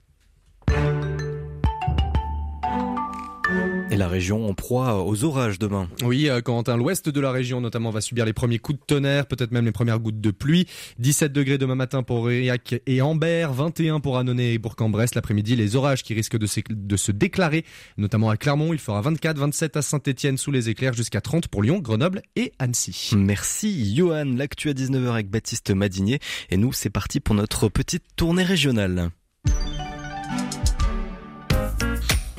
Et 3.96 3.98
la 3.98 4.10
région 4.10 4.46
en 4.46 4.54
proie 4.54 5.06
aux 5.06 5.24
orages 5.24 5.58
demain. 5.58 5.88
Oui, 6.04 6.28
euh, 6.28 6.42
Quentin, 6.42 6.76
l'ouest 6.76 7.08
de 7.08 7.22
la 7.22 7.32
région 7.32 7.62
notamment 7.62 7.92
va 7.92 8.02
subir 8.02 8.26
les 8.26 8.34
premiers 8.34 8.60
coups 8.60 8.78
de 8.78 8.84
tonnerre, 8.86 9.26
peut-être 9.26 9.54
même 9.54 9.64
les 9.64 9.72
premières 9.72 10.00
gouttes 10.00 10.20
de 10.20 10.32
pluie. 10.32 10.68
17 11.00 11.32
degrés 11.32 11.58
demain 11.58 11.76
matin 11.76 12.04
pour 12.04 12.18
Aurillac 12.18 12.82
et 12.88 13.02
Ambert, 13.02 13.54
21 13.54 14.02
pour 14.02 14.18
Annonay 14.18 14.56
et 14.56 14.58
Bourg-en-Bresse. 14.58 15.16
L'après-midi, 15.16 15.56
les 15.56 15.78
orages 15.78 16.04
qui 16.04 16.14
risquent 16.14 16.36
de 16.36 16.46
se, 16.46 16.60
de 16.70 16.98
se 16.98 17.14
déclarer, 17.14 17.64
notamment 17.96 18.30
à 18.30 18.36
Clermont. 18.36 18.74
Il 18.74 18.80
fera 18.80 19.00
24, 19.00 19.38
27 19.38 19.78
à 19.78 19.82
Saint-Etienne 19.82 20.36
sous 20.36 20.52
les 20.52 20.68
éclairs, 20.68 20.92
jusqu'à 20.92 21.22
30 21.22 21.48
pour 21.48 21.64
Lyon, 21.64 21.80
Grenoble 21.80 22.22
et 22.36 22.52
Annecy. 22.60 23.12
Merci 23.16 23.96
Johan, 23.96 24.26
l'actu 24.26 24.68
à 24.68 24.74
19h 24.74 25.08
avec 25.10 25.30
Baptiste 25.30 25.72
Madinier. 25.72 26.20
Et 26.50 26.58
nous, 26.58 26.74
c'est 26.74 26.90
parti 26.90 27.22
pour 27.22 27.34
notre 27.34 27.70
petite 27.70 28.04
tournée 28.18 28.44
régionale. 28.44 29.12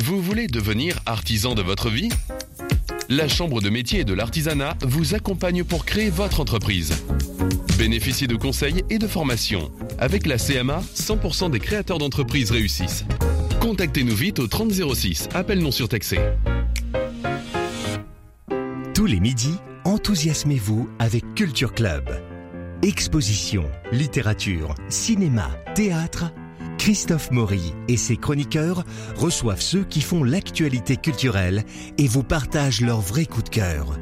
Vous 0.06 0.22
voulez 0.22 0.46
devenir 0.46 1.00
artisan 1.04 1.56
de 1.56 1.62
votre 1.62 1.90
vie? 1.90 2.10
La 3.08 3.26
Chambre 3.26 3.60
de 3.60 3.70
métier 3.70 4.00
et 4.00 4.04
de 4.04 4.14
l'artisanat 4.14 4.76
vous 4.82 5.16
accompagne 5.16 5.64
pour 5.64 5.84
créer 5.84 6.10
votre 6.10 6.38
entreprise. 6.38 7.04
Bénéficiez 7.76 8.28
de 8.28 8.36
conseils 8.36 8.84
et 8.88 9.00
de 9.00 9.08
formations. 9.08 9.72
Avec 9.98 10.26
la 10.26 10.38
CMA, 10.38 10.80
100% 10.94 11.50
des 11.50 11.58
créateurs 11.58 11.98
d'entreprises 11.98 12.52
réussissent. 12.52 13.04
Contactez-nous 13.58 14.14
vite 14.14 14.38
au 14.38 14.46
3006, 14.46 15.28
appel 15.34 15.58
non 15.58 15.72
surtaxé. 15.72 16.20
Tous 18.94 19.06
les 19.06 19.18
midis, 19.18 19.56
enthousiasmez-vous 19.82 20.88
avec 21.00 21.24
Culture 21.34 21.74
Club. 21.74 22.08
Exposition, 22.82 23.64
littérature, 23.90 24.72
cinéma, 24.88 25.50
théâtre. 25.74 26.26
Christophe 26.78 27.30
Maury 27.30 27.74
et 27.88 27.96
ses 27.96 28.16
chroniqueurs 28.16 28.84
reçoivent 29.16 29.60
ceux 29.60 29.84
qui 29.84 30.00
font 30.00 30.22
l'actualité 30.22 30.96
culturelle 30.96 31.64
et 31.98 32.06
vous 32.06 32.22
partagent 32.22 32.80
leurs 32.80 33.00
vrais 33.00 33.26
coups 33.26 33.44
de 33.44 33.50
cœur. 33.50 33.98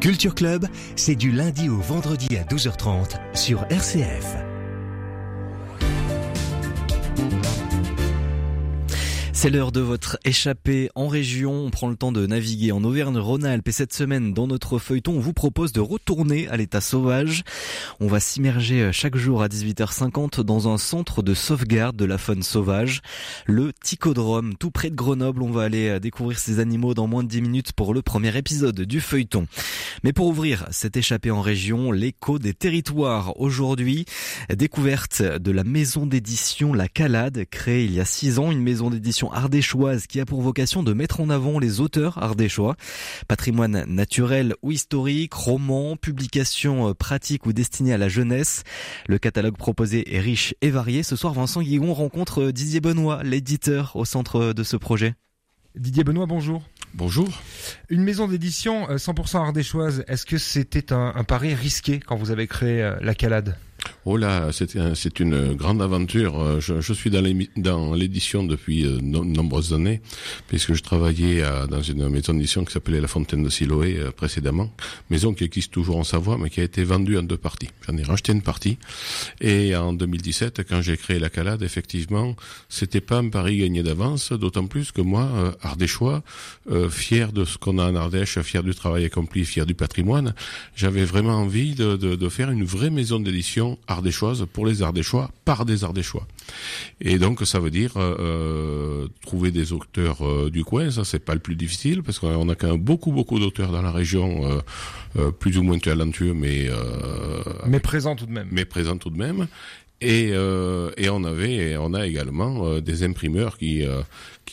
Culture 0.00 0.34
Club, 0.34 0.66
c'est 0.96 1.14
du 1.14 1.30
lundi 1.30 1.68
au 1.68 1.78
vendredi 1.78 2.36
à 2.36 2.42
12h30 2.42 3.18
sur 3.34 3.64
RCF. 3.70 4.51
C'est 9.42 9.50
l'heure 9.50 9.72
de 9.72 9.80
votre 9.80 10.20
échappée 10.24 10.88
en 10.94 11.08
région. 11.08 11.52
On 11.52 11.70
prend 11.70 11.88
le 11.88 11.96
temps 11.96 12.12
de 12.12 12.24
naviguer 12.28 12.70
en 12.70 12.84
Auvergne-Rhône-Alpes 12.84 13.66
et 13.66 13.72
cette 13.72 13.92
semaine, 13.92 14.32
dans 14.32 14.46
notre 14.46 14.78
feuilleton, 14.78 15.16
on 15.16 15.18
vous 15.18 15.32
propose 15.32 15.72
de 15.72 15.80
retourner 15.80 16.46
à 16.46 16.56
l'état 16.56 16.80
sauvage. 16.80 17.42
On 17.98 18.06
va 18.06 18.20
s'immerger 18.20 18.92
chaque 18.92 19.16
jour 19.16 19.42
à 19.42 19.48
18h50 19.48 20.42
dans 20.42 20.72
un 20.72 20.78
centre 20.78 21.24
de 21.24 21.34
sauvegarde 21.34 21.96
de 21.96 22.04
la 22.04 22.18
faune 22.18 22.44
sauvage, 22.44 23.00
le 23.44 23.72
Ticodrome, 23.72 24.54
tout 24.54 24.70
près 24.70 24.90
de 24.90 24.94
Grenoble. 24.94 25.42
On 25.42 25.50
va 25.50 25.64
aller 25.64 25.98
découvrir 25.98 26.38
ces 26.38 26.60
animaux 26.60 26.94
dans 26.94 27.08
moins 27.08 27.24
de 27.24 27.28
10 27.28 27.42
minutes 27.42 27.72
pour 27.72 27.94
le 27.94 28.02
premier 28.02 28.38
épisode 28.38 28.82
du 28.82 29.00
feuilleton. 29.00 29.48
Mais 30.04 30.12
pour 30.12 30.28
ouvrir 30.28 30.68
cette 30.70 30.96
échappée 30.96 31.32
en 31.32 31.40
région, 31.40 31.90
l'écho 31.90 32.38
des 32.38 32.54
territoires. 32.54 33.40
Aujourd'hui, 33.40 34.04
découverte 34.54 35.20
de 35.20 35.50
la 35.50 35.64
maison 35.64 36.06
d'édition 36.06 36.74
La 36.74 36.86
Calade, 36.86 37.44
créée 37.50 37.86
il 37.86 37.92
y 37.92 37.98
a 37.98 38.04
6 38.04 38.38
ans, 38.38 38.52
une 38.52 38.62
maison 38.62 38.88
d'édition 38.88 39.31
ardéchoise 39.32 40.06
qui 40.06 40.20
a 40.20 40.24
pour 40.24 40.42
vocation 40.42 40.82
de 40.82 40.92
mettre 40.92 41.20
en 41.20 41.30
avant 41.30 41.58
les 41.58 41.80
auteurs 41.80 42.22
ardéchois. 42.22 42.76
Patrimoine 43.28 43.84
naturel 43.86 44.54
ou 44.62 44.72
historique, 44.72 45.34
romans, 45.34 45.96
publications 45.96 46.94
pratiques 46.94 47.46
ou 47.46 47.52
destinées 47.52 47.92
à 47.92 47.98
la 47.98 48.08
jeunesse. 48.08 48.64
Le 49.06 49.18
catalogue 49.18 49.56
proposé 49.56 50.14
est 50.14 50.20
riche 50.20 50.54
et 50.60 50.70
varié. 50.70 51.02
Ce 51.02 51.16
soir, 51.16 51.34
Vincent 51.34 51.62
Guigon 51.62 51.94
rencontre 51.94 52.50
Didier 52.50 52.80
Benoît, 52.80 53.22
l'éditeur 53.22 53.96
au 53.96 54.04
centre 54.04 54.52
de 54.52 54.62
ce 54.62 54.76
projet. 54.76 55.14
Didier 55.74 56.04
Benoît, 56.04 56.26
bonjour. 56.26 56.62
Bonjour. 56.94 57.28
Une 57.88 58.02
maison 58.02 58.28
d'édition 58.28 58.86
100% 58.88 59.38
ardéchoise, 59.38 60.04
est-ce 60.06 60.26
que 60.26 60.36
c'était 60.36 60.92
un, 60.92 61.12
un, 61.14 61.24
pari 61.24 61.54
risqué 61.54 62.00
quand 62.00 62.16
vous 62.16 62.30
avez 62.30 62.46
créé 62.46 62.92
la 63.00 63.14
Calade? 63.14 63.56
Oh 64.04 64.16
là, 64.16 64.50
c'est 64.52 65.20
une 65.20 65.54
grande 65.54 65.80
aventure. 65.80 66.60
Je, 66.60 66.80
je 66.80 66.92
suis 66.92 67.10
dans 67.10 67.94
l'édition 67.94 68.42
depuis 68.42 68.82
de 68.82 69.00
nombreuses 69.00 69.72
années, 69.72 70.00
puisque 70.48 70.74
je 70.74 70.82
travaillais 70.82 71.42
à, 71.42 71.66
dans 71.66 71.82
une 71.82 72.08
maison 72.08 72.34
d'édition 72.34 72.64
qui 72.64 72.72
s'appelait 72.72 73.00
La 73.00 73.08
Fontaine 73.08 73.42
de 73.42 73.48
Siloé 73.48 73.98
euh, 73.98 74.10
précédemment, 74.10 74.70
maison 75.10 75.34
qui 75.34 75.44
existe 75.44 75.72
toujours 75.72 75.96
en 75.96 76.04
Savoie, 76.04 76.38
mais 76.38 76.50
qui 76.50 76.60
a 76.60 76.64
été 76.64 76.84
vendue 76.84 77.16
en 77.16 77.22
deux 77.22 77.36
parties. 77.36 77.70
J'en 77.86 77.96
ai 77.96 78.02
racheté 78.02 78.32
une 78.32 78.42
partie, 78.42 78.78
et 79.40 79.74
en 79.76 79.92
2017, 79.92 80.62
quand 80.68 80.82
j'ai 80.82 80.96
créé 80.96 81.18
la 81.18 81.30
Calade, 81.30 81.62
effectivement, 81.62 82.36
c'était 82.68 83.00
pas 83.00 83.18
un 83.18 83.28
pari 83.28 83.58
gagné 83.58 83.82
d'avance, 83.82 84.32
d'autant 84.32 84.66
plus 84.66 84.92
que 84.92 85.00
moi, 85.00 85.28
euh, 85.34 85.52
ardéchois, 85.62 86.22
euh, 86.70 86.90
fier 86.90 87.32
de 87.32 87.44
ce 87.44 87.58
qu'on 87.58 87.78
a 87.78 87.90
en 87.90 87.94
Ardèche, 87.94 88.40
fier 88.40 88.62
du 88.62 88.74
travail 88.74 89.04
accompli, 89.04 89.44
fier 89.44 89.66
du 89.66 89.74
patrimoine, 89.74 90.34
j'avais 90.74 91.04
vraiment 91.04 91.34
envie 91.36 91.74
de, 91.74 91.96
de, 91.96 92.16
de 92.16 92.28
faire 92.28 92.50
une 92.50 92.64
vraie 92.64 92.90
maison 92.90 93.20
d'édition 93.20 93.71
ardéchoise 93.86 94.46
pour 94.52 94.66
les 94.66 94.82
Ardéchois 94.82 95.30
par 95.44 95.64
des 95.64 95.84
Ardéchois. 95.84 96.26
Et 97.00 97.18
donc 97.18 97.46
ça 97.46 97.58
veut 97.58 97.70
dire 97.70 97.92
euh, 97.96 99.08
trouver 99.22 99.50
des 99.50 99.72
auteurs 99.72 100.26
euh, 100.26 100.50
du 100.50 100.64
coin, 100.64 100.90
ça 100.90 101.04
c'est 101.04 101.18
pas 101.18 101.34
le 101.34 101.40
plus 101.40 101.56
difficile 101.56 102.02
parce 102.02 102.18
qu'on 102.18 102.48
a 102.48 102.54
quand 102.54 102.68
même 102.68 102.80
beaucoup 102.80 103.12
beaucoup 103.12 103.38
d'auteurs 103.38 103.72
dans 103.72 103.82
la 103.82 103.92
région, 103.92 104.46
euh, 104.46 104.60
euh, 105.16 105.30
plus 105.30 105.58
ou 105.58 105.62
moins 105.62 105.78
talentueux, 105.78 106.34
mais 106.34 106.68
mais 107.66 107.80
présents 107.80 108.16
tout 108.16 108.26
de 108.26 108.32
même. 108.32 108.48
Mais 108.50 108.64
présents 108.64 108.96
tout 108.96 109.10
de 109.10 109.18
même. 109.18 109.46
Et, 110.02 110.30
euh, 110.32 110.90
et 110.96 111.08
on 111.10 111.22
avait, 111.22 111.76
on 111.76 111.94
a 111.94 112.06
également 112.06 112.66
euh, 112.66 112.80
des 112.80 113.04
imprimeurs 113.04 113.56
qui, 113.56 113.86
euh, 113.86 114.02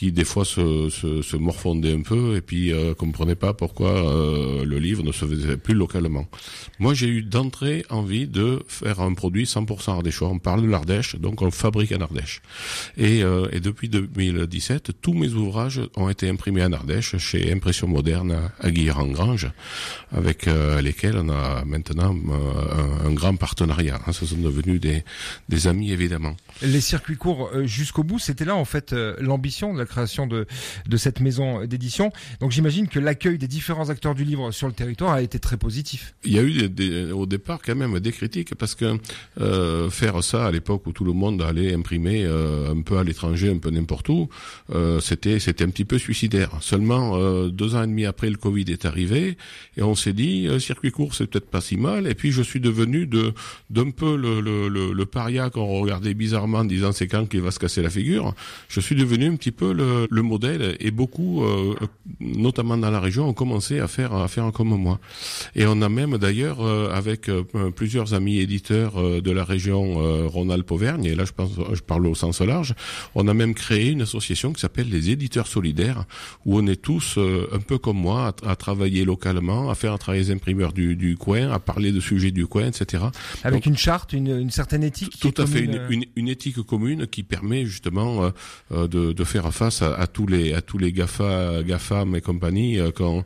qui 0.00 0.12
des 0.12 0.24
fois 0.24 0.44
se, 0.44 0.88
se, 0.88 1.20
se, 1.20 1.36
morfondaient 1.36 1.92
un 1.92 2.00
peu 2.00 2.36
et 2.36 2.40
puis 2.40 2.72
euh, 2.72 2.94
comprenaient 2.94 3.34
pas 3.34 3.52
pourquoi 3.52 3.90
euh, 3.90 4.64
le 4.64 4.78
livre 4.78 5.02
ne 5.02 5.12
se 5.12 5.26
faisait 5.26 5.56
plus 5.56 5.74
localement. 5.74 6.26
Moi, 6.78 6.94
j'ai 6.94 7.08
eu 7.08 7.22
d'entrée 7.22 7.84
envie 7.90 8.26
de 8.26 8.62
faire 8.66 9.00
un 9.00 9.12
produit 9.14 9.44
100% 9.44 9.90
ardéchois. 9.90 10.28
On 10.28 10.38
parle 10.38 10.62
de 10.62 10.68
l'Ardèche, 10.68 11.16
donc 11.16 11.42
on 11.42 11.50
fabrique 11.50 11.92
en 11.92 12.00
Ardèche. 12.00 12.40
Et, 12.96 13.22
euh, 13.22 13.48
et 13.52 13.60
depuis 13.60 13.88
2017, 13.88 14.92
tous 15.02 15.12
mes 15.12 15.34
ouvrages 15.34 15.82
ont 15.96 16.08
été 16.08 16.28
imprimés 16.28 16.64
en 16.64 16.72
Ardèche 16.72 17.18
chez 17.18 17.52
Impression 17.52 17.88
Moderne 17.88 18.50
à, 18.60 18.70
Guillaume-en-Grange, 18.70 19.50
avec 20.12 20.46
lesquels 20.82 21.16
on 21.16 21.28
a 21.28 21.64
maintenant 21.64 22.14
un, 22.14 23.08
un, 23.08 23.12
grand 23.12 23.36
partenariat. 23.36 24.00
Ce 24.12 24.24
sont 24.24 24.38
devenus 24.38 24.80
des 24.80 25.04
des 25.48 25.66
amis 25.66 25.92
évidemment. 25.92 26.36
Les 26.62 26.80
circuits 26.80 27.16
courts 27.16 27.50
euh, 27.54 27.66
jusqu'au 27.66 28.02
bout, 28.04 28.18
c'était 28.18 28.44
là 28.44 28.56
en 28.56 28.64
fait 28.64 28.92
euh, 28.92 29.16
l'ambition 29.20 29.72
de 29.74 29.78
la 29.78 29.86
création 29.86 30.26
de 30.26 30.46
de 30.88 30.96
cette 30.96 31.20
maison 31.20 31.64
d'édition. 31.64 32.12
Donc 32.40 32.50
j'imagine 32.50 32.88
que 32.88 32.98
l'accueil 32.98 33.38
des 33.38 33.48
différents 33.48 33.90
acteurs 33.90 34.14
du 34.14 34.24
livre 34.24 34.50
sur 34.52 34.66
le 34.66 34.72
territoire 34.72 35.12
a 35.12 35.22
été 35.22 35.38
très 35.38 35.56
positif. 35.56 36.14
Il 36.24 36.32
y 36.32 36.38
a 36.38 36.42
eu 36.42 36.52
des, 36.52 36.68
des, 36.68 37.12
au 37.12 37.26
départ 37.26 37.60
quand 37.64 37.74
même 37.74 37.98
des 38.00 38.12
critiques 38.12 38.54
parce 38.54 38.74
que 38.74 38.98
euh, 39.40 39.90
faire 39.90 40.22
ça 40.22 40.46
à 40.46 40.50
l'époque 40.50 40.86
où 40.86 40.92
tout 40.92 41.04
le 41.04 41.12
monde 41.12 41.42
allait 41.42 41.74
imprimer 41.74 42.24
euh, 42.24 42.72
un 42.72 42.82
peu 42.82 42.98
à 42.98 43.04
l'étranger, 43.04 43.50
un 43.50 43.58
peu 43.58 43.70
n'importe 43.70 44.08
où, 44.08 44.28
euh, 44.74 45.00
c'était 45.00 45.38
c'était 45.38 45.64
un 45.64 45.70
petit 45.70 45.84
peu 45.84 45.98
suicidaire. 45.98 46.50
Seulement 46.60 47.18
deux 47.48 47.74
ans 47.74 47.82
et 47.82 47.86
demi 47.86 48.04
après, 48.06 48.30
le 48.30 48.36
Covid 48.36 48.64
est 48.68 48.84
arrivé 48.84 49.36
et 49.76 49.82
on 49.82 49.94
s'est 49.94 50.12
dit 50.12 50.48
circuit 50.60 50.90
court 50.90 51.14
c'est 51.14 51.26
peut-être 51.26 51.50
pas 51.50 51.60
si 51.60 51.76
mal. 51.76 52.06
Et 52.06 52.14
puis 52.14 52.32
je 52.32 52.42
suis 52.42 52.60
devenu 52.60 53.06
de 53.06 53.32
d'un 53.70 53.90
peu 53.90 54.16
le, 54.16 54.40
le, 54.40 54.68
le, 54.68 54.92
le 54.92 55.06
pari 55.06 55.29
Maria 55.30 55.48
qu'on 55.48 55.80
regardait 55.80 56.12
bizarrement 56.14 56.58
en 56.58 56.64
disant 56.64 56.90
c'est 56.90 57.06
quand 57.06 57.26
qu'il 57.28 57.40
va 57.40 57.52
se 57.52 57.60
casser 57.60 57.82
la 57.82 57.90
figure. 57.90 58.34
Je 58.68 58.80
suis 58.80 58.96
devenu 58.96 59.26
un 59.26 59.36
petit 59.36 59.52
peu 59.52 59.72
le, 59.72 60.08
le 60.10 60.22
modèle 60.22 60.76
et 60.80 60.90
beaucoup, 60.90 61.44
euh, 61.44 61.76
notamment 62.18 62.76
dans 62.76 62.90
la 62.90 62.98
région, 62.98 63.28
ont 63.28 63.32
commencé 63.32 63.78
à 63.78 63.86
faire 63.86 64.12
à 64.12 64.26
faire 64.26 64.50
comme 64.50 64.68
moi. 64.70 64.98
Et 65.54 65.66
on 65.66 65.82
a 65.82 65.88
même 65.88 66.18
d'ailleurs 66.18 66.60
euh, 66.62 66.90
avec 66.92 67.28
euh, 67.28 67.44
plusieurs 67.70 68.12
amis 68.12 68.38
éditeurs 68.38 69.00
de 69.00 69.30
la 69.30 69.44
région 69.44 69.80
Rhône-Alpes-Auvergne, 70.28 71.04
et 71.04 71.14
là 71.14 71.24
je 71.24 71.32
pense 71.32 71.50
je 71.72 71.80
parle 71.80 72.06
au 72.08 72.14
sens 72.16 72.40
large, 72.40 72.74
on 73.14 73.28
a 73.28 73.34
même 73.34 73.54
créé 73.54 73.90
une 73.90 74.02
association 74.02 74.52
qui 74.52 74.60
s'appelle 74.60 74.88
les 74.88 75.10
éditeurs 75.10 75.46
solidaires, 75.46 76.04
où 76.44 76.58
on 76.58 76.66
est 76.66 76.80
tous 76.82 77.18
un 77.18 77.58
peu 77.58 77.78
comme 77.78 77.98
moi 77.98 78.32
à, 78.44 78.50
à, 78.50 78.56
travailler 78.56 79.04
localement, 79.04 79.70
à 79.70 79.74
faire 79.76 79.96
travailler 79.98 80.24
les 80.24 80.32
imprimeurs 80.32 80.72
du, 80.72 80.96
du 80.96 81.16
coin, 81.16 81.50
à 81.50 81.58
parler 81.60 81.92
de 81.92 82.00
sujets 82.00 82.32
du 82.32 82.46
coin, 82.46 82.66
etc. 82.66 83.04
Avec 83.44 83.66
une 83.66 83.76
charte, 83.76 84.12
une, 84.12 84.28
une 84.28 84.50
certaine 84.50 84.82
éthique. 84.82 85.19
Tout 85.20 85.34
à 85.42 85.46
fait, 85.46 85.60
une, 85.60 85.80
une, 85.90 86.04
une, 86.16 86.28
éthique 86.28 86.60
commune 86.62 87.06
qui 87.06 87.22
permet 87.22 87.64
justement 87.66 88.32
euh, 88.72 88.88
de, 88.88 89.12
de, 89.12 89.24
faire 89.24 89.52
face 89.52 89.82
à, 89.82 89.94
à, 89.94 90.06
tous 90.06 90.26
les 90.26 90.54
à 90.54 90.62
tous 90.62 90.78
les 90.78 90.92
Gafa, 90.92 91.62
Gafam 91.62 92.14
et 92.16 92.20
compagnie 92.20 92.78
euh, 92.78 92.90
quand, 92.94 93.24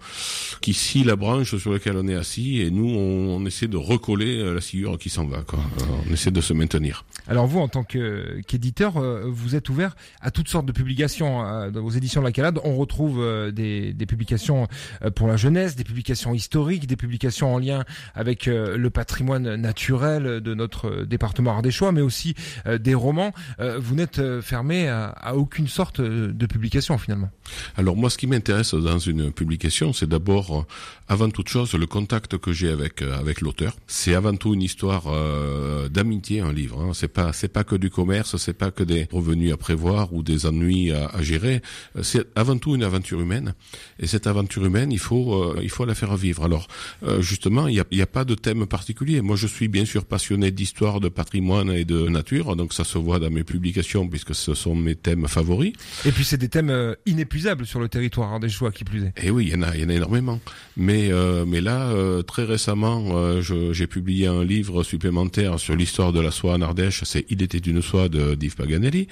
qui 0.60 0.74
scient 0.74 1.04
la 1.04 1.16
branche 1.16 1.56
sur 1.56 1.72
laquelle 1.72 1.96
on 1.96 2.08
est 2.08 2.14
assis 2.14 2.60
et 2.60 2.70
nous 2.70 2.88
on, 2.88 3.36
on 3.36 3.46
essaie 3.46 3.68
de 3.68 3.76
recoller 3.76 4.38
euh, 4.38 4.54
la 4.54 4.60
sciure 4.60 4.98
qui 4.98 5.10
s'en 5.10 5.26
va. 5.26 5.42
Quoi. 5.42 5.60
On 6.08 6.12
essaie 6.12 6.30
de 6.30 6.40
se 6.40 6.52
maintenir. 6.52 7.04
Alors 7.28 7.46
vous, 7.46 7.60
en 7.60 7.68
tant 7.68 7.84
qu'éditeur, 7.84 9.00
vous 9.28 9.54
êtes 9.54 9.68
ouvert 9.68 9.96
à 10.20 10.30
toutes 10.30 10.48
sortes 10.48 10.66
de 10.66 10.72
publications. 10.72 11.70
Dans 11.70 11.82
vos 11.82 11.90
éditions 11.90 12.20
de 12.20 12.26
la 12.26 12.32
Calade, 12.32 12.60
on 12.64 12.76
retrouve 12.76 13.24
des, 13.52 13.94
des 13.94 14.06
publications 14.06 14.68
pour 15.14 15.26
la 15.26 15.36
jeunesse, 15.36 15.74
des 15.74 15.84
publications 15.84 16.34
historiques, 16.34 16.86
des 16.86 16.96
publications 16.96 17.54
en 17.54 17.58
lien 17.58 17.84
avec 18.14 18.46
le 18.46 18.88
patrimoine 18.90 19.54
naturel 19.56 20.40
de 20.40 20.54
notre 20.54 21.04
département 21.04 21.56
ardéchois, 21.74 21.92
mais 21.92 22.00
aussi 22.00 22.34
des 22.80 22.94
romans. 22.94 23.32
Vous 23.58 23.94
n'êtes 23.94 24.40
fermé 24.40 24.88
à, 24.88 25.06
à 25.06 25.34
aucune 25.34 25.68
sorte 25.68 26.00
de 26.00 26.46
publication 26.46 26.98
finalement. 26.98 27.30
Alors 27.76 27.96
moi, 27.96 28.10
ce 28.10 28.18
qui 28.18 28.26
m'intéresse 28.26 28.74
dans 28.74 28.98
une 28.98 29.32
publication, 29.32 29.92
c'est 29.92 30.08
d'abord, 30.08 30.66
avant 31.08 31.30
toute 31.30 31.48
chose, 31.48 31.74
le 31.74 31.86
contact 31.86 32.38
que 32.38 32.52
j'ai 32.52 32.70
avec 32.70 33.02
avec 33.02 33.40
l'auteur. 33.40 33.76
C'est 33.86 34.14
avant 34.14 34.34
tout 34.34 34.54
une 34.54 34.62
histoire 34.62 35.04
euh, 35.08 35.88
d'amitié, 35.88 36.40
un 36.40 36.52
livre. 36.52 36.80
Hein. 36.80 36.90
C'est 36.94 37.08
pas 37.08 37.32
c'est 37.32 37.48
pas 37.48 37.64
que 37.64 37.76
du 37.76 37.90
commerce, 37.90 38.36
c'est 38.36 38.54
pas 38.54 38.70
que 38.70 38.82
des 38.82 39.06
revenus 39.12 39.52
à 39.52 39.56
prévoir 39.56 40.12
ou 40.12 40.22
des 40.22 40.46
ennuis 40.46 40.92
à, 40.92 41.06
à 41.06 41.22
gérer. 41.22 41.60
C'est 42.02 42.26
avant 42.36 42.56
tout 42.58 42.74
une 42.74 42.84
aventure 42.84 43.20
humaine. 43.20 43.54
Et 43.98 44.06
cette 44.06 44.26
aventure 44.26 44.64
humaine, 44.64 44.92
il 44.92 44.98
faut 44.98 45.34
euh, 45.34 45.60
il 45.62 45.70
faut 45.70 45.84
la 45.84 45.94
faire 45.94 46.16
vivre. 46.16 46.44
Alors 46.44 46.68
euh, 47.02 47.20
justement, 47.20 47.68
il 47.68 47.74
y 47.74 47.80
a, 47.80 47.84
y 47.90 48.02
a 48.02 48.06
pas 48.06 48.24
de 48.24 48.34
thème 48.34 48.66
particulier. 48.66 49.20
Moi, 49.20 49.36
je 49.36 49.46
suis 49.46 49.68
bien 49.68 49.84
sûr 49.84 50.04
passionné 50.04 50.50
d'histoire, 50.50 51.00
de 51.00 51.08
patrimoine 51.08 51.70
et 51.70 51.84
de 51.84 52.08
nature, 52.08 52.56
donc 52.56 52.72
ça 52.72 52.84
se 52.84 52.98
voit 52.98 53.18
dans 53.18 53.30
mes 53.30 53.44
publications 53.44 54.08
puisque 54.08 54.34
ce 54.34 54.54
sont 54.54 54.74
mes 54.74 54.94
thèmes 54.94 55.28
favoris. 55.28 55.72
Et 56.04 56.12
puis 56.12 56.24
c'est 56.24 56.38
des 56.38 56.48
thèmes 56.48 56.70
euh, 56.70 56.94
inépuisables 57.06 57.66
sur 57.66 57.80
le 57.80 57.88
territoire 57.88 58.32
hein, 58.32 58.40
des 58.40 58.48
choix 58.48 58.72
qui 58.72 58.84
plus 58.84 59.04
est. 59.04 59.08
Et 59.08 59.24
eh 59.24 59.30
oui, 59.30 59.46
il 59.48 59.52
y 59.52 59.56
en 59.56 59.62
a, 59.62 59.74
il 59.74 59.82
y 59.82 59.84
en 59.84 59.88
a 59.88 59.94
énormément. 59.94 60.40
Mais 60.76 60.93
euh, 61.10 61.44
mais 61.46 61.60
là, 61.60 61.88
euh, 61.88 62.22
très 62.22 62.44
récemment, 62.44 63.04
euh, 63.14 63.40
j'ai 63.72 63.86
publié 63.86 64.26
un 64.26 64.44
livre 64.44 64.82
supplémentaire 64.82 65.58
sur 65.58 65.76
l'histoire 65.76 66.12
de 66.12 66.20
la 66.20 66.30
soie 66.30 66.54
en 66.54 66.60
Ardèche. 66.60 67.02
C'est 67.04 67.24
Il 67.30 67.42
était 67.42 67.58
une 67.58 67.82
soie 67.82 68.08
de 68.08 68.34
d'Yves 68.34 68.56
Paganelli. 68.56 69.08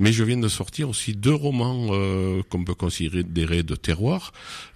Mais 0.00 0.12
je 0.12 0.24
viens 0.24 0.38
de 0.38 0.48
sortir 0.48 0.88
aussi 0.88 1.14
deux 1.14 1.34
romans 1.34 1.88
euh, 1.90 2.42
qu'on 2.48 2.64
peut 2.64 2.74
considérer 2.74 3.62
de 3.62 3.74
terroir. 3.74 4.32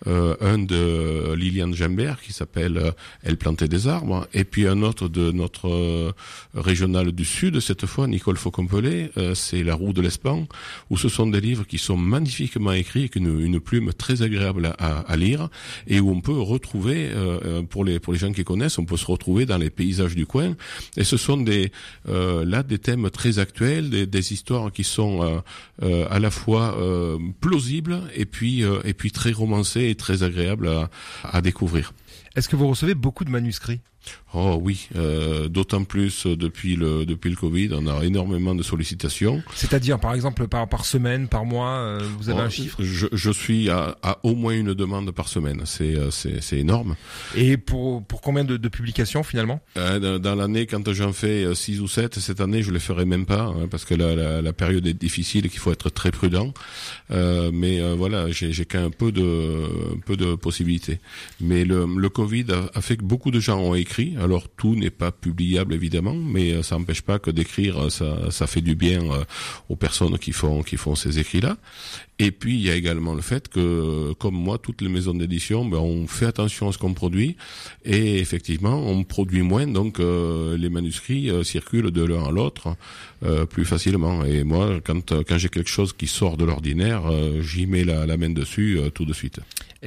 un 0.06 0.58
de 0.58 1.34
Liliane 1.34 1.74
Jambert 1.74 2.20
qui 2.20 2.32
s'appelle 2.32 2.92
Elle 3.22 3.36
plantait 3.36 3.68
des 3.68 3.88
arbres, 3.88 4.26
et 4.32 4.44
puis 4.44 4.66
un 4.66 4.82
autre 4.82 5.08
de 5.08 5.32
notre 5.32 6.14
régional 6.54 7.12
du 7.12 7.24
Sud, 7.24 7.60
cette 7.60 7.86
fois 7.86 8.06
Nicole 8.06 8.36
Faucompelet. 8.36 9.10
c'est 9.34 9.62
La 9.62 9.74
roue 9.74 9.92
de 9.92 10.00
l'Espan 10.00 10.46
où 10.90 10.96
ce 10.96 11.08
sont 11.08 11.26
des 11.26 11.40
livres 11.40 11.66
qui 11.66 11.78
sont 11.78 11.96
magnifiquement 11.96 12.72
écrits 12.72 13.00
avec 13.00 13.16
une, 13.16 13.40
une 13.40 13.60
plume 13.60 13.92
très 13.92 14.22
agréable 14.22 14.74
à, 14.78 15.00
à, 15.00 15.16
lire 15.16 15.48
et 15.86 16.00
où 16.00 16.10
on 16.10 16.20
peut 16.20 16.32
retrouver, 16.46 17.10
euh, 17.10 17.38
euh, 17.44 17.62
pour 17.62 17.84
les 17.84 17.98
pour 17.98 18.12
les 18.12 18.18
gens 18.18 18.32
qui 18.32 18.44
connaissent, 18.44 18.78
on 18.78 18.84
peut 18.84 18.96
se 18.96 19.06
retrouver 19.06 19.46
dans 19.46 19.58
les 19.58 19.70
paysages 19.70 20.14
du 20.14 20.26
coin. 20.26 20.56
Et 20.96 21.04
ce 21.04 21.16
sont 21.16 21.36
des 21.36 21.72
euh, 22.08 22.44
là 22.44 22.62
des 22.62 22.78
thèmes 22.78 23.10
très 23.10 23.38
actuels, 23.38 23.90
des, 23.90 24.06
des 24.06 24.32
histoires 24.32 24.72
qui 24.72 24.84
sont 24.84 25.22
euh, 25.22 25.40
euh 25.82 26.06
à 26.10 26.18
la 26.18 26.30
fois 26.30 26.78
plausibles 27.40 28.00
et 28.14 28.26
puis 28.26 28.62
et 28.84 28.94
puis 28.94 29.10
très 29.10 29.32
romancées 29.32 29.88
et 29.88 29.94
très 29.94 30.22
agréables 30.22 30.68
à, 30.68 30.90
à 31.24 31.40
découvrir. 31.40 31.92
Est-ce 32.36 32.48
que 32.48 32.56
vous 32.56 32.68
recevez 32.68 32.94
beaucoup 32.94 33.24
de 33.24 33.30
manuscrits? 33.30 33.80
Oh 34.38 34.58
oui, 34.60 34.88
euh, 34.96 35.48
d'autant 35.48 35.84
plus 35.84 36.26
depuis 36.26 36.76
le 36.76 37.06
depuis 37.06 37.30
le 37.30 37.36
Covid, 37.36 37.70
on 37.72 37.86
a 37.86 38.04
énormément 38.04 38.54
de 38.54 38.62
sollicitations. 38.62 39.42
C'est-à-dire, 39.54 39.98
par 39.98 40.12
exemple, 40.12 40.46
par 40.46 40.68
par 40.68 40.84
semaine, 40.84 41.26
par 41.26 41.46
mois, 41.46 41.70
euh, 41.78 42.00
vous 42.18 42.28
avez 42.28 42.40
oh, 42.42 42.44
un 42.44 42.50
chiffre? 42.50 42.82
je, 42.82 43.06
je 43.10 43.30
suis 43.30 43.70
à, 43.70 43.96
à, 44.02 44.18
au 44.24 44.34
moins 44.34 44.52
une 44.52 44.74
demande 44.74 45.10
par 45.12 45.28
semaine. 45.28 45.62
C'est 45.64 45.96
euh, 45.96 46.10
c'est 46.10 46.42
c'est 46.42 46.58
énorme. 46.58 46.96
Et 47.34 47.56
pour 47.56 48.04
pour 48.04 48.20
combien 48.20 48.44
de, 48.44 48.58
de 48.58 48.68
publications 48.68 49.22
finalement? 49.22 49.60
Euh, 49.78 49.98
Dans, 49.98 50.18
dans 50.18 50.34
l'année, 50.34 50.66
quand 50.66 50.92
j'en 50.92 51.14
fais 51.14 51.54
6 51.54 51.80
ou 51.80 51.88
7, 51.88 52.18
cette 52.18 52.42
année, 52.42 52.62
je 52.62 52.70
les 52.72 52.78
ferai 52.80 53.06
même 53.06 53.24
pas 53.24 53.44
hein, 53.44 53.68
parce 53.70 53.86
que 53.86 53.94
la, 53.94 54.14
la, 54.14 54.42
la, 54.42 54.52
période 54.52 54.86
est 54.86 54.92
difficile 54.92 55.46
et 55.46 55.48
qu'il 55.48 55.60
faut 55.60 55.72
être 55.72 55.88
très 55.88 56.10
prudent. 56.10 56.52
Euh, 57.10 57.50
mais 57.54 57.80
voilà, 57.94 58.30
j'ai 58.30 58.52
j'ai 58.52 58.66
qu'un 58.66 58.90
peu 58.90 59.12
de 59.12 59.94
un 59.94 60.00
peu 60.04 60.18
de 60.18 60.34
possibilités. 60.34 61.00
Mais 61.40 61.64
le 61.64 61.86
le 61.86 62.08
Covid 62.10 62.46
a, 62.50 62.78
a 62.78 62.82
fait 62.82 62.98
que 62.98 63.04
beaucoup 63.04 63.30
de 63.30 63.40
gens 63.40 63.58
ont 63.60 63.74
écrit 63.74 63.95
alors 64.20 64.48
tout 64.48 64.74
n'est 64.74 64.90
pas 64.90 65.12
publiable 65.12 65.74
évidemment, 65.74 66.14
mais 66.14 66.52
euh, 66.52 66.62
ça 66.62 66.76
n'empêche 66.76 67.02
pas 67.02 67.18
que 67.18 67.30
d'écrire, 67.30 67.86
euh, 67.86 67.90
ça, 67.90 68.30
ça 68.30 68.46
fait 68.46 68.60
du 68.60 68.74
bien 68.74 69.02
euh, 69.10 69.24
aux 69.68 69.76
personnes 69.76 70.18
qui 70.18 70.32
font 70.32 70.62
qui 70.62 70.76
font 70.76 70.94
ces 70.94 71.18
écrits-là. 71.18 71.56
Et 72.18 72.30
puis 72.30 72.54
il 72.54 72.62
y 72.62 72.70
a 72.70 72.74
également 72.74 73.14
le 73.14 73.20
fait 73.20 73.48
que, 73.48 74.14
comme 74.14 74.34
moi, 74.34 74.56
toutes 74.56 74.80
les 74.80 74.88
maisons 74.88 75.12
d'édition, 75.12 75.66
ben, 75.66 75.78
on 75.78 76.06
fait 76.06 76.24
attention 76.24 76.68
à 76.68 76.72
ce 76.72 76.78
qu'on 76.78 76.94
produit 76.94 77.36
et 77.84 78.18
effectivement 78.18 78.78
on 78.86 79.04
produit 79.04 79.42
moins, 79.42 79.66
donc 79.66 79.98
les 79.98 80.70
manuscrits 80.70 81.30
circulent 81.44 81.90
de 81.90 82.02
l'un 82.02 82.24
à 82.24 82.30
l'autre 82.30 82.74
plus 83.50 83.66
facilement. 83.66 84.24
Et 84.24 84.44
moi, 84.44 84.80
quand 84.82 85.12
quand 85.24 85.36
j'ai 85.36 85.50
quelque 85.50 85.68
chose 85.68 85.92
qui 85.92 86.06
sort 86.06 86.38
de 86.38 86.46
l'ordinaire, 86.46 87.02
j'y 87.42 87.66
mets 87.66 87.84
la, 87.84 88.16
main 88.16 88.30
dessus 88.30 88.80
tout 88.94 89.04
de 89.04 89.12
suite. 89.12 89.40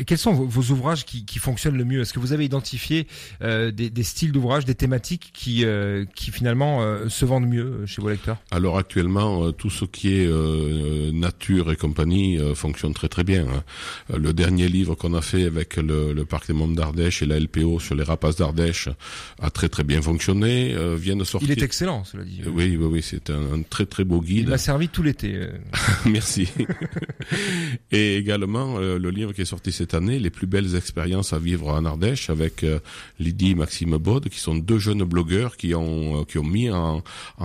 Quels 0.06 0.18
sont 0.18 0.34
vos, 0.34 0.46
vos 0.46 0.74
ouvrages 0.74 1.06
qui, 1.06 1.26
qui, 1.26 1.40
fonctionnent 1.40 1.78
le 1.78 1.86
mieux? 1.86 2.02
Est-ce 2.02 2.14
que 2.14 2.20
vous 2.20 2.34
avez 2.34 2.46
identifié 2.46 3.08
des, 3.42 3.72
des, 3.72 4.04
styles 4.04 4.32
d'ouvrages, 4.32 4.66
des 4.66 4.76
thématiques 4.76 5.32
qui 5.34 5.66
qui 6.16 6.32
finalement 6.32 7.10
se 7.10 7.26
vendent 7.26 7.48
mieux 7.48 7.86
chez 7.86 8.02
vos 8.02 8.10
lecteurs? 8.10 8.38
Alors 8.52 8.78
actuellement, 8.78 9.52
tout 9.52 9.70
ce 9.70 9.86
qui 9.86 10.14
est 10.14 10.30
nature 11.12 11.72
et 11.72 11.76
compagnie 11.76 12.38
euh, 12.38 12.56
fonctionne 12.56 12.94
très 12.94 13.08
très 13.08 13.24
bien. 13.24 13.46
Hein. 13.48 13.64
Euh, 14.12 14.18
le 14.18 14.34
dernier 14.34 14.68
livre 14.68 14.96
qu'on 14.96 15.14
a 15.14 15.22
fait 15.22 15.46
avec 15.46 15.78
le, 15.78 16.14
le 16.14 16.26
Parc 16.26 16.48
des 16.48 16.54
Monts 16.54 16.68
d'Ardèche 16.68 17.22
et 17.22 17.26
la 17.26 17.40
LPO 17.40 17.80
sur 17.80 17.96
les 17.96 18.04
rapaces 18.04 18.38
d'Ardèche 18.38 18.90
a 19.42 19.50
très 19.50 19.70
très 19.70 19.84
bien 19.84 20.02
fonctionné. 20.02 20.74
Euh, 20.74 20.96
vient 20.96 21.16
de 21.16 21.24
sortir. 21.24 21.50
Il 21.50 21.58
est 21.58 21.64
excellent, 21.64 22.04
cela 22.04 22.24
dit. 22.24 22.42
Oui, 22.46 22.78
oui, 22.78 22.86
oui, 22.86 23.02
c'est 23.02 23.30
un, 23.30 23.54
un, 23.54 23.62
très 23.62 23.86
très 23.86 24.04
beau 24.04 24.22
guide. 24.22 24.46
Il 24.46 24.50
m'a 24.50 24.58
servi 24.58 24.90
tout 24.90 25.04
l'été. 25.04 25.40
Merci. 26.06 26.50
et 27.92 28.18
également 28.18 28.78
le 28.80 29.10
livre 29.10 29.34
qui 29.34 29.42
est 29.42 29.46
sorti 29.46 29.72
cette 29.72 29.89
année, 29.94 30.20
les 30.20 30.30
plus 30.30 30.48
belles 30.48 30.76
expériences 30.76 31.34
à 31.34 31.40
vivre 31.40 31.70
en 31.70 31.86
Ardèche, 31.86 32.30
avec 32.30 32.66
Lydie 33.20 33.56
Maxime 33.56 33.98
Baud, 33.98 34.30
qui 34.30 34.40
sont 34.40 34.56
deux 34.56 34.80
jeunes 34.80 35.04
blogueurs 35.04 35.58
qui 35.58 35.76
ont 35.76 36.24
qui 36.26 36.38
ont 36.38 36.44
mis 36.44 36.70
en, 36.70 37.04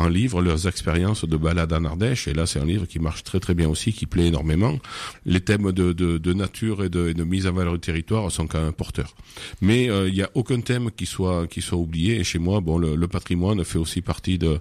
livre 0.09 0.42
leurs 0.42 0.66
expériences 0.68 1.24
de 1.24 1.36
balade 1.36 1.72
en 1.72 1.84
Ardèche. 1.84 2.28
Et 2.28 2.34
là, 2.34 2.47
c'est 2.47 2.61
un 2.61 2.66
livre 2.66 2.86
qui 2.86 2.99
marche 2.99 3.24
très 3.24 3.40
très 3.40 3.55
bien 3.55 3.68
aussi, 3.68 3.92
qui 3.92 4.07
plaît 4.07 4.26
énormément 4.26 4.78
les 5.26 5.40
thèmes 5.40 5.72
de, 5.72 5.92
de, 5.92 6.32
nature 6.32 6.84
et 6.84 6.88
de, 6.88 7.09
et 7.09 7.24
mise 7.24 7.47
en 7.47 7.53
valeur 7.53 7.74
du 7.74 7.80
territoire 7.80 8.30
sont 8.30 8.47
quand 8.47 8.62
même 8.62 8.72
porteurs. 8.72 9.14
Mais 9.61 9.90
euh, 9.90 10.09
il 10.09 10.11
euh, 10.11 10.14
n'y 10.14 10.22
a 10.22 10.30
aucun 10.34 10.61
thème 10.61 10.90
qui 10.90 11.07
soit 11.07 11.47
qui 11.47 11.62
soit 11.62 11.78
oublié. 11.78 12.20
Et 12.20 12.24
chez 12.24 12.38
moi, 12.38 12.61
bon, 12.61 12.78
le, 12.78 13.09
patrimoine 13.09 13.62
fait 13.64 13.78
aussi 13.78 14.01
partie 14.01 14.38
de, 14.38 14.59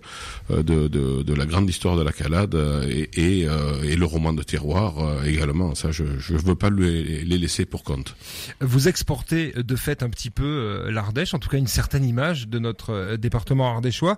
euh, 0.51 0.63
de, 0.63 0.88
de, 0.88 1.34
la 1.34 1.45
grande 1.45 1.69
histoire 1.69 1.95
de 1.95 2.03
la 2.03 2.11
calade 2.11 2.55
euh, 2.55 2.88
et, 2.89 3.09
et, 3.15 3.47
et 3.84 3.95
le 3.95 4.05
roman 4.05 4.34
de 4.34 4.43
terroir 4.43 5.25
également. 5.25 5.75
Ça, 5.75 5.91
je 5.91 6.03
ne 6.03 6.38
veux 6.39 6.55
pas 6.55 6.69
les 6.69 7.23
laisser 7.25 7.62
pour 7.66 7.84
compte. 7.84 8.16
Vous 8.61 8.88
exportez 8.88 9.53
de 9.53 9.76
fait 9.76 10.03
un 10.03 10.09
petit 10.09 10.30
peu 10.30 10.89
l'Ardèche, 10.89 11.34
en 11.34 11.39
tout 11.39 11.49
cas 11.49 11.57
une 11.57 11.68
certaine 11.68 12.05
image 12.05 12.47
de 12.47 12.59
notre 12.59 13.16
département 13.16 13.72
ardéchois. 13.72 14.18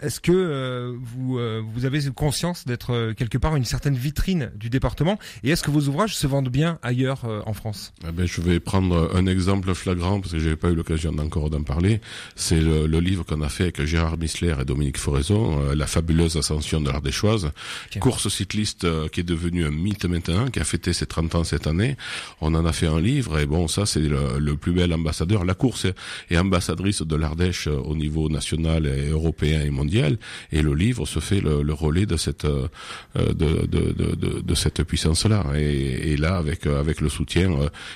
Est-ce 0.00 0.20
que 0.20 0.94
vous, 1.00 1.38
vous 1.72 1.84
avez 1.84 2.00
conscience 2.10 2.64
d'être 2.64 3.12
quelque 3.12 3.38
part 3.38 3.56
une 3.56 3.64
certaine 3.64 3.94
vitrine 3.94 4.50
du 4.56 4.70
département? 4.70 5.18
Et 5.42 5.50
est-ce 5.50 5.62
que 5.62 5.70
vos 5.70 5.88
ouvrages 5.88 6.16
se 6.16 6.26
vendent 6.26 6.48
bien 6.48 6.78
ailleurs 6.82 7.24
euh, 7.24 7.40
en 7.46 7.52
France? 7.52 7.92
Eh 8.06 8.12
ben, 8.12 8.26
Je 8.26 8.40
vais 8.40 8.60
prendre 8.60 9.10
un 9.14 9.26
exemple 9.26 9.74
flagrant, 9.74 10.20
parce 10.20 10.32
que 10.32 10.38
je 10.38 10.50
n'ai 10.50 10.56
pas 10.56 10.70
eu 10.70 10.74
l'occasion 10.74 11.12
encore 11.18 11.50
d'en 11.50 11.62
parler. 11.62 12.00
C'est 12.36 12.60
le, 12.60 12.86
le, 12.86 13.00
livre 13.00 13.24
qu'on 13.24 13.42
a 13.42 13.48
fait 13.48 13.64
avec 13.64 13.84
Gérard 13.84 14.18
Missler 14.18 14.54
et 14.60 14.64
Dominique 14.64 14.98
Foraison, 14.98 15.60
euh, 15.60 15.74
La 15.74 15.86
fabuleuse 15.86 16.36
ascension 16.36 16.80
de 16.80 16.88
l'Ardéchoise. 16.88 17.50
Okay. 17.86 18.00
Course 18.00 18.28
cycliste 18.28 18.84
euh, 18.84 19.08
qui 19.08 19.20
est 19.20 19.24
devenue 19.24 19.64
un 19.64 19.70
mythe 19.70 20.04
maintenant, 20.04 20.48
qui 20.48 20.60
a 20.60 20.64
fêté 20.64 20.92
ses 20.92 21.06
30 21.06 21.34
ans 21.34 21.44
cette 21.44 21.66
année. 21.66 21.96
On 22.40 22.54
en 22.54 22.64
a 22.64 22.72
fait 22.72 22.81
un 22.86 23.00
livre 23.00 23.38
et 23.38 23.46
bon 23.46 23.68
ça 23.68 23.86
c'est 23.86 24.00
le, 24.00 24.56
plus 24.56 24.72
bel 24.72 24.92
ambassadeur. 24.92 25.44
La 25.44 25.54
course 25.54 25.86
est, 26.30 26.38
ambassadrice 26.38 27.02
de 27.02 27.16
l'Ardèche 27.16 27.66
au 27.66 27.94
niveau 27.94 28.28
national 28.28 28.86
et 28.86 29.08
européen 29.10 29.60
et 29.62 29.70
mondial 29.70 30.18
et 30.50 30.62
le 30.62 30.74
livre 30.74 31.06
se 31.06 31.20
fait 31.20 31.40
le, 31.40 31.72
relais 31.72 32.06
de 32.06 32.16
cette 32.16 32.46
de, 32.46 32.66
de, 33.14 33.66
de, 33.66 34.40
de 34.40 34.54
cette 34.54 34.82
puissance 34.82 35.24
là 35.26 35.44
et, 35.54 36.12
et, 36.12 36.16
là 36.16 36.36
avec 36.36 36.66
avec 36.66 37.00
le 37.00 37.08
soutien 37.08 37.50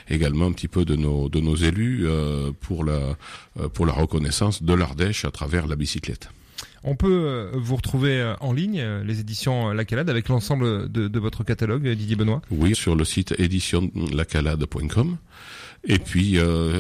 également 0.09 0.47
un 0.47 0.53
petit 0.53 0.69
peu 0.69 0.85
de 0.85 0.97
nos 0.97 1.29
de 1.29 1.41
nos 1.41 1.57
élus 1.57 2.07
pour 2.61 2.85
la 2.85 3.17
pour 3.75 3.87
la 3.87 3.93
reconnaissance 3.93 4.63
de 4.63 4.75
l'Ardèche 4.75 5.25
à 5.25 5.31
travers 5.31 5.67
la 5.67 5.77
bicyclette. 5.77 6.29
On 6.85 6.95
peut 6.95 7.27
euh, 7.27 7.51
vous 7.55 7.77
retrouver 7.77 8.21
euh, 8.21 8.35
en 8.41 8.53
ligne, 8.53 8.81
euh, 8.81 9.03
les 9.05 9.21
éditions 9.21 9.73
Lacalade, 9.73 10.11
avec 10.11 10.29
l'ensemble 10.29 10.91
de, 10.91 11.19
votre 11.19 11.45
catalogue, 11.45 11.89
Didier 11.89 12.17
Benoît 12.17 12.43
Oui, 12.51 12.75
sur 12.75 12.95
le 12.95 13.05
site 13.05 13.35
éditionlacalade.com. 13.39 15.17
Et 15.89 16.01
puis, 16.01 16.37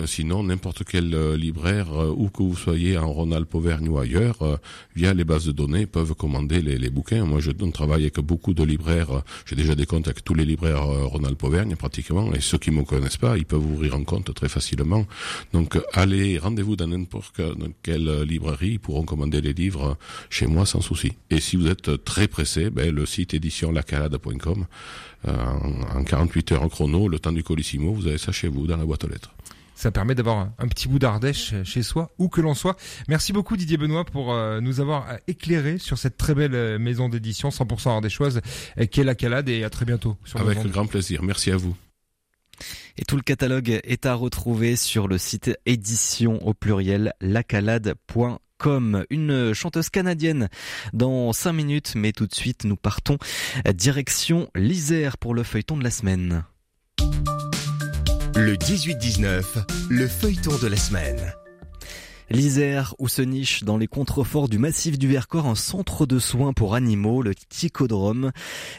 sinon, 0.06 0.42
n'importe 0.42 0.82
quel 0.82 1.34
libraire, 1.34 1.90
où 2.16 2.28
que 2.28 2.42
vous 2.42 2.56
soyez 2.56 2.98
en 2.98 3.12
Rhône-Alpes, 3.12 3.54
Auvergne 3.54 3.88
ou 3.88 3.98
ailleurs, 3.98 4.58
via 4.96 5.14
les 5.14 5.22
bases 5.22 5.46
de 5.46 5.52
données, 5.52 5.86
peuvent 5.86 6.14
commander 6.14 6.60
les, 6.60 6.90
bouquins. 6.90 7.24
Moi, 7.24 7.38
je 7.38 7.52
travaille 7.70 8.02
avec 8.02 8.18
beaucoup 8.18 8.52
de 8.52 8.64
libraires. 8.64 9.22
J'ai 9.44 9.54
déjà 9.54 9.76
des 9.76 9.86
comptes 9.86 10.08
avec 10.08 10.24
tous 10.24 10.34
les 10.34 10.44
libraires 10.44 10.82
Rhône-Alpes, 10.82 11.44
Auvergne, 11.44 11.76
pratiquement. 11.76 12.32
Et 12.32 12.40
ceux 12.40 12.58
qui 12.58 12.72
me 12.72 12.82
connaissent 12.82 13.16
pas, 13.16 13.36
ils 13.38 13.46
peuvent 13.46 13.64
ouvrir 13.64 13.94
un 13.94 14.02
compte 14.02 14.34
très 14.34 14.48
facilement. 14.48 15.06
Donc, 15.52 15.78
allez, 15.92 16.38
rendez-vous 16.38 16.74
dans 16.74 16.88
n'importe 16.88 17.40
quelle 17.84 18.22
librairie. 18.22 18.72
Ils 18.72 18.80
pourront 18.80 19.04
commander 19.04 19.40
les 19.40 19.52
livres 19.52 19.85
chez 20.30 20.46
moi 20.46 20.66
sans 20.66 20.80
souci. 20.80 21.12
Et 21.30 21.40
si 21.40 21.56
vous 21.56 21.66
êtes 21.66 22.04
très 22.04 22.28
pressé, 22.28 22.70
ben, 22.70 22.94
le 22.94 23.06
site 23.06 23.34
éditionlacalade.com 23.34 24.66
euh, 25.28 25.32
en 25.94 26.04
48 26.04 26.52
heures 26.52 26.62
en 26.62 26.68
chrono, 26.68 27.08
le 27.08 27.18
temps 27.18 27.32
du 27.32 27.42
colissimo, 27.42 27.92
vous 27.92 28.06
avez 28.06 28.18
ça 28.18 28.32
chez 28.32 28.48
vous 28.48 28.66
dans 28.66 28.76
la 28.76 28.84
boîte 28.84 29.04
aux 29.04 29.08
lettres. 29.08 29.32
Ça 29.74 29.90
permet 29.90 30.14
d'avoir 30.14 30.48
un 30.58 30.68
petit 30.68 30.88
bout 30.88 30.98
d'Ardèche 30.98 31.52
chez 31.64 31.82
soi, 31.82 32.10
où 32.18 32.28
que 32.28 32.40
l'on 32.40 32.54
soit. 32.54 32.78
Merci 33.08 33.34
beaucoup 33.34 33.58
Didier 33.58 33.76
Benoît 33.76 34.06
pour 34.06 34.32
euh, 34.32 34.60
nous 34.60 34.80
avoir 34.80 35.10
euh, 35.10 35.16
éclairé 35.26 35.76
sur 35.78 35.98
cette 35.98 36.16
très 36.16 36.34
belle 36.34 36.78
maison 36.78 37.10
d'édition 37.10 37.50
100% 37.50 37.90
ardéchoise 37.90 38.40
qu'est 38.90 39.04
La 39.04 39.14
Calade 39.14 39.48
et 39.48 39.64
à 39.64 39.70
très 39.70 39.84
bientôt. 39.84 40.16
Sur 40.24 40.40
Avec 40.40 40.58
grand 40.66 40.86
plaisir. 40.86 41.22
Merci 41.22 41.50
à 41.50 41.56
vous. 41.56 41.76
Et 42.96 43.04
tout 43.04 43.16
le 43.16 43.22
catalogue 43.22 43.80
est 43.84 44.06
à 44.06 44.14
retrouver 44.14 44.76
sur 44.76 45.08
le 45.08 45.18
site 45.18 45.50
édition 45.66 46.38
au 46.46 46.54
pluriel 46.54 47.12
lacalade.com 47.20 48.38
comme 48.58 49.04
une 49.10 49.52
chanteuse 49.54 49.90
canadienne 49.90 50.48
dans 50.92 51.32
5 51.32 51.52
minutes, 51.52 51.92
mais 51.94 52.12
tout 52.12 52.26
de 52.26 52.34
suite 52.34 52.64
nous 52.64 52.76
partons 52.76 53.18
direction 53.74 54.48
l'Isère 54.54 55.18
pour 55.18 55.34
le 55.34 55.42
feuilleton 55.42 55.76
de 55.76 55.84
la 55.84 55.90
semaine. 55.90 56.44
Le 58.34 58.54
18-19, 58.54 59.44
le 59.88 60.06
feuilleton 60.06 60.58
de 60.58 60.66
la 60.66 60.76
semaine. 60.76 61.32
L'Isère, 62.28 62.94
où 62.98 63.06
se 63.06 63.22
niche 63.22 63.62
dans 63.62 63.76
les 63.76 63.86
contreforts 63.86 64.48
du 64.48 64.58
massif 64.58 64.98
du 64.98 65.06
Vercors 65.06 65.46
un 65.46 65.54
centre 65.54 66.06
de 66.06 66.18
soins 66.18 66.52
pour 66.52 66.74
animaux, 66.74 67.22
le 67.22 67.36
Ticodrome. 67.36 68.32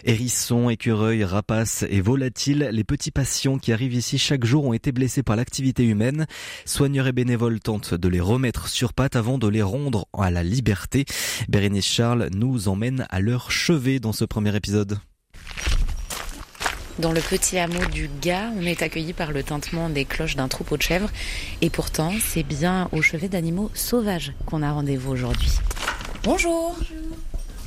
Hérissons, 0.04 0.70
écureuils, 0.70 1.24
rapaces 1.24 1.86
et 1.89 2.02
volatiles, 2.02 2.70
les 2.74 2.84
petits 2.84 3.12
patients 3.12 3.58
qui 3.58 3.72
arrivent 3.72 3.93
ici 3.93 4.18
chaque 4.18 4.43
jour 4.43 4.66
ont 4.66 4.74
été 4.74 4.91
blessés 4.91 5.24
par 5.24 5.38
l'activité 5.38 5.86
humaine. 5.86 6.26
Soigneurs 6.66 7.08
et 7.08 7.14
bénévoles 7.14 7.62
tentent 7.62 7.93
de 7.93 8.08
les 8.10 8.20
remettre 8.20 8.68
sur 8.68 8.93
pattes 8.93 9.16
avant 9.16 9.38
de 9.38 9.48
les 9.48 9.62
rendre 9.62 10.08
à 10.12 10.30
la 10.30 10.43
liberté. 10.43 11.06
Bérénice 11.48 11.86
Charles 11.86 12.30
nous 12.36 12.68
emmène 12.68 13.08
à 13.10 13.22
leur 13.22 13.50
chevet 13.50 14.02
dans 14.02 14.14
ce 14.14 14.26
premier 14.26 14.54
épisode. 14.58 15.00
Dans 17.00 17.12
le 17.12 17.22
petit 17.22 17.60
hameau 17.60 17.86
du 17.91 18.10
Gars, 18.22 18.50
on 18.58 18.64
est 18.64 18.82
accueilli 18.82 19.14
par 19.14 19.32
le 19.32 19.43
tintement 19.43 19.88
des 19.88 20.04
cloches 20.04 20.36
d'un 20.36 20.48
troupeau 20.48 20.78
de 20.78 20.82
chèvres. 20.82 21.12
Et 21.62 21.70
pourtant, 21.70 22.12
c'est 22.20 22.41
bien 22.41 22.89
au 22.91 23.04
chevet 23.04 23.30
d'animaux 23.30 23.70
sauvages 23.76 24.34
qu'on 24.48 24.64
a 24.64 24.72
rendez-vous 24.72 25.12
aujourd'hui. 25.12 25.52
Bonjour. 26.24 26.76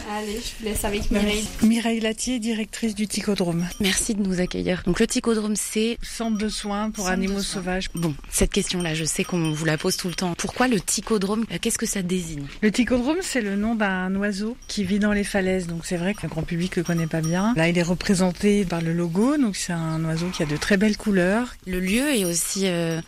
Allez, 0.08 0.40
je 0.40 0.58
vous 0.58 0.64
laisse 0.64 0.84
avec 0.84 1.10
Mireille. 1.10 1.46
Mireille 1.62 2.00
Latier, 2.00 2.38
directrice 2.38 2.94
du 2.94 3.06
Ticodrome. 3.06 3.66
Merci 3.80 4.14
de 4.14 4.22
nous 4.22 4.40
accueillir. 4.40 4.82
Donc 4.86 5.00
le 5.00 5.06
Ticodrome, 5.06 5.56
c'est 5.56 5.98
centre 6.02 6.38
de 6.38 6.48
soins 6.48 6.90
pour 6.90 7.08
animaux 7.08 7.40
sauvages. 7.40 7.88
Bon, 7.94 8.14
cette 8.30 8.52
question-là, 8.52 8.94
je 8.94 9.04
sais 9.04 9.24
qu'on 9.24 9.52
vous 9.52 9.64
la 9.64 9.78
pose 9.78 9.96
tout 9.96 10.08
le 10.08 10.14
temps. 10.14 10.34
Pourquoi 10.38 10.68
le 10.68 10.80
Ticodrome 10.80 11.44
euh, 11.52 11.58
Qu'est-ce 11.60 11.78
que 11.78 11.86
ça 11.86 12.02
désigne? 12.02 12.46
Le 12.62 12.70
Ticodrome, 12.70 13.18
c'est 13.20 13.40
le 13.40 13.56
nom 13.56 13.74
d'un 13.74 14.14
oiseau 14.16 14.56
qui 14.68 14.84
vit 14.84 14.98
dans 14.98 15.12
les 15.12 15.24
falaises. 15.24 15.66
Donc 15.66 15.86
c'est 15.86 15.96
vrai 15.96 16.14
que 16.14 16.22
le 16.22 16.28
grand 16.28 16.42
public 16.42 16.76
le 16.76 16.82
connaît 16.82 17.06
pas 17.06 17.20
bien. 17.20 17.54
Là, 17.56 17.68
il 17.68 17.78
est 17.78 17.82
représenté 17.82 18.64
par 18.64 18.80
le 18.80 18.92
logo. 18.92 19.36
Donc 19.36 19.56
c'est 19.56 19.72
un 19.72 20.04
oiseau 20.04 20.28
qui 20.28 20.42
a 20.42 20.46
de 20.46 20.56
très 20.56 20.76
belles 20.76 20.96
couleurs. 20.96 21.54
Le 21.66 21.80
lieu 21.80 22.08
est 22.08 22.24
aussi 22.24 22.66
euh, 22.66 23.00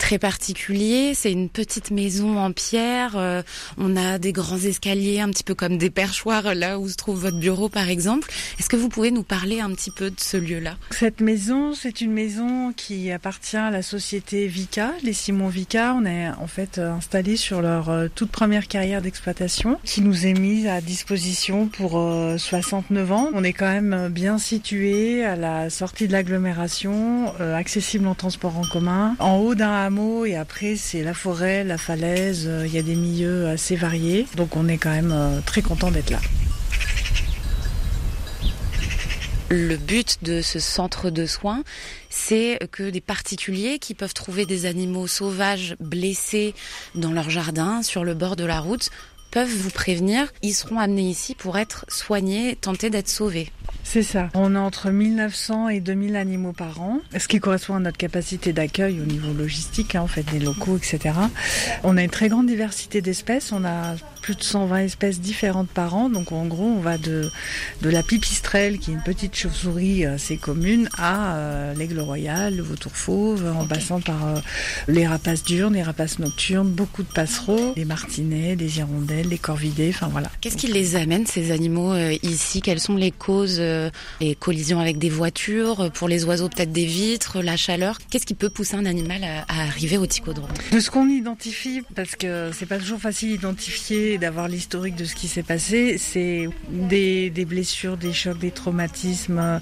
très 0.00 0.18
particulier. 0.18 1.12
C'est 1.14 1.30
une 1.30 1.48
petite 1.48 1.90
maison 1.90 2.38
en 2.38 2.50
pierre. 2.52 3.12
Euh, 3.16 3.42
on 3.76 3.96
a 3.96 4.18
des 4.18 4.32
grands 4.32 4.58
escaliers, 4.58 5.20
un 5.20 5.28
petit 5.28 5.44
peu 5.44 5.54
comme 5.54 5.76
des 5.76 5.90
perchoirs 5.90 6.54
là 6.54 6.80
où 6.80 6.88
se 6.88 6.96
trouve 6.96 7.20
votre 7.20 7.38
bureau 7.38 7.68
par 7.68 7.88
exemple. 7.88 8.28
Est-ce 8.58 8.68
que 8.68 8.76
vous 8.76 8.88
pouvez 8.88 9.10
nous 9.10 9.22
parler 9.22 9.60
un 9.60 9.70
petit 9.70 9.90
peu 9.90 10.10
de 10.10 10.18
ce 10.18 10.38
lieu-là? 10.38 10.76
Cette 10.90 11.20
maison, 11.20 11.74
c'est 11.74 12.00
une 12.00 12.12
maison 12.12 12.72
qui 12.72 13.12
appartient 13.12 13.58
à 13.58 13.70
la 13.70 13.82
société 13.82 14.46
Vica, 14.46 14.92
les 15.04 15.12
Simon 15.12 15.48
Vica. 15.48 15.94
On 15.94 16.06
est 16.06 16.28
en 16.28 16.46
fait 16.46 16.78
euh, 16.78 16.92
installé 16.92 17.36
sur 17.36 17.60
leur 17.60 17.90
euh, 17.90 18.08
toute 18.12 18.30
première 18.30 18.68
carrière 18.68 19.02
d'exploitation 19.02 19.78
qui 19.84 20.00
nous 20.00 20.26
est 20.26 20.34
mise 20.34 20.66
à 20.66 20.80
disposition 20.80 21.68
pour 21.68 21.92
69 22.38 23.12
ans. 23.12 23.28
On 23.34 23.44
est 23.44 23.52
quand 23.52 23.70
même 23.70 24.08
bien 24.08 24.38
situé 24.38 25.24
à 25.24 25.36
la 25.36 25.68
sortie 25.68 26.08
de 26.08 26.12
l'agglomération, 26.12 27.34
accessible 27.38 28.06
en 28.06 28.14
transport 28.14 28.56
en 28.56 28.62
commun, 28.62 29.14
en 29.18 29.36
haut 29.36 29.54
d'un 29.54 29.89
et 30.24 30.36
après 30.36 30.76
c'est 30.76 31.02
la 31.02 31.14
forêt, 31.14 31.64
la 31.64 31.76
falaise, 31.78 32.44
euh, 32.46 32.66
il 32.66 32.72
y 32.72 32.78
a 32.78 32.82
des 32.82 32.94
milieux 32.94 33.48
assez 33.48 33.74
variés. 33.74 34.26
Donc 34.36 34.56
on 34.56 34.68
est 34.68 34.78
quand 34.78 34.90
même 34.90 35.12
euh, 35.12 35.40
très 35.44 35.62
content 35.62 35.90
d'être 35.90 36.10
là. 36.10 36.20
Le 39.48 39.76
but 39.76 40.18
de 40.22 40.42
ce 40.42 40.60
centre 40.60 41.10
de 41.10 41.26
soins, 41.26 41.64
c'est 42.08 42.60
que 42.70 42.88
des 42.88 43.00
particuliers 43.00 43.80
qui 43.80 43.94
peuvent 43.94 44.14
trouver 44.14 44.46
des 44.46 44.64
animaux 44.64 45.08
sauvages 45.08 45.74
blessés 45.80 46.54
dans 46.94 47.10
leur 47.10 47.30
jardin, 47.30 47.82
sur 47.82 48.04
le 48.04 48.14
bord 48.14 48.36
de 48.36 48.44
la 48.44 48.60
route, 48.60 48.90
peuvent 49.32 49.52
vous 49.52 49.70
prévenir. 49.70 50.32
Ils 50.42 50.54
seront 50.54 50.78
amenés 50.78 51.10
ici 51.10 51.34
pour 51.34 51.58
être 51.58 51.84
soignés, 51.88 52.54
tenter 52.54 52.90
d'être 52.90 53.08
sauvés. 53.08 53.50
C'est 53.92 54.04
ça. 54.04 54.28
On 54.34 54.54
a 54.54 54.60
entre 54.60 54.92
1900 54.92 55.68
et 55.70 55.80
2000 55.80 56.14
animaux 56.14 56.52
par 56.52 56.80
an, 56.80 57.00
ce 57.18 57.26
qui 57.26 57.40
correspond 57.40 57.74
à 57.74 57.80
notre 57.80 57.96
capacité 57.96 58.52
d'accueil 58.52 59.00
au 59.00 59.04
niveau 59.04 59.32
logistique, 59.32 59.96
hein, 59.96 60.02
en 60.02 60.06
fait, 60.06 60.22
des 60.30 60.38
locaux, 60.38 60.76
etc. 60.76 61.12
On 61.82 61.96
a 61.96 62.04
une 62.04 62.08
très 62.10 62.28
grande 62.28 62.46
diversité 62.46 63.00
d'espèces. 63.02 63.50
On 63.50 63.64
a 63.64 63.96
plus 64.22 64.36
de 64.36 64.44
120 64.44 64.78
espèces 64.78 65.18
différentes 65.18 65.70
par 65.70 65.96
an. 65.96 66.08
Donc, 66.08 66.30
en 66.30 66.46
gros, 66.46 66.66
on 66.66 66.78
va 66.78 66.98
de, 66.98 67.28
de 67.82 67.90
la 67.90 68.04
pipistrelle, 68.04 68.78
qui 68.78 68.92
est 68.92 68.94
une 68.94 69.02
petite 69.02 69.34
chauve-souris 69.34 70.04
assez 70.04 70.36
commune, 70.36 70.88
à 70.96 71.34
euh, 71.34 71.74
l'aigle 71.74 71.98
royal, 71.98 72.54
le 72.54 72.62
vautour 72.62 72.92
fauve, 72.92 73.44
en 73.58 73.66
passant 73.66 74.00
par 74.00 74.24
euh, 74.24 74.40
les 74.86 75.04
rapaces 75.04 75.42
diurnes, 75.42 75.74
les 75.74 75.82
rapaces 75.82 76.20
nocturnes, 76.20 76.70
beaucoup 76.70 77.02
de 77.02 77.12
passereaux, 77.12 77.72
les 77.76 77.84
martinets, 77.84 78.54
les 78.54 78.78
hirondelles, 78.78 79.28
les 79.28 79.38
corvidés, 79.38 79.90
enfin 79.92 80.08
voilà. 80.12 80.30
Qu'est-ce 80.40 80.56
qui 80.56 80.68
les 80.68 80.94
amène, 80.94 81.26
ces 81.26 81.50
animaux, 81.50 81.92
euh, 81.92 82.14
ici? 82.22 82.60
Quelles 82.62 82.78
sont 82.78 82.96
les 82.96 83.10
causes 83.10 83.58
euh, 83.58 83.79
les 84.20 84.34
collisions 84.34 84.80
avec 84.80 84.98
des 84.98 85.08
voitures, 85.08 85.80
euh, 85.80 85.90
pour 85.90 86.08
les 86.08 86.24
oiseaux 86.24 86.48
peut-être 86.48 86.72
des 86.72 86.86
vitres, 86.86 87.42
la 87.42 87.56
chaleur. 87.56 87.98
Qu'est-ce 88.10 88.26
qui 88.26 88.34
peut 88.34 88.50
pousser 88.50 88.76
un 88.76 88.86
animal 88.86 89.22
à, 89.24 89.44
arriver 89.48 89.98
au 89.98 90.06
ticodrome? 90.06 90.50
De 90.72 90.80
ce 90.80 90.90
qu'on 90.90 91.08
identifie, 91.08 91.82
parce 91.94 92.16
que 92.16 92.50
c'est 92.52 92.66
pas 92.66 92.78
toujours 92.78 93.00
facile 93.00 93.30
d'identifier 93.30 94.14
et 94.14 94.18
d'avoir 94.18 94.48
l'historique 94.48 94.96
de 94.96 95.04
ce 95.04 95.14
qui 95.14 95.28
s'est 95.28 95.42
passé, 95.42 95.98
c'est 95.98 96.48
des, 96.68 97.30
blessures, 97.46 97.96
des 97.96 98.12
chocs, 98.12 98.38
des 98.38 98.50
traumatismes 98.50 99.60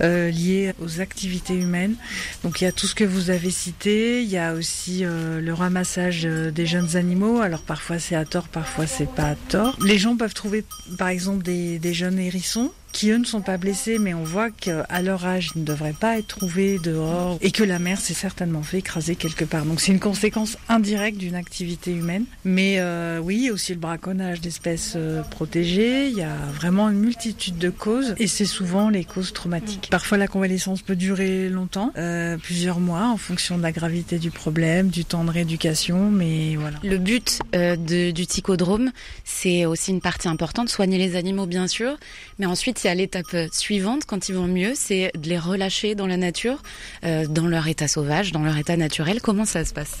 euh, 0.00 0.30
liés 0.30 0.72
aux 0.80 1.00
activités 1.00 1.54
humaines. 1.54 1.94
Donc 2.42 2.60
il 2.60 2.64
y 2.64 2.66
a 2.66 2.72
tout 2.72 2.86
ce 2.86 2.94
que 2.94 3.04
vous 3.04 3.30
avez 3.30 3.50
cité, 3.50 4.22
il 4.22 4.28
y 4.28 4.38
a 4.38 4.54
aussi 4.54 5.04
le 5.04 5.52
ramassage 5.52 6.22
des 6.22 6.66
jeunes 6.66 6.96
animaux. 6.96 7.40
Alors 7.40 7.62
parfois 7.62 7.98
c'est 7.98 8.14
à 8.14 8.24
tort, 8.24 8.48
parfois 8.48 8.86
c'est 8.86 9.10
pas 9.10 9.30
à 9.30 9.34
tort. 9.34 9.76
Les 9.84 9.98
gens 9.98 10.16
peuvent 10.16 10.34
trouver 10.34 10.64
par 10.98 11.08
exemple 11.08 11.42
des 11.42 11.94
jeunes 11.94 12.18
hérissons 12.18 12.72
qui 12.92 13.10
eux 13.10 13.18
ne 13.18 13.24
sont 13.24 13.40
pas 13.40 13.56
blessés, 13.56 13.98
mais 13.98 14.14
on 14.14 14.24
voit 14.24 14.50
qu'à 14.50 15.02
leur 15.02 15.24
âge, 15.26 15.52
ils 15.54 15.60
ne 15.60 15.64
devraient 15.64 15.92
pas 15.92 16.18
être 16.18 16.28
trouvés 16.28 16.78
dehors 16.78 17.38
et 17.40 17.50
que 17.50 17.64
la 17.64 17.78
mère 17.78 18.00
s'est 18.00 18.14
certainement 18.14 18.62
fait 18.62 18.78
écraser 18.78 19.16
quelque 19.16 19.44
part. 19.44 19.64
Donc 19.64 19.80
c'est 19.80 19.92
une 19.92 20.00
conséquence 20.00 20.56
indirecte 20.68 21.18
d'une 21.18 21.34
activité 21.34 21.92
humaine. 21.92 22.24
Mais 22.44 22.76
euh, 22.78 23.20
oui, 23.22 23.50
aussi 23.50 23.72
le 23.72 23.78
braconnage 23.78 24.40
d'espèces 24.40 24.94
euh, 24.96 25.22
protégées. 25.22 26.08
Il 26.08 26.16
y 26.16 26.22
a 26.22 26.34
vraiment 26.54 26.88
une 26.88 26.98
multitude 26.98 27.58
de 27.58 27.70
causes 27.70 28.14
et 28.18 28.26
c'est 28.26 28.44
souvent 28.44 28.88
les 28.88 29.04
causes 29.04 29.32
traumatiques. 29.32 29.88
Parfois 29.90 30.18
la 30.18 30.28
convalescence 30.28 30.82
peut 30.82 30.96
durer 30.96 31.48
longtemps, 31.48 31.92
euh, 31.96 32.36
plusieurs 32.38 32.80
mois, 32.80 33.06
en 33.08 33.16
fonction 33.16 33.58
de 33.58 33.62
la 33.62 33.72
gravité 33.72 34.18
du 34.18 34.30
problème, 34.30 34.88
du 34.88 35.04
temps 35.04 35.24
de 35.24 35.30
rééducation, 35.30 36.10
mais 36.10 36.56
voilà. 36.56 36.78
Le 36.82 36.98
but 36.98 37.40
de, 37.52 38.10
du 38.10 38.26
ticodrome, 38.26 38.90
c'est 39.24 39.66
aussi 39.66 39.90
une 39.90 40.00
partie 40.00 40.28
importante, 40.28 40.68
soigner 40.68 40.98
les 40.98 41.16
animaux 41.16 41.46
bien 41.46 41.66
sûr, 41.66 41.96
mais 42.38 42.46
ensuite 42.46 42.78
à 42.88 42.94
l'étape 42.94 43.36
suivante, 43.52 44.04
quand 44.06 44.28
ils 44.28 44.34
vont 44.34 44.46
mieux, 44.46 44.72
c'est 44.74 45.12
de 45.16 45.28
les 45.28 45.38
relâcher 45.38 45.94
dans 45.94 46.06
la 46.06 46.16
nature, 46.16 46.62
euh, 47.04 47.26
dans 47.26 47.46
leur 47.46 47.68
état 47.68 47.88
sauvage, 47.88 48.32
dans 48.32 48.42
leur 48.42 48.56
état 48.56 48.76
naturel. 48.76 49.20
Comment 49.20 49.44
ça 49.44 49.64
se 49.64 49.72
passe? 49.72 49.98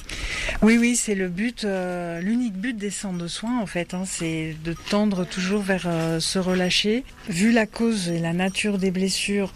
Oui, 0.62 0.78
oui, 0.78 0.96
c'est 0.96 1.14
le 1.14 1.28
but, 1.28 1.64
euh, 1.64 2.20
l'unique 2.20 2.54
but 2.54 2.76
des 2.76 2.90
centres 2.90 3.18
de 3.18 3.28
soins 3.28 3.60
en 3.60 3.66
fait, 3.66 3.94
hein, 3.94 4.04
c'est 4.06 4.56
de 4.64 4.74
tendre 4.90 5.24
toujours 5.24 5.62
vers 5.62 5.84
euh, 5.86 6.20
se 6.20 6.38
relâcher. 6.38 7.04
Vu 7.28 7.52
la 7.52 7.66
cause 7.66 8.08
et 8.08 8.18
la 8.18 8.32
nature 8.32 8.78
des 8.78 8.90
blessures, 8.90 9.52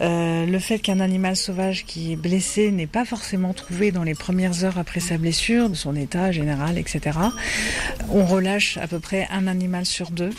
euh, 0.00 0.46
le 0.46 0.58
fait 0.58 0.78
qu'un 0.78 1.00
animal 1.00 1.36
sauvage 1.36 1.84
qui 1.84 2.12
est 2.12 2.16
blessé 2.16 2.70
n'est 2.70 2.86
pas 2.86 3.04
forcément 3.04 3.52
trouvé 3.52 3.92
dans 3.92 4.02
les 4.02 4.14
premières 4.14 4.64
heures 4.64 4.78
après 4.78 5.00
sa 5.00 5.18
blessure, 5.18 5.70
de 5.70 5.74
son 5.74 5.94
état 5.94 6.32
général, 6.32 6.78
etc. 6.78 7.18
On 8.10 8.24
relâche 8.24 8.78
à 8.78 8.86
peu 8.86 8.98
près 8.98 9.28
un 9.30 9.46
animal 9.46 9.86
sur 9.86 10.10
deux, 10.10 10.30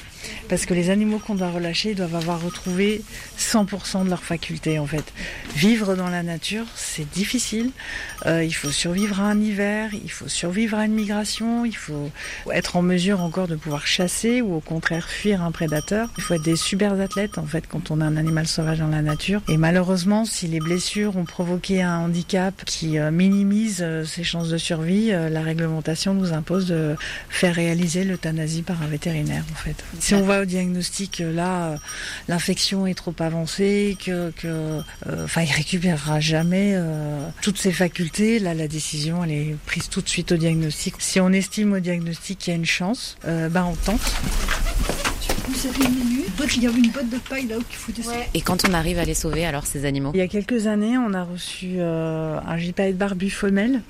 parce 0.50 0.66
que 0.66 0.74
les 0.74 0.90
animaux 0.90 1.20
qu'on 1.20 1.36
doit 1.36 1.52
relâcher 1.52 1.94
doivent 1.96 2.16
avoir 2.16 2.23
retrouvé 2.32 3.04
100% 3.38 4.06
de 4.06 4.10
leurs 4.10 4.24
facultés 4.24 4.80
en 4.80 4.88
fait. 4.88 5.04
Vivre 5.56 5.96
dans 5.96 6.10
la 6.10 6.24
nature, 6.24 6.66
c'est 6.76 7.10
difficile. 7.10 7.72
Euh, 8.26 8.44
il 8.44 8.54
faut 8.54 8.72
survivre 8.72 9.22
à 9.22 9.26
un 9.26 9.40
hiver, 9.40 9.92
il 9.94 10.12
faut 10.12 10.28
survivre 10.28 10.78
à 10.78 10.86
une 10.86 10.94
migration, 10.94 11.66
il 11.66 11.76
faut 11.76 12.10
être 12.52 12.76
en 12.76 12.82
mesure 12.82 13.22
encore 13.22 13.48
de 13.48 13.56
pouvoir 13.56 13.86
chasser 13.86 14.42
ou 14.42 14.56
au 14.56 14.60
contraire 14.60 15.10
fuir 15.10 15.44
un 15.44 15.52
prédateur. 15.52 16.10
Il 16.18 16.24
faut 16.24 16.34
être 16.34 16.44
des 16.44 16.56
super 16.56 17.00
athlètes 17.00 17.38
en 17.38 17.46
fait 17.46 17.66
quand 17.68 17.92
on 17.92 18.02
a 18.02 18.06
un 18.06 18.18
animal 18.18 18.48
sauvage 18.48 18.80
dans 18.80 18.88
la 18.88 19.02
nature. 19.02 19.42
Et 19.50 19.58
malheureusement, 19.58 20.26
si 20.26 20.48
les 20.48 20.60
blessures 20.60 21.18
ont 21.18 21.26
provoqué 21.26 21.82
un 21.82 21.98
handicap 21.98 22.64
qui 22.66 22.98
euh, 22.98 23.12
minimise 23.12 23.80
euh, 23.82 24.06
ses 24.06 24.24
chances 24.24 24.50
de 24.50 24.58
survie, 24.58 25.12
la 25.12 25.42
réglementation 25.42 26.14
nous 26.14 26.34
impose 26.34 26.68
de 26.68 26.96
faire 27.30 27.56
réaliser 27.56 28.04
l'euthanasie 28.04 28.62
par 28.62 28.82
un 28.82 28.88
vétérinaire 28.88 29.44
en 29.52 29.56
fait. 29.56 29.76
Si 30.00 30.16
on 30.16 30.24
va 30.24 30.42
au 30.42 30.46
diagnostic 30.46 31.22
là, 31.26 31.76
l'infection 32.28 32.88
est 32.88 32.94
trop 32.94 33.14
avancée, 33.20 33.98
que, 34.04 34.32
que 34.32 34.82
enfin 35.24 35.42
il 35.44 35.52
récupérera 35.52 36.20
jamais 36.20 36.78
toutes 37.42 37.58
ses 37.58 37.72
facultés, 37.72 38.40
là 38.40 38.54
la 38.54 38.68
décision 38.68 39.24
elle 39.24 39.32
est 39.32 39.56
prise 39.66 39.90
tout 39.90 40.02
de 40.02 40.10
suite 40.10 40.32
au 40.32 40.38
diagnostic. 40.38 40.96
Si 41.00 41.20
on 41.20 41.30
estime 41.30 41.74
au 41.74 41.80
diagnostic 41.80 42.40
qu'il 42.40 42.54
y 42.54 42.56
a 42.56 42.58
une 42.58 42.66
chance, 42.66 43.18
ben 43.24 43.66
on 43.66 43.76
tente. 43.76 45.13
Vous 45.48 45.68
avez 45.68 45.84
une 45.86 45.96
minute 45.96 46.30
Il 46.56 46.64
y 46.64 46.68
a 46.68 46.72
une 46.72 46.92
botte 46.92 47.10
de 47.10 47.18
paille 47.18 47.48
là 47.48 47.58
où 47.58 47.64
il 47.70 47.76
faut 47.76 47.92
descendre. 47.92 48.18
Et 48.34 48.42
quand 48.42 48.68
on 48.68 48.74
arrive 48.74 49.00
à 49.00 49.06
les 49.06 49.14
sauver, 49.14 49.46
alors 49.46 49.66
ces 49.66 49.86
animaux 49.86 50.12
Il 50.14 50.20
y 50.20 50.22
a 50.22 50.28
quelques 50.28 50.68
années, 50.68 50.98
on 50.98 51.14
a 51.14 51.24
reçu 51.24 51.76
euh, 51.78 52.40
un 52.46 52.58
gypaète 52.58 52.98
barbu 52.98 53.30
femelle 53.30 53.82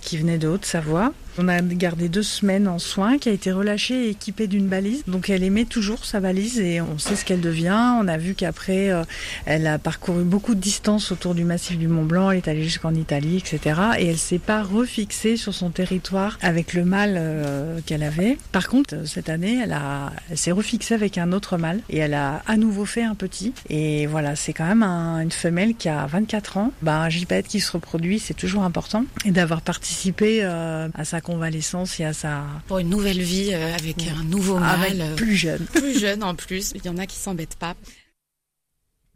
qui 0.00 0.16
venait 0.16 0.38
de 0.38 0.48
Haute-Savoie. 0.48 1.12
On 1.38 1.48
a 1.48 1.60
gardé 1.62 2.08
deux 2.08 2.22
semaines 2.22 2.66
en 2.66 2.78
soins, 2.78 3.16
qui 3.18 3.28
a 3.28 3.32
été 3.32 3.52
relâchée 3.52 4.06
et 4.06 4.10
équipée 4.10 4.46
d'une 4.46 4.66
balise. 4.66 5.04
Donc 5.06 5.30
elle 5.30 5.42
aimait 5.44 5.64
toujours 5.64 6.04
sa 6.04 6.20
valise 6.20 6.58
et 6.58 6.80
on 6.80 6.98
sait 6.98 7.16
ce 7.16 7.24
qu'elle 7.24 7.40
devient. 7.40 7.94
On 8.00 8.08
a 8.08 8.18
vu 8.18 8.34
qu'après, 8.34 8.90
euh, 8.90 9.04
elle 9.46 9.66
a 9.66 9.78
parcouru 9.78 10.24
beaucoup 10.24 10.54
de 10.54 10.60
distance 10.60 11.12
autour 11.12 11.34
du 11.34 11.44
massif 11.44 11.78
du 11.78 11.88
Mont 11.88 12.04
Blanc. 12.04 12.30
Elle 12.30 12.38
est 12.38 12.48
allée 12.48 12.64
jusqu'en 12.64 12.94
Italie, 12.94 13.36
etc. 13.36 13.80
Et 13.98 14.06
elle 14.06 14.18
s'est 14.18 14.38
pas 14.38 14.62
refixée 14.62 15.36
sur 15.36 15.54
son 15.54 15.70
territoire 15.70 16.38
avec 16.42 16.74
le 16.74 16.84
mâle 16.84 17.14
euh, 17.16 17.78
qu'elle 17.86 18.02
avait. 18.02 18.36
Par 18.52 18.68
contre, 18.68 19.06
cette 19.06 19.28
année, 19.28 19.60
elle, 19.62 19.72
a, 19.72 20.12
elle 20.30 20.38
s'est 20.38 20.52
refixée 20.52 20.89
avec 20.92 21.18
un 21.18 21.32
autre 21.32 21.56
mâle 21.56 21.80
et 21.88 21.98
elle 21.98 22.14
a 22.14 22.42
à 22.46 22.56
nouveau 22.56 22.84
fait 22.84 23.02
un 23.02 23.14
petit. 23.14 23.52
Et 23.68 24.06
voilà, 24.06 24.36
c'est 24.36 24.52
quand 24.52 24.66
même 24.66 24.82
un- 24.82 25.20
une 25.20 25.30
femelle 25.30 25.74
qui 25.74 25.88
a 25.88 26.06
24 26.06 26.56
ans. 26.56 26.72
Bah, 26.82 27.00
un 27.00 27.08
gypaète 27.08 27.46
qui 27.48 27.60
se 27.60 27.72
reproduit, 27.72 28.18
c'est 28.18 28.34
toujours 28.34 28.62
important. 28.62 29.04
Et 29.24 29.30
d'avoir 29.30 29.62
participé 29.62 30.40
euh, 30.42 30.88
à 30.94 31.04
sa 31.04 31.20
convalescence 31.20 31.98
et 32.00 32.04
à 32.04 32.12
sa... 32.12 32.44
Pour 32.66 32.78
une 32.78 32.88
nouvelle 32.90 33.20
vie 33.20 33.50
euh, 33.52 33.74
avec 33.74 33.96
un 34.08 34.24
nouveau 34.24 34.56
Avec 34.56 34.96
mâle. 34.98 35.08
euh, 35.12 35.14
plus 35.16 35.34
jeune. 35.36 35.64
Plus 35.72 35.98
jeune 35.98 36.22
en 36.22 36.34
plus. 36.34 36.72
Il 36.74 36.84
y 36.84 36.88
en 36.88 36.96
a 36.98 37.06
qui 37.06 37.16
s'embêtent 37.16 37.56
pas. 37.56 37.74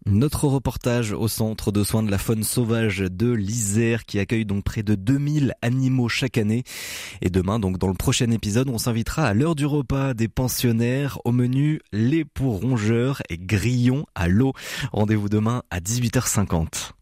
Notre 0.06 0.48
reportage 0.48 1.12
au 1.12 1.28
centre 1.28 1.72
de 1.72 1.82
soins 1.82 2.02
de 2.02 2.10
la 2.10 2.18
faune 2.18 2.42
sauvage 2.42 2.98
de 2.98 3.32
l'Isère 3.32 4.04
qui 4.04 4.18
accueille 4.18 4.44
donc 4.44 4.62
près 4.62 4.82
de 4.82 4.94
2000 4.94 5.54
animaux 5.62 6.10
chaque 6.10 6.36
année. 6.36 6.62
Et 7.22 7.30
demain, 7.30 7.58
donc 7.58 7.78
dans 7.78 7.88
le 7.88 7.94
prochain 7.94 8.30
épisode, 8.30 8.68
on 8.68 8.76
s'invitera 8.76 9.26
à 9.26 9.32
l'heure 9.32 9.54
du 9.54 9.64
repas 9.64 10.12
des 10.12 10.28
pensionnaires 10.28 11.18
au 11.24 11.32
menu 11.32 11.80
lait 11.92 12.26
pour 12.26 12.60
rongeurs 12.60 13.22
et 13.30 13.38
grillons 13.38 14.04
à 14.14 14.28
l'eau. 14.28 14.52
Rendez-vous 14.92 15.30
demain 15.30 15.62
à 15.70 15.80
18h50. 15.80 16.92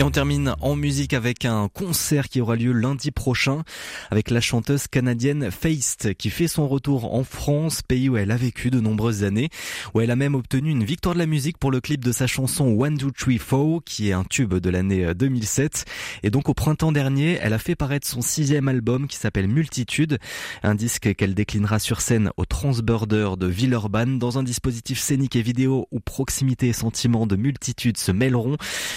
Et 0.00 0.02
on 0.02 0.10
termine 0.10 0.54
en 0.60 0.74
musique 0.74 1.14
avec 1.14 1.44
un 1.44 1.68
concert 1.68 2.28
qui 2.28 2.40
aura 2.40 2.56
lieu 2.56 2.72
lundi 2.72 3.12
prochain 3.12 3.62
avec 4.10 4.30
la 4.30 4.40
chanteuse 4.40 4.88
canadienne 4.88 5.52
Feist 5.52 6.14
qui 6.14 6.30
fait 6.30 6.48
son 6.48 6.66
retour 6.66 7.14
en 7.14 7.22
France, 7.22 7.80
pays 7.80 8.08
où 8.08 8.16
elle 8.16 8.32
a 8.32 8.36
vécu 8.36 8.70
de 8.70 8.80
nombreuses 8.80 9.22
années, 9.22 9.50
où 9.94 10.00
elle 10.00 10.10
a 10.10 10.16
même 10.16 10.34
obtenu 10.34 10.70
une 10.70 10.82
victoire 10.82 11.14
de 11.14 11.20
la 11.20 11.26
musique 11.26 11.58
pour 11.58 11.70
le 11.70 11.80
clip 11.80 12.04
de 12.04 12.10
sa 12.10 12.26
chanson 12.26 12.76
One, 12.76 12.98
Two, 12.98 13.12
Three, 13.12 13.38
Four 13.38 13.84
qui 13.84 14.08
est 14.08 14.12
un 14.12 14.24
tube 14.24 14.54
de 14.54 14.68
l'année 14.68 15.14
2007. 15.14 15.84
Et 16.24 16.30
donc 16.30 16.48
au 16.48 16.54
printemps 16.54 16.92
dernier, 16.92 17.38
elle 17.40 17.52
a 17.52 17.58
fait 17.58 17.76
paraître 17.76 18.08
son 18.08 18.20
sixième 18.20 18.66
album 18.66 19.06
qui 19.06 19.16
s'appelle 19.16 19.46
Multitude, 19.46 20.18
un 20.64 20.74
disque 20.74 21.14
qu'elle 21.14 21.34
déclinera 21.34 21.78
sur 21.78 22.00
scène 22.00 22.30
au 22.36 22.44
Transborder 22.44 23.36
de 23.38 23.46
Villeurbanne 23.46 24.18
dans 24.18 24.38
un 24.38 24.42
dispositif 24.42 24.98
scénique 24.98 25.36
et 25.36 25.42
vidéo 25.42 25.86
où 25.92 26.00
proximité 26.00 26.68
et 26.68 26.72
sentiment 26.72 27.28
de 27.28 27.36
multitude 27.36 27.96
se 27.96 28.10
mêleront. 28.10 28.56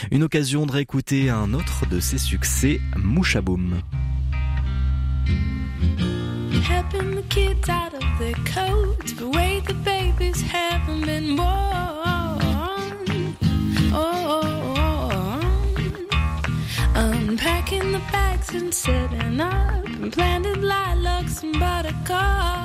Une 0.09 0.23
occasion 0.23 0.65
de 0.65 0.71
réécouter 0.87 1.29
un 1.29 1.53
autre 1.53 1.85
de 1.89 1.99
ses 1.99 2.17
succès, 2.17 2.79
Mouchaboum. 2.95 3.81
Helping 6.69 7.15
the 7.15 7.23
kids 7.29 7.69
out 7.69 7.93
of 7.93 8.03
their 8.19 8.33
coats, 8.45 9.13
the 9.13 9.27
way 9.27 9.61
the 9.67 9.73
babies 9.73 10.41
haven't 10.41 11.05
been 11.05 11.35
born. 11.35 11.47
Oh, 13.93 15.39
unpacking 16.95 17.91
the 17.91 18.01
bags 18.11 18.53
and 18.53 18.73
setting 18.73 19.41
up, 19.41 19.85
and 19.85 20.11
planted 20.11 20.63
lilacs 20.63 21.43
and 21.43 21.59
buttercups. 21.59 22.56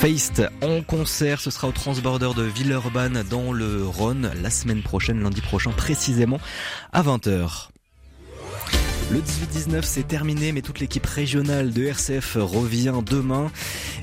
Feist 0.00 0.42
en 0.60 0.82
concert, 0.82 1.40
ce 1.40 1.50
sera 1.50 1.68
au 1.68 1.72
Transborder 1.72 2.30
de 2.34 2.42
Villeurbanne 2.42 3.22
dans 3.30 3.52
le 3.52 3.86
Rhône 3.86 4.32
la 4.42 4.50
semaine 4.50 4.82
prochaine, 4.82 5.22
lundi 5.22 5.40
prochain 5.40 5.70
précisément 5.70 6.40
à 6.92 7.02
20h. 7.02 7.68
Le 9.12 9.20
18-19 9.20 9.82
c'est 9.82 10.08
terminé 10.08 10.52
mais 10.52 10.62
toute 10.62 10.80
l'équipe 10.80 11.04
régionale 11.06 11.72
de 11.72 11.84
RCF 11.84 12.38
revient 12.40 12.94
demain. 13.04 13.52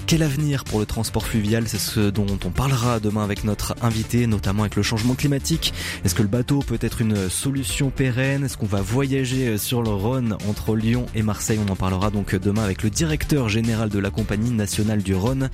Quel 0.07 0.23
avenir 0.23 0.63
pour 0.63 0.79
le 0.79 0.85
transport 0.85 1.27
fluvial? 1.27 1.67
C'est 1.67 1.77
ce 1.77 2.09
dont 2.09 2.39
on 2.45 2.49
parlera 2.49 3.01
demain 3.01 3.25
avec 3.25 3.43
notre 3.43 3.75
invité, 3.81 4.25
notamment 4.25 4.63
avec 4.63 4.77
le 4.77 4.81
changement 4.81 5.15
climatique. 5.15 5.73
Est-ce 6.05 6.15
que 6.15 6.21
le 6.21 6.29
bateau 6.29 6.59
peut 6.59 6.77
être 6.79 7.01
une 7.01 7.29
solution 7.29 7.89
pérenne? 7.89 8.45
Est-ce 8.45 8.55
qu'on 8.55 8.67
va 8.67 8.81
voyager 8.81 9.57
sur 9.57 9.83
le 9.83 9.89
Rhône 9.89 10.37
entre 10.47 10.77
Lyon 10.77 11.07
et 11.13 11.23
Marseille? 11.23 11.59
On 11.61 11.69
en 11.69 11.75
parlera 11.75 12.09
donc 12.09 12.33
demain 12.35 12.63
avec 12.63 12.83
le 12.83 12.89
directeur 12.89 13.49
général 13.49 13.89
de 13.89 13.99
la 13.99 14.09
compagnie 14.09 14.51
nationale 14.51 15.03
du 15.03 15.13
Rhône, 15.13 15.49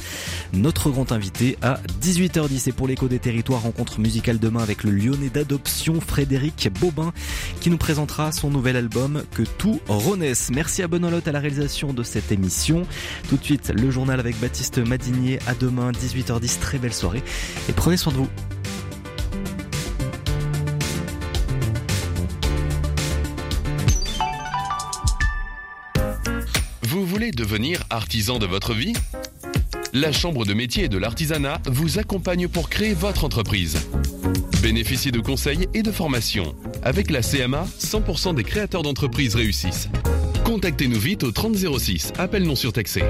notre 0.53 0.91
grand 0.91 1.11
invité 1.11 1.57
à 1.63 1.79
18h10. 2.03 2.69
Et 2.69 2.73
pour 2.73 2.87
l'écho 2.87 3.07
des 3.07 3.17
territoires, 3.17 3.63
rencontre 3.63 3.99
musicale 3.99 4.37
demain 4.37 4.61
avec 4.61 4.83
le 4.83 4.91
lyonnais 4.91 5.31
d'adoption 5.33 5.99
Frédéric 5.99 6.69
Bobin 6.79 7.11
qui 7.59 7.71
nous 7.71 7.77
présentera 7.77 8.31
son 8.31 8.51
nouvel 8.51 8.75
album 8.75 9.23
Que 9.31 9.41
tout 9.57 9.79
renaisse. 9.87 10.51
Merci 10.53 10.83
à 10.83 10.87
Benolotte 10.87 11.27
à 11.27 11.31
la 11.31 11.39
réalisation 11.39 11.91
de 11.91 12.03
cette 12.03 12.31
émission. 12.31 12.85
Tout 13.29 13.37
de 13.37 13.43
suite, 13.43 13.73
le 13.75 13.89
journal 13.89 14.19
avec 14.19 14.39
Baptiste 14.43 14.79
Madinier. 14.79 15.39
À 15.47 15.55
demain, 15.55 15.93
18h10. 15.93 16.59
Très 16.59 16.77
belle 16.77 16.93
soirée 16.93 17.23
et 17.69 17.71
prenez 17.71 17.95
soin 17.95 18.11
de 18.11 18.17
vous. 18.17 18.27
Vous 26.81 27.05
voulez 27.05 27.31
devenir 27.31 27.85
artisan 27.89 28.37
de 28.37 28.45
votre 28.45 28.73
vie? 28.73 28.91
La 29.93 30.11
Chambre 30.11 30.45
de 30.45 30.53
métier 30.53 30.83
et 30.83 30.89
de 30.89 30.97
l'artisanat 30.97 31.61
vous 31.67 31.97
accompagne 31.97 32.49
pour 32.49 32.67
créer 32.67 32.93
votre 32.93 33.23
entreprise. 33.23 33.87
Bénéficiez 34.61 35.11
de 35.11 35.21
conseils 35.21 35.69
et 35.73 35.83
de 35.83 35.91
formations. 35.91 36.53
Avec 36.81 37.11
la 37.11 37.21
CMA, 37.21 37.65
100% 37.79 38.35
des 38.35 38.43
créateurs 38.43 38.83
d'entreprises 38.83 39.35
réussissent. 39.35 39.87
Contactez-nous 40.43 40.99
vite 40.99 41.23
au 41.23 41.31
3006, 41.31 42.11
appel 42.17 42.43
non 42.43 42.57
surtaxé. 42.57 43.03